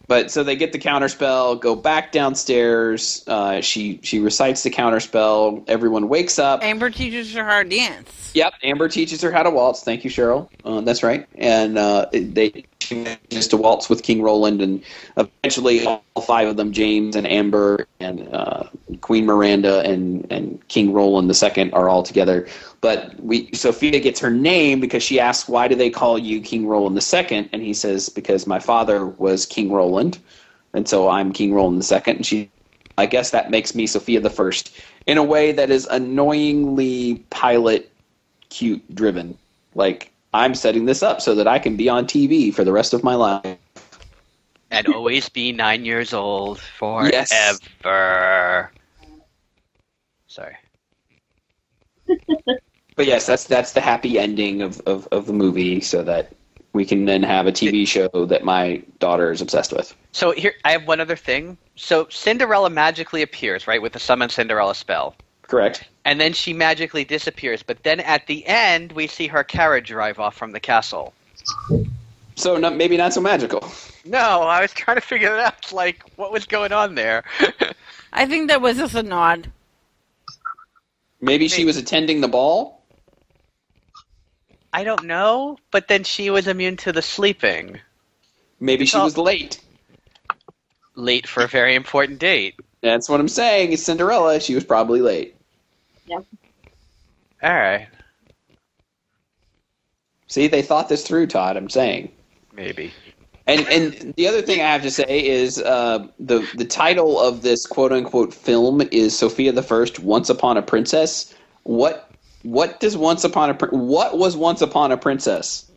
But 0.09 0.33
so 0.33 0.43
they 0.43 0.57
get 0.57 0.73
the 0.73 0.79
counterspell, 0.79 1.61
go 1.61 1.77
back 1.77 2.11
downstairs. 2.11 3.23
Uh, 3.29 3.61
she 3.61 4.01
she 4.03 4.19
recites 4.19 4.65
the 4.65 4.71
counterspell. 4.71 5.65
Everyone 5.69 6.09
wakes 6.09 6.41
up. 6.41 6.65
Amber 6.65 6.91
teaches 6.91 7.33
her 7.35 7.45
how 7.45 7.63
to 7.63 7.69
dance. 7.69 8.33
Yep, 8.35 8.55
Amber 8.65 8.89
teaches 8.89 9.23
her 9.23 9.31
how 9.31 9.45
to 9.45 9.51
waltz. 9.51 9.85
Thank 9.85 10.03
you, 10.03 10.11
Cheryl. 10.11 10.49
Uh, 10.65 10.81
that's 10.81 11.05
right. 11.05 11.29
And 11.37 11.79
uh, 11.79 12.07
they 12.13 12.65
just 13.31 13.51
to 13.51 13.57
waltz 13.57 13.89
with 13.89 14.03
King 14.03 14.23
Roland, 14.23 14.61
and 14.61 14.83
eventually 15.17 15.85
all 15.87 16.03
five 16.27 16.49
of 16.49 16.57
them, 16.57 16.73
James 16.73 17.17
and 17.17 17.27
Amber 17.27 17.87
and 18.01 18.29
uh, 18.33 18.65
Queen 19.01 19.27
Miranda 19.27 19.81
and 19.81 20.27
and 20.31 20.67
King 20.69 20.93
Roland 20.93 21.31
II, 21.31 21.73
are 21.73 21.89
all 21.89 22.03
together. 22.03 22.47
But 22.81 23.19
we 23.21 23.51
Sofia 23.53 24.01
gets 24.01 24.21
her 24.21 24.31
name 24.31 24.81
because 24.81 25.03
she 25.03 25.21
asks, 25.21 25.49
"Why 25.49 25.69
do 25.69 25.75
they 25.75 25.91
call 25.91 26.19
you 26.19 26.41
King 26.41 26.67
Roland 26.67 27.01
II?" 27.01 27.49
And 27.53 27.63
he 27.63 27.75
says, 27.75 28.09
"Because 28.09 28.47
my 28.47 28.59
father 28.59 29.07
was 29.07 29.47
King 29.47 29.73
Roland, 29.73 30.19
and 30.75 30.89
so 30.89 31.09
I'm 31.09 31.33
King 31.33 31.55
Roland 31.55 31.85
II." 31.91 32.03
And 32.07 32.27
she, 32.27 32.51
I 32.99 33.07
guess 33.07 33.31
that 33.31 33.51
makes 33.51 33.75
me 33.75 33.87
Sofia 33.87 34.21
the 34.21 34.31
First 34.31 34.73
in 35.07 35.19
a 35.19 35.25
way 35.25 35.53
that 35.53 35.71
is 35.71 35.87
annoyingly 35.87 37.25
pilot 37.31 37.93
cute 38.49 38.95
driven. 38.95 39.39
Like 39.75 40.13
I'm 40.33 40.55
setting 40.55 40.85
this 40.85 41.03
up 41.03 41.21
so 41.21 41.35
that 41.35 41.49
I 41.49 41.59
can 41.59 41.77
be 41.77 41.89
on 41.89 42.07
TV 42.07 42.55
for 42.55 42.65
the 42.65 42.73
rest 42.73 42.95
of 42.95 43.03
my 43.03 43.15
life. 43.15 43.57
And 44.71 44.87
always 44.87 45.29
be 45.29 45.51
nine 45.53 45.85
years 45.85 46.15
old 46.15 46.61
forever. 46.61 47.11
Yes. 47.11 47.61
Sorry. 50.29 50.57
But 52.97 53.07
yes, 53.07 53.25
that's 53.25 53.45
that's 53.45 53.73
the 53.73 53.81
happy 53.81 54.19
ending 54.19 54.61
of, 54.61 54.79
of, 54.83 55.09
of 55.11 55.25
the 55.25 55.33
movie, 55.33 55.81
so 55.81 56.03
that 56.03 56.33
we 56.75 56.85
can 56.85 57.07
then 57.07 57.23
have 57.23 57.47
a 57.47 57.53
TV 57.53 57.87
show 57.87 58.09
that 58.27 58.45
my 58.45 58.83
daughter 58.99 59.33
is 59.33 59.41
obsessed 59.41 59.73
with. 59.73 59.97
So 60.13 60.33
here, 60.33 60.53
I 60.67 60.73
have 60.73 60.87
one 60.87 61.01
other 61.01 61.17
thing. 61.17 61.57
So 61.77 62.07
Cinderella 62.11 62.69
magically 62.69 63.23
appears, 63.23 63.67
right, 63.67 63.81
with 63.81 63.95
the 63.95 63.99
summon 63.99 64.29
Cinderella 64.29 64.75
spell. 64.75 65.17
Correct. 65.41 65.89
And 66.05 66.21
then 66.21 66.33
she 66.33 66.53
magically 66.53 67.05
disappears. 67.05 67.63
But 67.63 67.83
then 67.83 68.01
at 68.01 68.27
the 68.27 68.47
end, 68.47 68.93
we 68.93 69.07
see 69.07 69.27
her 69.27 69.45
carriage 69.45 69.89
drive 69.89 70.19
off 70.19 70.35
from 70.37 70.53
the 70.53 70.61
castle. 70.61 71.13
So 72.37 72.57
not, 72.57 72.77
maybe 72.77 72.97
not 72.97 73.13
so 73.13 73.21
magical. 73.21 73.71
No, 74.05 74.19
I 74.43 74.63
was 74.63 74.73
trying 74.73 74.97
to 74.97 75.01
figure 75.03 75.35
it 75.35 75.41
out. 75.41 75.73
Like, 75.73 76.03
what 76.17 76.33
was 76.33 76.47
going 76.47 76.73
on 76.73 76.95
there? 76.95 77.25
I 78.13 78.25
think 78.27 78.49
that 78.49 78.63
was 78.63 78.79
just 78.79 78.95
a 78.95 79.03
nod. 79.03 79.51
Maybe 81.21 81.49
she 81.49 81.67
was 81.67 81.77
attending 81.77 82.23
the 82.23 82.29
ball. 82.29 82.83
I 84.73 84.85
don't 84.85 85.05
know. 85.05 85.59
But 85.71 85.89
then 85.89 86.03
she 86.05 86.31
was 86.31 86.47
immune 86.49 86.79
to 86.79 86.93
the 86.93 87.03
sleeping. 87.03 87.79
Maybe 88.59 88.85
It's 88.85 88.93
she 88.93 88.97
all- 88.99 89.05
was 89.05 89.19
late. 89.19 89.61
Late 90.95 91.27
for 91.27 91.43
a 91.43 91.49
very 91.49 91.75
important 91.75 92.19
date. 92.19 92.55
That's 92.83 93.09
what 93.09 93.21
I'm 93.21 93.29
saying. 93.29 93.73
Is 93.73 93.85
Cinderella? 93.85 94.41
She 94.41 94.55
was 94.55 94.65
probably 94.65 95.01
late. 95.03 95.35
All 96.11 96.25
right. 97.43 97.89
See, 100.27 100.47
they 100.47 100.63
thought 100.63 100.89
this 100.89 101.07
through, 101.07 101.27
Todd. 101.27 101.57
I'm 101.57 101.71
saying. 101.71 102.13
Maybe. 102.53 102.93
And 103.47 103.67
and 103.69 104.15
the 104.15 104.29
other 104.29 104.43
thing 104.43 104.61
I 104.61 104.69
have 104.73 104.83
to 104.83 104.91
say 104.91 105.27
is 105.27 105.61
uh, 105.61 106.07
the 106.21 106.49
the 106.55 106.65
title 106.65 107.19
of 107.19 107.43
this 107.43 107.67
quote 107.67 107.93
unquote 107.93 108.33
film 108.33 108.83
is 108.93 109.19
Sofia 109.19 109.53
the 109.53 109.63
First: 109.63 109.99
Once 109.99 110.31
Upon 110.31 110.57
a 110.57 110.63
Princess. 110.63 111.35
What 111.65 112.11
what 112.43 112.79
does 112.81 112.97
Once 112.97 113.25
Upon 113.25 113.51
a 113.51 113.55
Prin- 113.55 113.89
what 113.89 114.19
was 114.19 114.37
Once 114.37 114.63
Upon 114.63 114.93
a 114.93 114.97
Princess? 114.97 115.71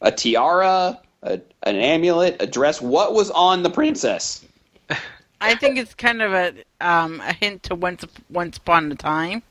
A 0.00 0.10
tiara, 0.10 1.00
a, 1.22 1.40
an 1.62 1.76
amulet, 1.76 2.36
a 2.40 2.46
dress. 2.46 2.82
What 2.82 3.14
was 3.14 3.30
on 3.30 3.62
the 3.62 3.70
princess? 3.70 4.44
I 5.40 5.54
think 5.54 5.78
it's 5.78 5.94
kind 5.94 6.22
of 6.22 6.32
a 6.32 6.54
um, 6.80 7.20
a 7.20 7.32
hint 7.32 7.64
to 7.64 7.74
once 7.74 8.04
once 8.30 8.56
upon 8.56 8.90
a 8.92 8.94
time. 8.94 9.42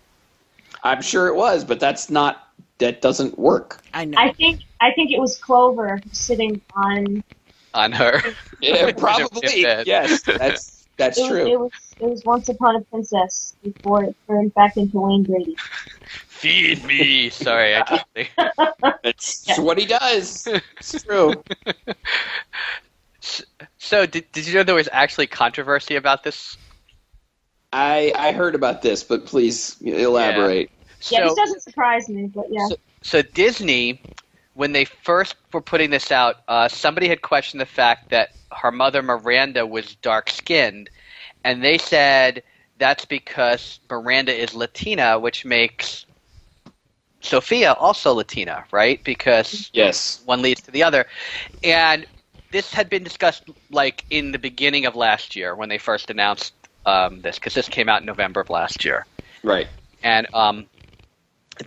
I'm 0.84 1.02
sure 1.02 1.28
it 1.28 1.36
was, 1.36 1.64
but 1.64 1.80
that's 1.80 2.10
not 2.10 2.50
that 2.80 3.02
doesn't 3.02 3.38
work. 3.38 3.82
I 3.94 4.06
know. 4.06 4.18
I 4.18 4.32
think 4.34 4.62
I 4.82 4.92
think 4.94 5.12
it 5.12 5.20
was 5.20 5.38
Clover 5.38 6.02
sitting 6.12 6.62
on. 6.76 7.24
On 7.74 7.92
her. 7.92 8.22
Yeah, 8.62 8.92
probably. 8.98 9.62
Yes, 9.62 10.22
that's 10.22 10.86
that's 10.96 11.18
It 11.18 11.22
was, 11.24 11.30
true. 11.30 11.48
it 11.48 11.60
was 11.60 11.72
it 12.00 12.06
was 12.06 12.24
Once 12.24 12.48
Upon 12.48 12.78
a 12.78 12.82
Princess 12.82 13.56
before 13.62 14.06
it 14.06 14.16
turned 14.26 14.54
back 14.54 14.78
into 14.78 15.00
Wayne 15.02 15.24
Brady. 15.24 15.58
Feed 16.28 16.84
me. 16.86 17.30
Sorry, 17.30 17.76
I 17.76 17.84
just 17.84 18.06
think. 18.14 18.32
That's 19.04 19.46
Yeah. 19.48 19.60
what 19.60 19.78
he 19.78 19.86
does. 19.86 20.48
It's 20.80 21.04
true. 21.04 21.44
So, 23.78 24.06
did, 24.06 24.32
did 24.32 24.48
you 24.48 24.54
know 24.56 24.64
there 24.64 24.76
was 24.76 24.90
actually 24.92 25.28
controversy 25.28 25.96
about 25.96 26.24
this? 26.24 26.58
I 27.72 28.14
I 28.16 28.32
heard 28.32 28.56
about 28.56 28.82
this, 28.82 29.04
but 29.04 29.26
please 29.26 29.78
elaborate. 29.82 30.72
So, 31.00 31.16
Yeah, 31.16 31.24
this 31.24 31.36
doesn't 31.36 31.62
surprise 31.62 32.10
me, 32.10 32.28
but 32.34 32.46
yeah. 32.52 32.68
So- 32.70 32.76
so 33.02 33.22
Disney, 33.22 34.02
when 34.54 34.72
they 34.72 34.86
first 34.86 35.36
were 35.52 35.62
putting 35.62 35.90
this 35.90 36.12
out, 36.12 36.38
uh, 36.48 36.68
somebody 36.68 37.08
had 37.08 37.22
questioned 37.22 37.60
the 37.62 37.66
fact 37.66 38.10
that 38.10 38.30
her 38.52 38.72
mother 38.72 39.02
Miranda 39.02 39.66
was 39.66 39.96
dark 39.96 40.30
skinned, 40.30 40.90
and 41.44 41.64
they 41.64 41.78
said 41.78 42.44
that's 42.78 43.06
because 43.06 43.80
Miranda 43.90 44.34
is 44.34 44.54
Latina, 44.54 45.20
which 45.20 45.46
makes 45.46 46.06
Sofia 47.22 47.74
also 47.74 48.14
Latina, 48.14 48.66
right? 48.72 49.04
Because 49.04 49.70
Yes. 49.74 50.22
one 50.26 50.42
leads 50.42 50.62
to 50.62 50.72
the 50.72 50.84
other. 50.84 51.06
And 51.64 52.06
this 52.54 52.72
had 52.72 52.90
been 52.90 53.04
discussed 53.04 53.44
like 53.72 54.06
in 54.10 54.32
the 54.32 54.40
beginning 54.40 54.86
of 54.86 54.96
last 54.96 55.36
year 55.36 55.56
when 55.56 55.68
they 55.68 55.80
first 55.80 56.10
announced 56.10 56.54
um, 56.86 57.20
this, 57.22 57.36
because 57.36 57.54
this 57.54 57.68
came 57.68 57.90
out 57.90 58.02
in 58.02 58.06
November 58.06 58.40
of 58.40 58.50
last 58.50 58.86
year. 58.86 59.06
Right. 59.44 59.68
And 60.04 60.28
um, 60.34 60.68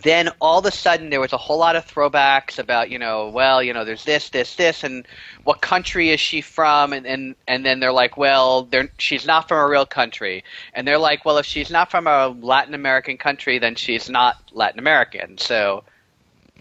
then 0.02 0.30
all 0.40 0.60
of 0.60 0.64
a 0.66 0.70
sudden 0.70 1.10
there 1.10 1.20
was 1.20 1.32
a 1.32 1.36
whole 1.36 1.58
lot 1.58 1.74
of 1.74 1.86
throwbacks 1.86 2.58
about, 2.58 2.88
you 2.90 2.98
know, 2.98 3.28
well, 3.28 3.62
you 3.62 3.72
know, 3.72 3.84
there's 3.84 4.04
this, 4.04 4.30
this, 4.30 4.54
this, 4.54 4.84
and 4.84 5.06
what 5.44 5.60
country 5.60 6.10
is 6.10 6.20
she 6.20 6.40
from? 6.40 6.92
And 6.92 7.06
and, 7.06 7.34
and 7.48 7.66
then 7.66 7.80
they're 7.80 7.92
like, 7.92 8.16
well, 8.16 8.62
they're, 8.62 8.88
she's 8.98 9.26
not 9.26 9.48
from 9.48 9.58
a 9.58 9.68
real 9.68 9.86
country. 9.86 10.44
And 10.72 10.86
they're 10.86 10.98
like, 10.98 11.24
well, 11.24 11.38
if 11.38 11.46
she's 11.46 11.70
not 11.70 11.90
from 11.90 12.06
a 12.06 12.28
Latin 12.28 12.74
American 12.74 13.16
country, 13.16 13.58
then 13.58 13.74
she's 13.74 14.08
not 14.08 14.36
Latin 14.52 14.78
American. 14.78 15.38
So, 15.38 15.84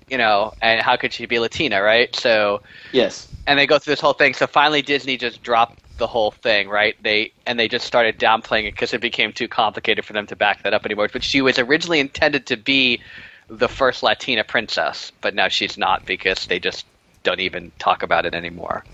you 0.10 0.18
know, 0.18 0.54
and 0.62 0.82
how 0.82 0.96
could 0.98 1.14
she 1.14 1.26
be 1.26 1.40
Latina, 1.40 1.82
right? 1.82 2.16
So, 2.16 2.62
Yes. 2.92 3.28
and 3.48 3.58
they 3.60 3.68
go 3.68 3.80
through 3.80 3.94
this 3.94 4.02
whole 4.02 4.14
thing. 4.14 4.34
So 4.34 4.48
finally, 4.48 4.82
Disney 4.82 5.18
just 5.18 5.42
dropped 5.44 5.80
the 5.98 6.08
whole 6.08 6.32
thing, 6.32 6.68
right? 6.70 6.96
They 7.04 7.34
and 7.46 7.60
they 7.60 7.68
just 7.68 7.86
started 7.86 8.20
downplaying 8.20 8.68
it 8.68 8.76
because 8.76 8.94
it 8.94 9.02
became 9.02 9.32
too 9.32 9.48
complicated 9.48 10.06
for 10.06 10.14
them 10.14 10.28
to 10.28 10.36
back 10.36 10.64
that 10.64 10.74
up 10.74 10.86
anymore. 10.86 11.10
But 11.12 11.24
she 11.24 11.42
was 11.42 11.58
originally 11.60 12.00
intended 12.00 12.46
to 12.48 12.58
be 12.58 13.02
the 13.50 13.68
first 13.70 14.04
Latina 14.04 14.44
princess, 14.44 15.12
but 15.22 15.36
now 15.36 15.48
she's 15.48 15.78
not 15.78 16.06
because 16.06 16.46
they 16.48 16.60
just 16.60 16.86
don't 17.24 17.40
even 17.40 17.72
talk 17.80 18.04
about 18.04 18.26
it 18.26 18.36
anymore, 18.36 18.86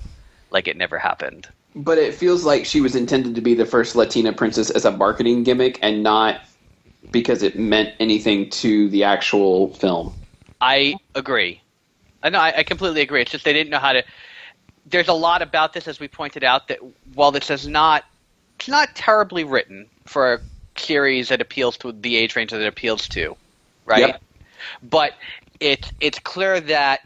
like 0.52 0.68
it 0.68 0.78
never 0.78 0.98
happened. 0.98 1.48
But 1.74 1.98
it 1.98 2.14
feels 2.14 2.44
like 2.44 2.66
she 2.66 2.82
was 2.82 2.96
intended 2.96 3.36
to 3.36 3.42
be 3.42 3.54
the 3.56 3.66
first 3.66 3.96
Latina 3.96 4.34
princess 4.34 4.70
as 4.70 4.86
a 4.86 4.92
marketing 4.92 5.44
gimmick 5.44 5.80
and 5.82 6.04
not 6.04 6.42
because 7.12 7.44
it 7.44 7.58
meant 7.58 7.94
anything 8.00 8.50
to 8.50 8.90
the 8.90 9.04
actual 9.06 9.74
film. 9.76 10.14
I 10.62 10.96
agree. 11.16 11.62
Uh, 12.24 12.28
I 12.28 12.30
know. 12.30 12.40
I, 12.40 12.54
I 12.58 12.64
completely 12.64 13.02
agree. 13.02 13.22
It's 13.22 13.32
just 13.32 13.46
they 13.46 13.54
didn't 13.54 13.72
know 13.72 13.80
how 13.80 13.94
to. 13.94 14.04
There's 14.86 15.08
a 15.08 15.14
lot 15.14 15.42
about 15.42 15.74
this, 15.74 15.88
as 15.88 16.00
we 16.00 16.08
pointed 16.08 16.44
out, 16.44 16.68
that 16.68 16.80
while 17.14 17.32
this 17.32 17.50
is 17.50 17.68
not, 17.68 18.06
it's 18.58 18.68
not 18.68 18.96
terribly 18.96 19.44
written 19.44 19.88
for 20.06 20.34
a 20.34 20.40
series 20.76 21.30
that 21.30 21.42
appeals 21.42 21.78
to 21.78 21.92
the 21.92 22.16
age 22.16 22.36
range 22.36 22.52
that 22.52 22.62
it 22.62 22.68
appeals 22.68 23.08
to, 23.10 23.36
right? 23.86 24.08
Yep. 24.08 24.24
But 24.84 25.14
it's 25.60 25.92
it's 26.00 26.20
clear 26.20 26.60
that 26.62 27.02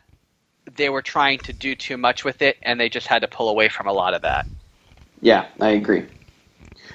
they 0.75 0.89
were 0.89 1.01
trying 1.01 1.39
to 1.39 1.53
do 1.53 1.75
too 1.75 1.97
much 1.97 2.25
with 2.25 2.41
it, 2.41 2.57
and 2.61 2.79
they 2.79 2.89
just 2.89 3.07
had 3.07 3.21
to 3.21 3.27
pull 3.27 3.49
away 3.49 3.69
from 3.69 3.87
a 3.87 3.93
lot 3.93 4.13
of 4.13 4.21
that. 4.23 4.45
Yeah, 5.21 5.45
I 5.61 5.69
agree. 5.69 6.05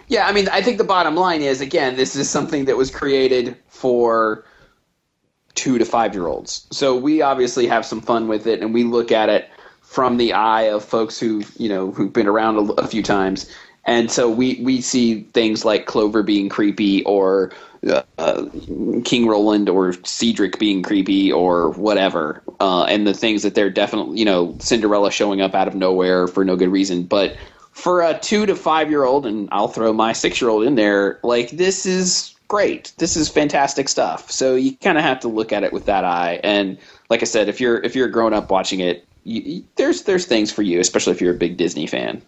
Yeah, 0.09 0.27
I 0.27 0.33
mean, 0.33 0.49
I 0.49 0.61
think 0.61 0.79
the 0.79 0.85
bottom 0.85 1.15
line 1.15 1.41
is 1.41 1.61
again, 1.61 1.97
this 1.97 2.17
is 2.17 2.29
something 2.29 2.65
that 2.67 2.77
was 2.77 2.91
created 2.91 3.57
for 3.69 4.45
two 5.55 5.79
to 5.79 5.85
five 5.85 6.15
year 6.15 6.27
olds. 6.27 6.67
So 6.71 6.97
we 6.97 7.23
obviously 7.23 7.67
have 7.67 7.85
some 7.85 8.01
fun 8.01 8.29
with 8.29 8.47
it, 8.47 8.61
and 8.61 8.73
we 8.73 8.85
look 8.85 9.13
at 9.13 9.29
it 9.29 9.49
from 9.83 10.17
the 10.17 10.33
eye 10.33 10.63
of 10.63 10.85
folks 10.85 11.19
who 11.19 11.43
you 11.59 11.69
know 11.69 11.91
who've 11.91 12.13
been 12.13 12.27
around 12.27 12.57
a, 12.57 12.73
a 12.75 12.87
few 12.87 13.03
times, 13.03 13.51
and 13.85 14.11
so 14.11 14.31
we 14.31 14.61
we 14.63 14.81
see 14.81 15.23
things 15.33 15.65
like 15.65 15.87
Clover 15.87 16.23
being 16.23 16.49
creepy 16.49 17.05
or. 17.05 17.53
Uh, 18.19 18.45
King 19.07 19.27
Roland 19.27 19.71
or 19.71 19.95
Cedric 20.05 20.59
being 20.59 20.83
creepy 20.83 21.33
or 21.33 21.71
whatever, 21.71 22.43
uh, 22.61 22.85
and 22.85 23.07
the 23.07 23.15
things 23.15 23.43
that 23.43 23.55
they're 23.55 23.71
definitely, 23.71 24.19
you 24.19 24.27
know, 24.27 24.55
Cinderella 24.59 25.11
showing 25.11 25.41
up 25.41 25.55
out 25.55 25.67
of 25.67 25.75
nowhere 25.75 26.27
for 26.27 26.45
no 26.45 26.57
good 26.57 26.69
reason. 26.69 27.05
But 27.05 27.39
for 27.73 28.03
a 28.03 28.19
two 28.19 28.45
to 28.47 28.55
five 28.55 28.91
year 28.91 29.05
old, 29.05 29.25
and 29.25 29.49
I'll 29.51 29.69
throw 29.69 29.95
my 29.95 30.13
six 30.13 30.43
year 30.43 30.51
old 30.51 30.65
in 30.65 30.75
there, 30.75 31.19
like 31.23 31.53
this 31.53 31.87
is 31.87 32.35
great. 32.51 32.93
This 32.99 33.17
is 33.17 33.29
fantastic 33.29 33.89
stuff. 33.89 34.29
So 34.29 34.57
you 34.57 34.77
kind 34.77 34.99
of 34.99 35.05
have 35.05 35.21
to 35.21 35.29
look 35.29 35.53
at 35.53 35.63
it 35.63 35.73
with 35.73 35.87
that 35.87 36.05
eye. 36.05 36.41
And 36.43 36.79
like 37.09 37.23
I 37.23 37.25
said, 37.25 37.49
if 37.49 37.61
you're 37.61 37.79
if 37.83 37.95
you're 37.95 38.09
a 38.09 38.11
grown 38.11 38.35
up 38.35 38.51
watching 38.51 38.81
it, 38.81 39.07
you, 39.23 39.41
you, 39.41 39.65
there's 39.77 40.03
there's 40.03 40.27
things 40.27 40.53
for 40.53 40.63
you, 40.63 40.81
especially 40.81 41.13
if 41.13 41.21
you're 41.21 41.33
a 41.33 41.39
big 41.39 41.57
Disney 41.57 41.87
fan. 41.87 42.21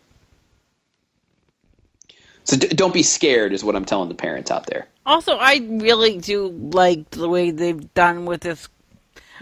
So 2.44 2.56
d- 2.56 2.68
don't 2.68 2.94
be 2.94 3.02
scared, 3.02 3.52
is 3.52 3.64
what 3.64 3.74
I'm 3.74 3.84
telling 3.84 4.08
the 4.08 4.14
parents 4.14 4.50
out 4.52 4.66
there. 4.66 4.86
Also, 5.04 5.36
I 5.38 5.60
really 5.68 6.18
do 6.18 6.48
like 6.48 7.10
the 7.10 7.28
way 7.28 7.50
they've 7.50 7.92
done 7.94 8.24
with 8.24 8.42
this. 8.42 8.68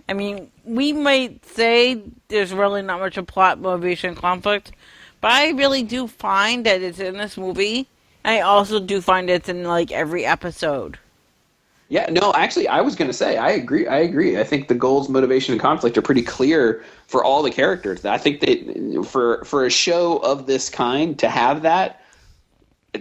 I 0.08 0.14
mean, 0.14 0.50
we 0.64 0.94
might 0.94 1.44
say 1.44 2.02
there's 2.28 2.54
really 2.54 2.80
not 2.80 3.00
much 3.00 3.18
of 3.18 3.26
plot, 3.26 3.60
motivation, 3.60 4.14
conflict, 4.14 4.72
but 5.20 5.30
I 5.30 5.50
really 5.50 5.82
do 5.82 6.06
find 6.06 6.64
that 6.64 6.80
it's 6.80 6.98
in 6.98 7.18
this 7.18 7.36
movie. 7.36 7.86
I 8.24 8.40
also 8.40 8.80
do 8.80 9.00
find 9.00 9.30
it's 9.30 9.48
in 9.48 9.64
like 9.64 9.92
every 9.92 10.24
episode. 10.24 10.98
Yeah, 11.88 12.06
no, 12.08 12.32
actually, 12.34 12.68
I 12.68 12.80
was 12.82 12.94
going 12.94 13.08
to 13.10 13.16
say 13.16 13.36
I 13.36 13.50
agree. 13.50 13.88
I 13.88 13.98
agree. 13.98 14.38
I 14.38 14.44
think 14.44 14.68
the 14.68 14.76
goals, 14.76 15.08
motivation, 15.08 15.52
and 15.52 15.60
conflict 15.60 15.98
are 15.98 16.02
pretty 16.02 16.22
clear 16.22 16.84
for 17.08 17.24
all 17.24 17.42
the 17.42 17.50
characters. 17.50 18.04
I 18.04 18.16
think 18.16 18.40
that 18.40 19.06
for 19.08 19.44
for 19.44 19.66
a 19.66 19.70
show 19.70 20.18
of 20.18 20.46
this 20.46 20.70
kind 20.70 21.18
to 21.18 21.28
have 21.28 21.62
that, 21.62 22.00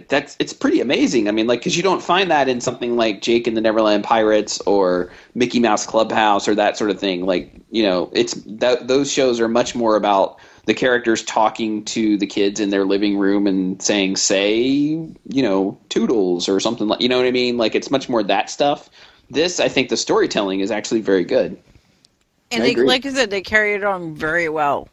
that's 0.08 0.36
it's 0.40 0.52
pretty 0.52 0.80
amazing. 0.80 1.28
I 1.28 1.30
mean, 1.30 1.46
like 1.46 1.60
because 1.60 1.76
you 1.76 1.84
don't 1.84 2.02
find 2.02 2.30
that 2.32 2.48
in 2.48 2.60
something 2.60 2.96
like 2.96 3.22
Jake 3.22 3.46
and 3.46 3.56
the 3.56 3.60
Neverland 3.60 4.02
Pirates 4.02 4.60
or 4.62 5.12
Mickey 5.34 5.60
Mouse 5.60 5.86
Clubhouse 5.86 6.48
or 6.48 6.56
that 6.56 6.76
sort 6.76 6.90
of 6.90 6.98
thing. 6.98 7.26
Like 7.26 7.52
you 7.70 7.84
know, 7.84 8.10
it's 8.12 8.34
that 8.46 8.88
those 8.88 9.12
shows 9.12 9.38
are 9.38 9.48
much 9.48 9.76
more 9.76 9.94
about 9.94 10.40
the 10.66 10.74
characters 10.74 11.22
talking 11.22 11.84
to 11.86 12.16
the 12.16 12.26
kids 12.26 12.60
in 12.60 12.70
their 12.70 12.84
living 12.84 13.18
room 13.18 13.46
and 13.46 13.80
saying, 13.82 14.16
say, 14.16 14.58
you 14.58 15.42
know, 15.42 15.78
toodles 15.88 16.48
or 16.48 16.60
something 16.60 16.88
like, 16.88 17.00
you 17.00 17.08
know 17.08 17.16
what 17.16 17.26
I 17.26 17.30
mean? 17.30 17.56
Like 17.56 17.74
it's 17.74 17.90
much 17.90 18.08
more 18.08 18.22
that 18.22 18.50
stuff. 18.50 18.90
This, 19.30 19.60
I 19.60 19.68
think, 19.68 19.88
the 19.88 19.96
storytelling 19.96 20.60
is 20.60 20.70
actually 20.70 21.00
very 21.00 21.24
good. 21.24 21.60
And 22.50 22.62
I 22.62 22.66
they, 22.66 22.72
agree. 22.72 22.86
like 22.86 23.06
I 23.06 23.10
said, 23.10 23.30
they 23.30 23.42
carry 23.42 23.74
it 23.74 23.84
on 23.84 24.14
very 24.14 24.48
well. 24.48 24.88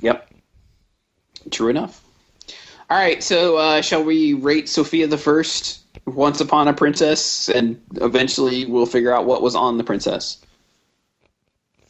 Yep. 0.00 0.28
True 1.50 1.68
enough. 1.68 2.02
All 2.88 2.98
right, 2.98 3.22
so 3.22 3.56
uh, 3.56 3.80
shall 3.80 4.04
we 4.04 4.34
rate 4.34 4.68
Sofia 4.68 5.06
the 5.06 5.16
First, 5.16 5.80
Once 6.06 6.40
Upon 6.40 6.68
a 6.68 6.74
Princess, 6.74 7.48
and 7.48 7.80
eventually 7.96 8.66
we'll 8.66 8.86
figure 8.86 9.14
out 9.14 9.24
what 9.24 9.40
was 9.40 9.54
on 9.54 9.78
the 9.78 9.84
princess. 9.84 10.38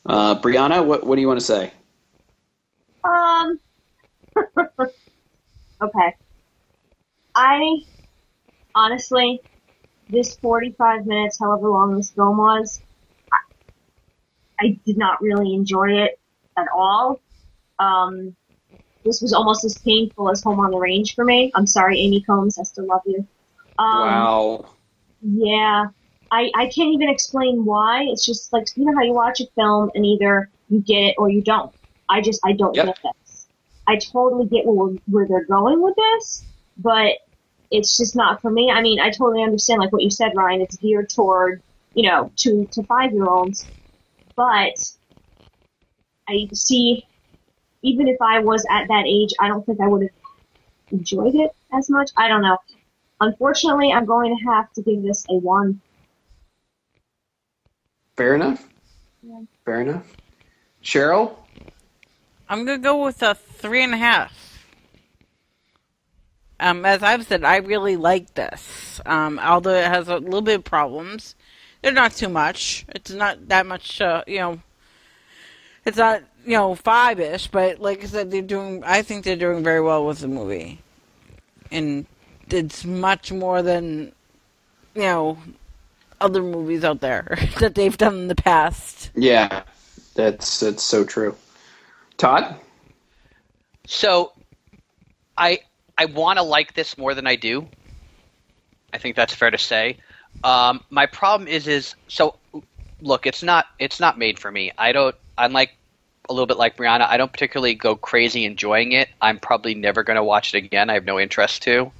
Uh, 0.06 0.40
Brianna, 0.40 0.84
what 0.84 1.04
what 1.04 1.16
do 1.16 1.20
you 1.20 1.26
want 1.26 1.40
to 1.40 1.46
say? 1.46 1.72
Okay. 5.82 6.14
I 7.34 7.78
honestly, 8.74 9.42
this 10.08 10.36
45 10.38 11.06
minutes, 11.06 11.38
however 11.40 11.70
long 11.70 11.96
this 11.96 12.12
film 12.12 12.38
was, 12.38 12.82
I, 13.32 14.66
I 14.66 14.80
did 14.86 14.96
not 14.98 15.20
really 15.20 15.54
enjoy 15.54 15.90
it 16.04 16.20
at 16.56 16.66
all. 16.74 17.22
Um, 17.78 18.36
this 19.04 19.20
was 19.22 19.32
almost 19.32 19.64
as 19.64 19.80
painful 19.84 20.30
as 20.30 20.42
Home 20.44 20.60
on 20.60 20.70
the 20.70 20.78
Range 20.78 21.14
for 21.14 21.24
me. 21.24 21.52
I'm 21.54 21.66
sorry, 21.66 22.00
Amy 22.00 22.22
Combs. 22.22 22.58
I 22.58 22.64
still 22.64 22.86
love 22.86 23.02
you. 23.06 23.26
Um, 23.78 24.30
wow. 24.30 24.76
yeah. 25.22 25.86
I, 26.30 26.50
I 26.56 26.66
can't 26.68 26.94
even 26.94 27.08
explain 27.10 27.64
why. 27.64 28.04
It's 28.08 28.24
just 28.26 28.52
like, 28.52 28.64
you 28.76 28.84
know 28.86 28.94
how 28.96 29.02
you 29.04 29.14
watch 29.14 29.40
a 29.40 29.46
film 29.56 29.90
and 29.94 30.04
either 30.06 30.50
you 30.68 30.80
get 30.80 31.00
it 31.02 31.14
or 31.18 31.28
you 31.30 31.42
don't. 31.42 31.72
I 32.08 32.20
just, 32.22 32.40
I 32.44 32.52
don't 32.52 32.76
Yep. 32.76 32.86
get 32.86 32.96
this. 33.02 33.21
I 33.86 33.96
totally 33.96 34.46
get 34.46 34.64
where, 34.66 34.94
where 35.06 35.26
they're 35.26 35.44
going 35.44 35.82
with 35.82 35.94
this, 35.96 36.44
but 36.78 37.18
it's 37.70 37.96
just 37.96 38.14
not 38.14 38.40
for 38.40 38.50
me. 38.50 38.70
I 38.70 38.80
mean, 38.82 39.00
I 39.00 39.10
totally 39.10 39.42
understand, 39.42 39.80
like 39.80 39.92
what 39.92 40.02
you 40.02 40.10
said, 40.10 40.32
Ryan, 40.34 40.60
it's 40.60 40.76
geared 40.76 41.08
toward, 41.08 41.62
you 41.94 42.08
know, 42.08 42.30
two 42.36 42.68
to 42.72 42.82
five 42.84 43.12
year 43.12 43.26
olds, 43.26 43.66
but 44.36 44.92
I 46.28 46.48
see, 46.52 47.06
even 47.82 48.08
if 48.08 48.20
I 48.20 48.38
was 48.40 48.64
at 48.70 48.88
that 48.88 49.04
age, 49.06 49.30
I 49.40 49.48
don't 49.48 49.64
think 49.66 49.80
I 49.80 49.88
would 49.88 50.02
have 50.02 50.10
enjoyed 50.90 51.34
it 51.34 51.50
as 51.72 51.90
much. 51.90 52.10
I 52.16 52.28
don't 52.28 52.42
know. 52.42 52.58
Unfortunately, 53.20 53.92
I'm 53.92 54.04
going 54.04 54.36
to 54.36 54.44
have 54.44 54.72
to 54.74 54.82
give 54.82 55.02
this 55.02 55.24
a 55.30 55.34
one. 55.34 55.80
Fair 58.16 58.34
enough. 58.34 58.68
Yeah. 59.22 59.40
Fair 59.64 59.80
enough. 59.80 60.06
Cheryl? 60.82 61.36
I'm 62.48 62.64
gonna 62.64 62.78
go 62.78 63.04
with 63.04 63.22
a 63.22 63.34
three 63.34 63.82
and 63.82 63.94
a 63.94 63.98
half. 63.98 64.42
Um, 66.60 66.84
as 66.84 67.02
I've 67.02 67.26
said, 67.26 67.44
I 67.44 67.56
really 67.56 67.96
like 67.96 68.34
this. 68.34 69.00
Um, 69.04 69.40
although 69.40 69.74
it 69.74 69.86
has 69.86 70.08
a 70.08 70.18
little 70.18 70.42
bit 70.42 70.56
of 70.56 70.64
problems, 70.64 71.34
they're 71.82 71.92
not 71.92 72.12
too 72.12 72.28
much. 72.28 72.86
It's 72.90 73.10
not 73.10 73.48
that 73.48 73.66
much. 73.66 74.00
Uh, 74.00 74.22
you 74.26 74.38
know, 74.38 74.60
it's 75.84 75.96
not 75.96 76.22
you 76.44 76.52
know 76.52 76.74
five 76.74 77.18
ish, 77.20 77.48
but 77.48 77.80
like 77.80 78.02
I 78.02 78.06
said, 78.06 78.30
they're 78.30 78.42
doing. 78.42 78.82
I 78.84 79.02
think 79.02 79.24
they're 79.24 79.36
doing 79.36 79.64
very 79.64 79.80
well 79.80 80.06
with 80.06 80.20
the 80.20 80.28
movie, 80.28 80.80
and 81.70 82.06
it's 82.48 82.84
much 82.84 83.32
more 83.32 83.62
than 83.62 84.12
you 84.94 85.02
know 85.02 85.38
other 86.20 86.42
movies 86.42 86.84
out 86.84 87.00
there 87.00 87.36
that 87.58 87.74
they've 87.74 87.96
done 87.98 88.14
in 88.14 88.28
the 88.28 88.36
past. 88.36 89.10
Yeah, 89.16 89.64
that's 90.14 90.60
that's 90.60 90.82
so 90.82 91.04
true. 91.04 91.36
Todd? 92.16 92.56
So, 93.86 94.32
I 95.36 95.60
I 95.98 96.06
want 96.06 96.38
to 96.38 96.42
like 96.42 96.74
this 96.74 96.96
more 96.96 97.14
than 97.14 97.26
I 97.26 97.36
do. 97.36 97.66
I 98.92 98.98
think 98.98 99.16
that's 99.16 99.34
fair 99.34 99.50
to 99.50 99.58
say. 99.58 99.98
Um, 100.44 100.82
my 100.90 101.06
problem 101.06 101.48
is 101.48 101.66
is 101.66 101.94
so 102.08 102.36
look, 103.00 103.26
it's 103.26 103.42
not 103.42 103.66
it's 103.78 104.00
not 104.00 104.18
made 104.18 104.38
for 104.38 104.50
me. 104.50 104.72
I 104.78 104.92
don't. 104.92 105.14
I'm 105.36 105.52
like 105.52 105.76
a 106.28 106.32
little 106.32 106.46
bit 106.46 106.56
like 106.56 106.76
Brianna. 106.76 107.06
I 107.08 107.16
don't 107.16 107.32
particularly 107.32 107.74
go 107.74 107.96
crazy 107.96 108.44
enjoying 108.44 108.92
it. 108.92 109.08
I'm 109.20 109.38
probably 109.38 109.74
never 109.74 110.02
going 110.02 110.16
to 110.16 110.24
watch 110.24 110.54
it 110.54 110.58
again. 110.58 110.88
I 110.88 110.94
have 110.94 111.04
no 111.04 111.18
interest 111.18 111.62
to. 111.62 111.90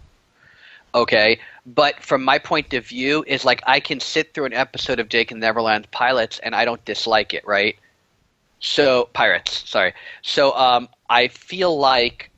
Okay, 0.95 1.41
but 1.65 2.03
from 2.03 2.23
my 2.23 2.39
point 2.39 2.75
of 2.75 2.87
view, 2.87 3.25
is 3.27 3.45
like 3.45 3.63
I 3.67 3.81
can 3.81 3.99
sit 3.99 4.35
through 4.35 4.45
an 4.47 4.53
episode 4.53 5.01
of 5.01 5.09
Jake 5.09 5.31
and 5.31 5.41
Neverland 5.41 5.91
Pilots 5.91 6.39
and 6.39 6.55
I 6.55 6.65
don't 6.65 6.85
dislike 6.85 7.35
it, 7.35 7.47
right? 7.47 7.77
So 8.63 9.11
pirates, 9.13 9.69
sorry. 9.69 9.93
So 10.23 10.57
um, 10.57 10.89
I 11.11 11.27
feel 11.29 11.77
like 11.77 12.31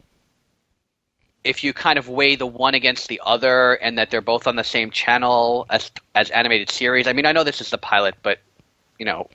if 1.44 1.62
you 1.62 1.74
kind 1.74 1.98
of 1.98 2.08
weigh 2.08 2.34
the 2.34 2.46
one 2.46 2.74
against 2.74 3.08
the 3.08 3.20
other, 3.24 3.74
and 3.74 3.98
that 3.98 4.10
they're 4.10 4.22
both 4.22 4.46
on 4.46 4.56
the 4.56 4.64
same 4.64 4.90
channel 4.90 5.66
as 5.68 5.92
as 6.14 6.30
animated 6.30 6.70
series. 6.70 7.06
I 7.06 7.12
mean, 7.12 7.26
I 7.26 7.32
know 7.32 7.44
this 7.44 7.60
is 7.60 7.68
the 7.68 7.78
pilot, 7.78 8.14
but 8.22 8.40
you 8.98 9.04
know, 9.04 9.28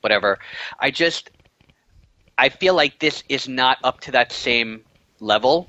whatever. 0.00 0.40
I 0.80 0.90
just 0.90 1.30
I 2.36 2.48
feel 2.48 2.74
like 2.74 2.98
this 2.98 3.22
is 3.28 3.46
not 3.46 3.78
up 3.84 4.00
to 4.00 4.10
that 4.10 4.32
same 4.32 4.82
level. 5.20 5.68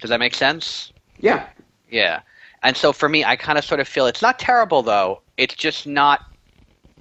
Does 0.00 0.10
that 0.10 0.18
make 0.18 0.34
sense? 0.34 0.92
Yeah. 1.20 1.46
Yeah. 1.88 2.22
And 2.64 2.76
so 2.76 2.92
for 2.92 3.08
me, 3.08 3.24
I 3.24 3.36
kind 3.36 3.56
of 3.56 3.64
sort 3.64 3.78
of 3.78 3.86
feel 3.86 4.06
it's 4.06 4.22
not 4.22 4.40
terrible 4.40 4.82
though. 4.82 5.22
It's 5.36 5.54
just 5.54 5.86
not 5.86 6.22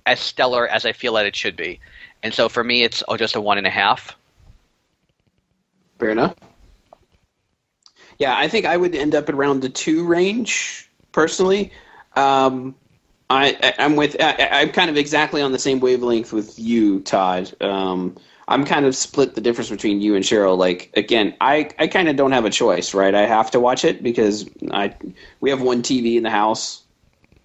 as 0.06 0.20
stellar 0.20 0.68
as 0.68 0.86
I 0.86 0.92
feel 0.92 1.14
that 1.14 1.26
it 1.26 1.36
should 1.36 1.56
be. 1.56 1.80
And 2.24 2.34
so 2.34 2.50
for 2.50 2.64
me, 2.64 2.84
it's 2.84 3.04
just 3.18 3.36
a 3.36 3.42
one 3.42 3.58
and 3.58 3.68
a 3.68 3.72
half. 3.72 4.16
Fair 6.00 6.10
enough. 6.10 6.36
Yeah, 8.20 8.36
I 8.36 8.48
think 8.48 8.66
I 8.66 8.78
would 8.78 8.96
end 8.96 9.16
up 9.16 9.30
around 9.30 9.62
the 9.62 9.70
two 9.70 10.06
range 10.06 10.90
personally. 11.12 11.72
Um, 12.16 12.76
I, 13.30 13.74
I'm 13.78 13.96
with 13.96 14.16
I, 14.20 14.48
I'm 14.52 14.72
kind 14.72 14.90
of 14.90 14.98
exactly 14.98 15.42
on 15.42 15.52
the 15.52 15.60
same 15.60 15.80
wavelength 15.80 16.34
with 16.34 16.58
you, 16.58 17.02
Todd. 17.02 17.54
Um, 17.62 18.16
I'm 18.48 18.64
kind 18.64 18.86
of 18.86 18.96
split 18.96 19.36
the 19.36 19.42
difference 19.42 19.70
between 19.70 20.02
you 20.02 20.16
and 20.16 20.24
Cheryl. 20.24 20.58
Like 20.58 20.92
again, 20.96 21.36
I 21.42 21.70
I 21.78 21.88
kind 21.88 22.08
of 22.08 22.16
don't 22.16 22.32
have 22.32 22.46
a 22.46 22.50
choice, 22.50 22.94
right? 22.94 23.14
I 23.14 23.26
have 23.26 23.52
to 23.52 23.60
watch 23.60 23.84
it 23.84 24.02
because 24.02 24.50
I 24.72 24.96
we 25.42 25.50
have 25.50 25.62
one 25.62 25.84
TV 25.84 26.16
in 26.16 26.24
the 26.24 26.30
house, 26.30 26.84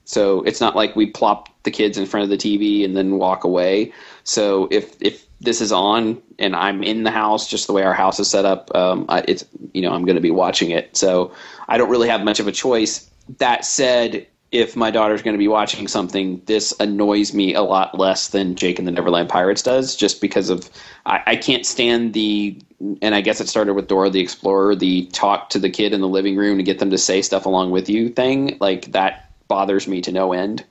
so 0.04 0.42
it's 0.42 0.60
not 0.60 0.74
like 0.74 0.96
we 0.96 1.06
plop 1.06 1.48
the 1.62 1.70
kids 1.70 1.96
in 1.96 2.06
front 2.06 2.24
of 2.24 2.30
the 2.30 2.36
TV 2.36 2.84
and 2.84 2.96
then 2.96 3.18
walk 3.18 3.44
away. 3.44 3.92
So 4.24 4.68
if 4.70 5.00
if 5.00 5.26
this 5.40 5.60
is 5.60 5.72
on 5.72 6.20
and 6.38 6.54
I'm 6.54 6.82
in 6.82 7.02
the 7.02 7.10
house, 7.10 7.48
just 7.48 7.66
the 7.66 7.72
way 7.72 7.82
our 7.82 7.94
house 7.94 8.18
is 8.20 8.30
set 8.30 8.44
up, 8.44 8.74
um, 8.74 9.06
I, 9.08 9.24
it's 9.28 9.44
you 9.72 9.82
know 9.82 9.92
I'm 9.92 10.04
going 10.04 10.16
to 10.16 10.22
be 10.22 10.30
watching 10.30 10.70
it. 10.70 10.96
So 10.96 11.32
I 11.68 11.78
don't 11.78 11.90
really 11.90 12.08
have 12.08 12.22
much 12.22 12.40
of 12.40 12.46
a 12.46 12.52
choice. 12.52 13.08
That 13.38 13.64
said, 13.64 14.26
if 14.50 14.76
my 14.76 14.90
daughter's 14.90 15.22
going 15.22 15.34
to 15.34 15.38
be 15.38 15.48
watching 15.48 15.88
something, 15.88 16.42
this 16.46 16.74
annoys 16.78 17.32
me 17.32 17.54
a 17.54 17.62
lot 17.62 17.98
less 17.98 18.28
than 18.28 18.54
Jake 18.56 18.78
and 18.78 18.86
the 18.86 18.92
Neverland 18.92 19.28
Pirates 19.28 19.62
does, 19.62 19.96
just 19.96 20.20
because 20.20 20.50
of 20.50 20.68
I, 21.06 21.20
I 21.26 21.36
can't 21.36 21.64
stand 21.64 22.12
the 22.12 22.60
and 23.00 23.14
I 23.14 23.20
guess 23.20 23.40
it 23.40 23.48
started 23.48 23.74
with 23.74 23.86
Dora 23.86 24.10
the 24.10 24.20
Explorer, 24.20 24.74
the 24.74 25.06
talk 25.06 25.50
to 25.50 25.60
the 25.60 25.70
kid 25.70 25.92
in 25.92 26.00
the 26.00 26.08
living 26.08 26.36
room 26.36 26.58
to 26.58 26.64
get 26.64 26.80
them 26.80 26.90
to 26.90 26.98
say 26.98 27.22
stuff 27.22 27.46
along 27.46 27.70
with 27.70 27.88
you 27.88 28.08
thing. 28.08 28.58
Like 28.60 28.92
that 28.92 29.31
bothers 29.52 29.86
me 29.86 30.00
to 30.00 30.12
no 30.12 30.32
end. 30.32 30.64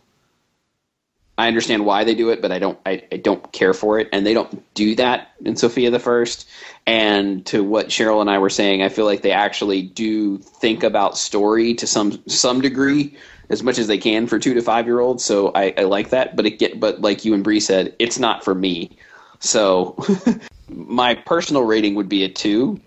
I 1.38 1.48
understand 1.48 1.86
why 1.86 2.04
they 2.04 2.16
do 2.16 2.32
it, 2.32 2.42
but 2.42 2.52
I 2.52 2.58
don't 2.58 2.80
I, 2.84 3.04
I, 3.12 3.18
don't 3.18 3.52
care 3.52 3.76
for 3.76 4.00
it. 4.00 4.10
And 4.12 4.26
they 4.26 4.34
don't 4.34 4.74
do 4.74 4.96
that 4.96 5.34
in 5.46 5.56
Sofia 5.56 5.92
the 5.92 6.00
First. 6.00 6.50
And 6.88 7.46
to 7.46 7.64
what 7.64 7.90
Cheryl 7.90 8.22
and 8.22 8.30
I 8.30 8.40
were 8.40 8.50
saying, 8.50 8.82
I 8.82 8.90
feel 8.90 9.06
like 9.06 9.22
they 9.22 9.34
actually 9.34 9.84
do 9.84 10.40
think 10.40 10.82
about 10.82 11.16
story 11.16 11.76
to 11.76 11.86
some 11.86 12.24
some 12.28 12.60
degree 12.60 13.16
as 13.50 13.62
much 13.62 13.78
as 13.78 13.86
they 13.86 14.00
can 14.00 14.26
for 14.26 14.40
two 14.40 14.56
to 14.56 14.64
five 14.64 14.88
year 14.88 15.00
olds. 15.00 15.24
So 15.24 15.52
I, 15.54 15.76
I 15.78 15.84
like 15.84 16.10
that. 16.10 16.36
But 16.36 16.48
it 16.48 16.58
get 16.58 16.80
but 16.80 17.02
like 17.02 17.24
you 17.24 17.36
and 17.36 17.44
Bree 17.44 17.60
said, 17.60 17.96
it's 18.00 18.18
not 18.18 18.44
for 18.44 18.56
me. 18.56 18.98
So 19.40 19.96
my 20.70 21.14
personal 21.14 21.66
rating 21.66 21.94
would 21.94 22.10
be 22.10 22.24
a 22.24 22.30
two. 22.30 22.82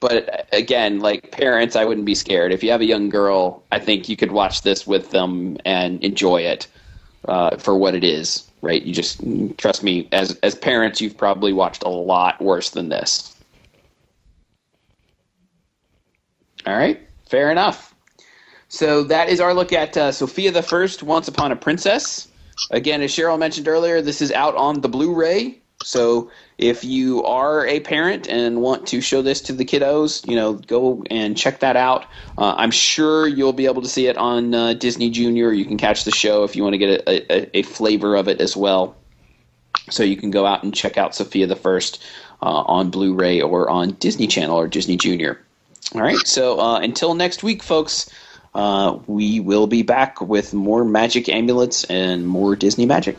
But 0.00 0.48
again, 0.52 1.00
like 1.00 1.32
parents, 1.32 1.74
I 1.74 1.84
wouldn't 1.84 2.06
be 2.06 2.14
scared. 2.14 2.52
If 2.52 2.62
you 2.62 2.70
have 2.70 2.80
a 2.80 2.84
young 2.84 3.08
girl, 3.08 3.62
I 3.72 3.80
think 3.80 4.08
you 4.08 4.16
could 4.16 4.30
watch 4.30 4.62
this 4.62 4.86
with 4.86 5.10
them 5.10 5.56
and 5.64 6.02
enjoy 6.04 6.42
it 6.42 6.68
uh, 7.26 7.56
for 7.56 7.76
what 7.76 7.94
it 7.94 8.04
is, 8.04 8.48
right? 8.62 8.82
You 8.82 8.94
just 8.94 9.20
trust 9.58 9.82
me. 9.82 10.08
As 10.12 10.38
as 10.42 10.54
parents, 10.54 11.00
you've 11.00 11.16
probably 11.16 11.52
watched 11.52 11.82
a 11.82 11.88
lot 11.88 12.40
worse 12.40 12.70
than 12.70 12.90
this. 12.90 13.34
All 16.66 16.76
right, 16.76 17.00
fair 17.28 17.50
enough. 17.50 17.94
So 18.68 19.02
that 19.04 19.28
is 19.28 19.40
our 19.40 19.54
look 19.54 19.72
at 19.72 19.96
uh, 19.96 20.12
Sofia 20.12 20.52
the 20.52 20.62
First, 20.62 21.02
Once 21.02 21.26
Upon 21.26 21.50
a 21.50 21.56
Princess. 21.56 22.28
Again, 22.70 23.00
as 23.02 23.10
Cheryl 23.10 23.38
mentioned 23.38 23.66
earlier, 23.66 24.02
this 24.02 24.20
is 24.20 24.30
out 24.32 24.54
on 24.56 24.80
the 24.80 24.88
Blu-ray. 24.88 25.58
So 25.82 26.30
if 26.58 26.82
you 26.82 27.22
are 27.22 27.64
a 27.66 27.78
parent 27.78 28.28
and 28.28 28.60
want 28.60 28.88
to 28.88 29.00
show 29.00 29.22
this 29.22 29.40
to 29.42 29.52
the 29.52 29.64
kiddos, 29.64 30.28
you 30.28 30.34
know, 30.34 30.54
go 30.54 31.04
and 31.08 31.36
check 31.36 31.60
that 31.60 31.76
out. 31.76 32.04
Uh, 32.36 32.54
I'm 32.56 32.72
sure 32.72 33.28
you'll 33.28 33.52
be 33.52 33.66
able 33.66 33.82
to 33.82 33.88
see 33.88 34.08
it 34.08 34.16
on 34.16 34.52
uh, 34.52 34.72
Disney 34.74 35.08
Junior. 35.08 35.52
You 35.52 35.64
can 35.64 35.78
catch 35.78 36.02
the 36.02 36.10
show 36.10 36.42
if 36.42 36.56
you 36.56 36.64
want 36.64 36.74
to 36.74 36.78
get 36.78 37.02
a, 37.06 37.32
a, 37.32 37.58
a, 37.58 37.62
flavor 37.62 38.16
of 38.16 38.26
it 38.26 38.40
as 38.40 38.56
well. 38.56 38.96
So 39.88 40.02
you 40.02 40.16
can 40.16 40.32
go 40.32 40.46
out 40.46 40.64
and 40.64 40.74
check 40.74 40.98
out 40.98 41.14
Sofia 41.14 41.46
the 41.46 41.56
First 41.56 42.02
uh, 42.42 42.46
on 42.66 42.90
Blu-ray 42.90 43.40
or 43.40 43.70
on 43.70 43.92
Disney 43.92 44.26
Channel 44.26 44.56
or 44.56 44.66
Disney 44.66 44.96
Junior. 44.96 45.40
All 45.94 46.02
right. 46.02 46.18
So 46.26 46.58
uh, 46.58 46.80
until 46.80 47.14
next 47.14 47.44
week, 47.44 47.62
folks, 47.62 48.10
uh, 48.56 48.98
we 49.06 49.38
will 49.38 49.68
be 49.68 49.82
back 49.82 50.20
with 50.20 50.52
more 50.52 50.84
magic 50.84 51.28
amulets 51.28 51.84
and 51.84 52.26
more 52.26 52.56
Disney 52.56 52.84
magic. 52.84 53.16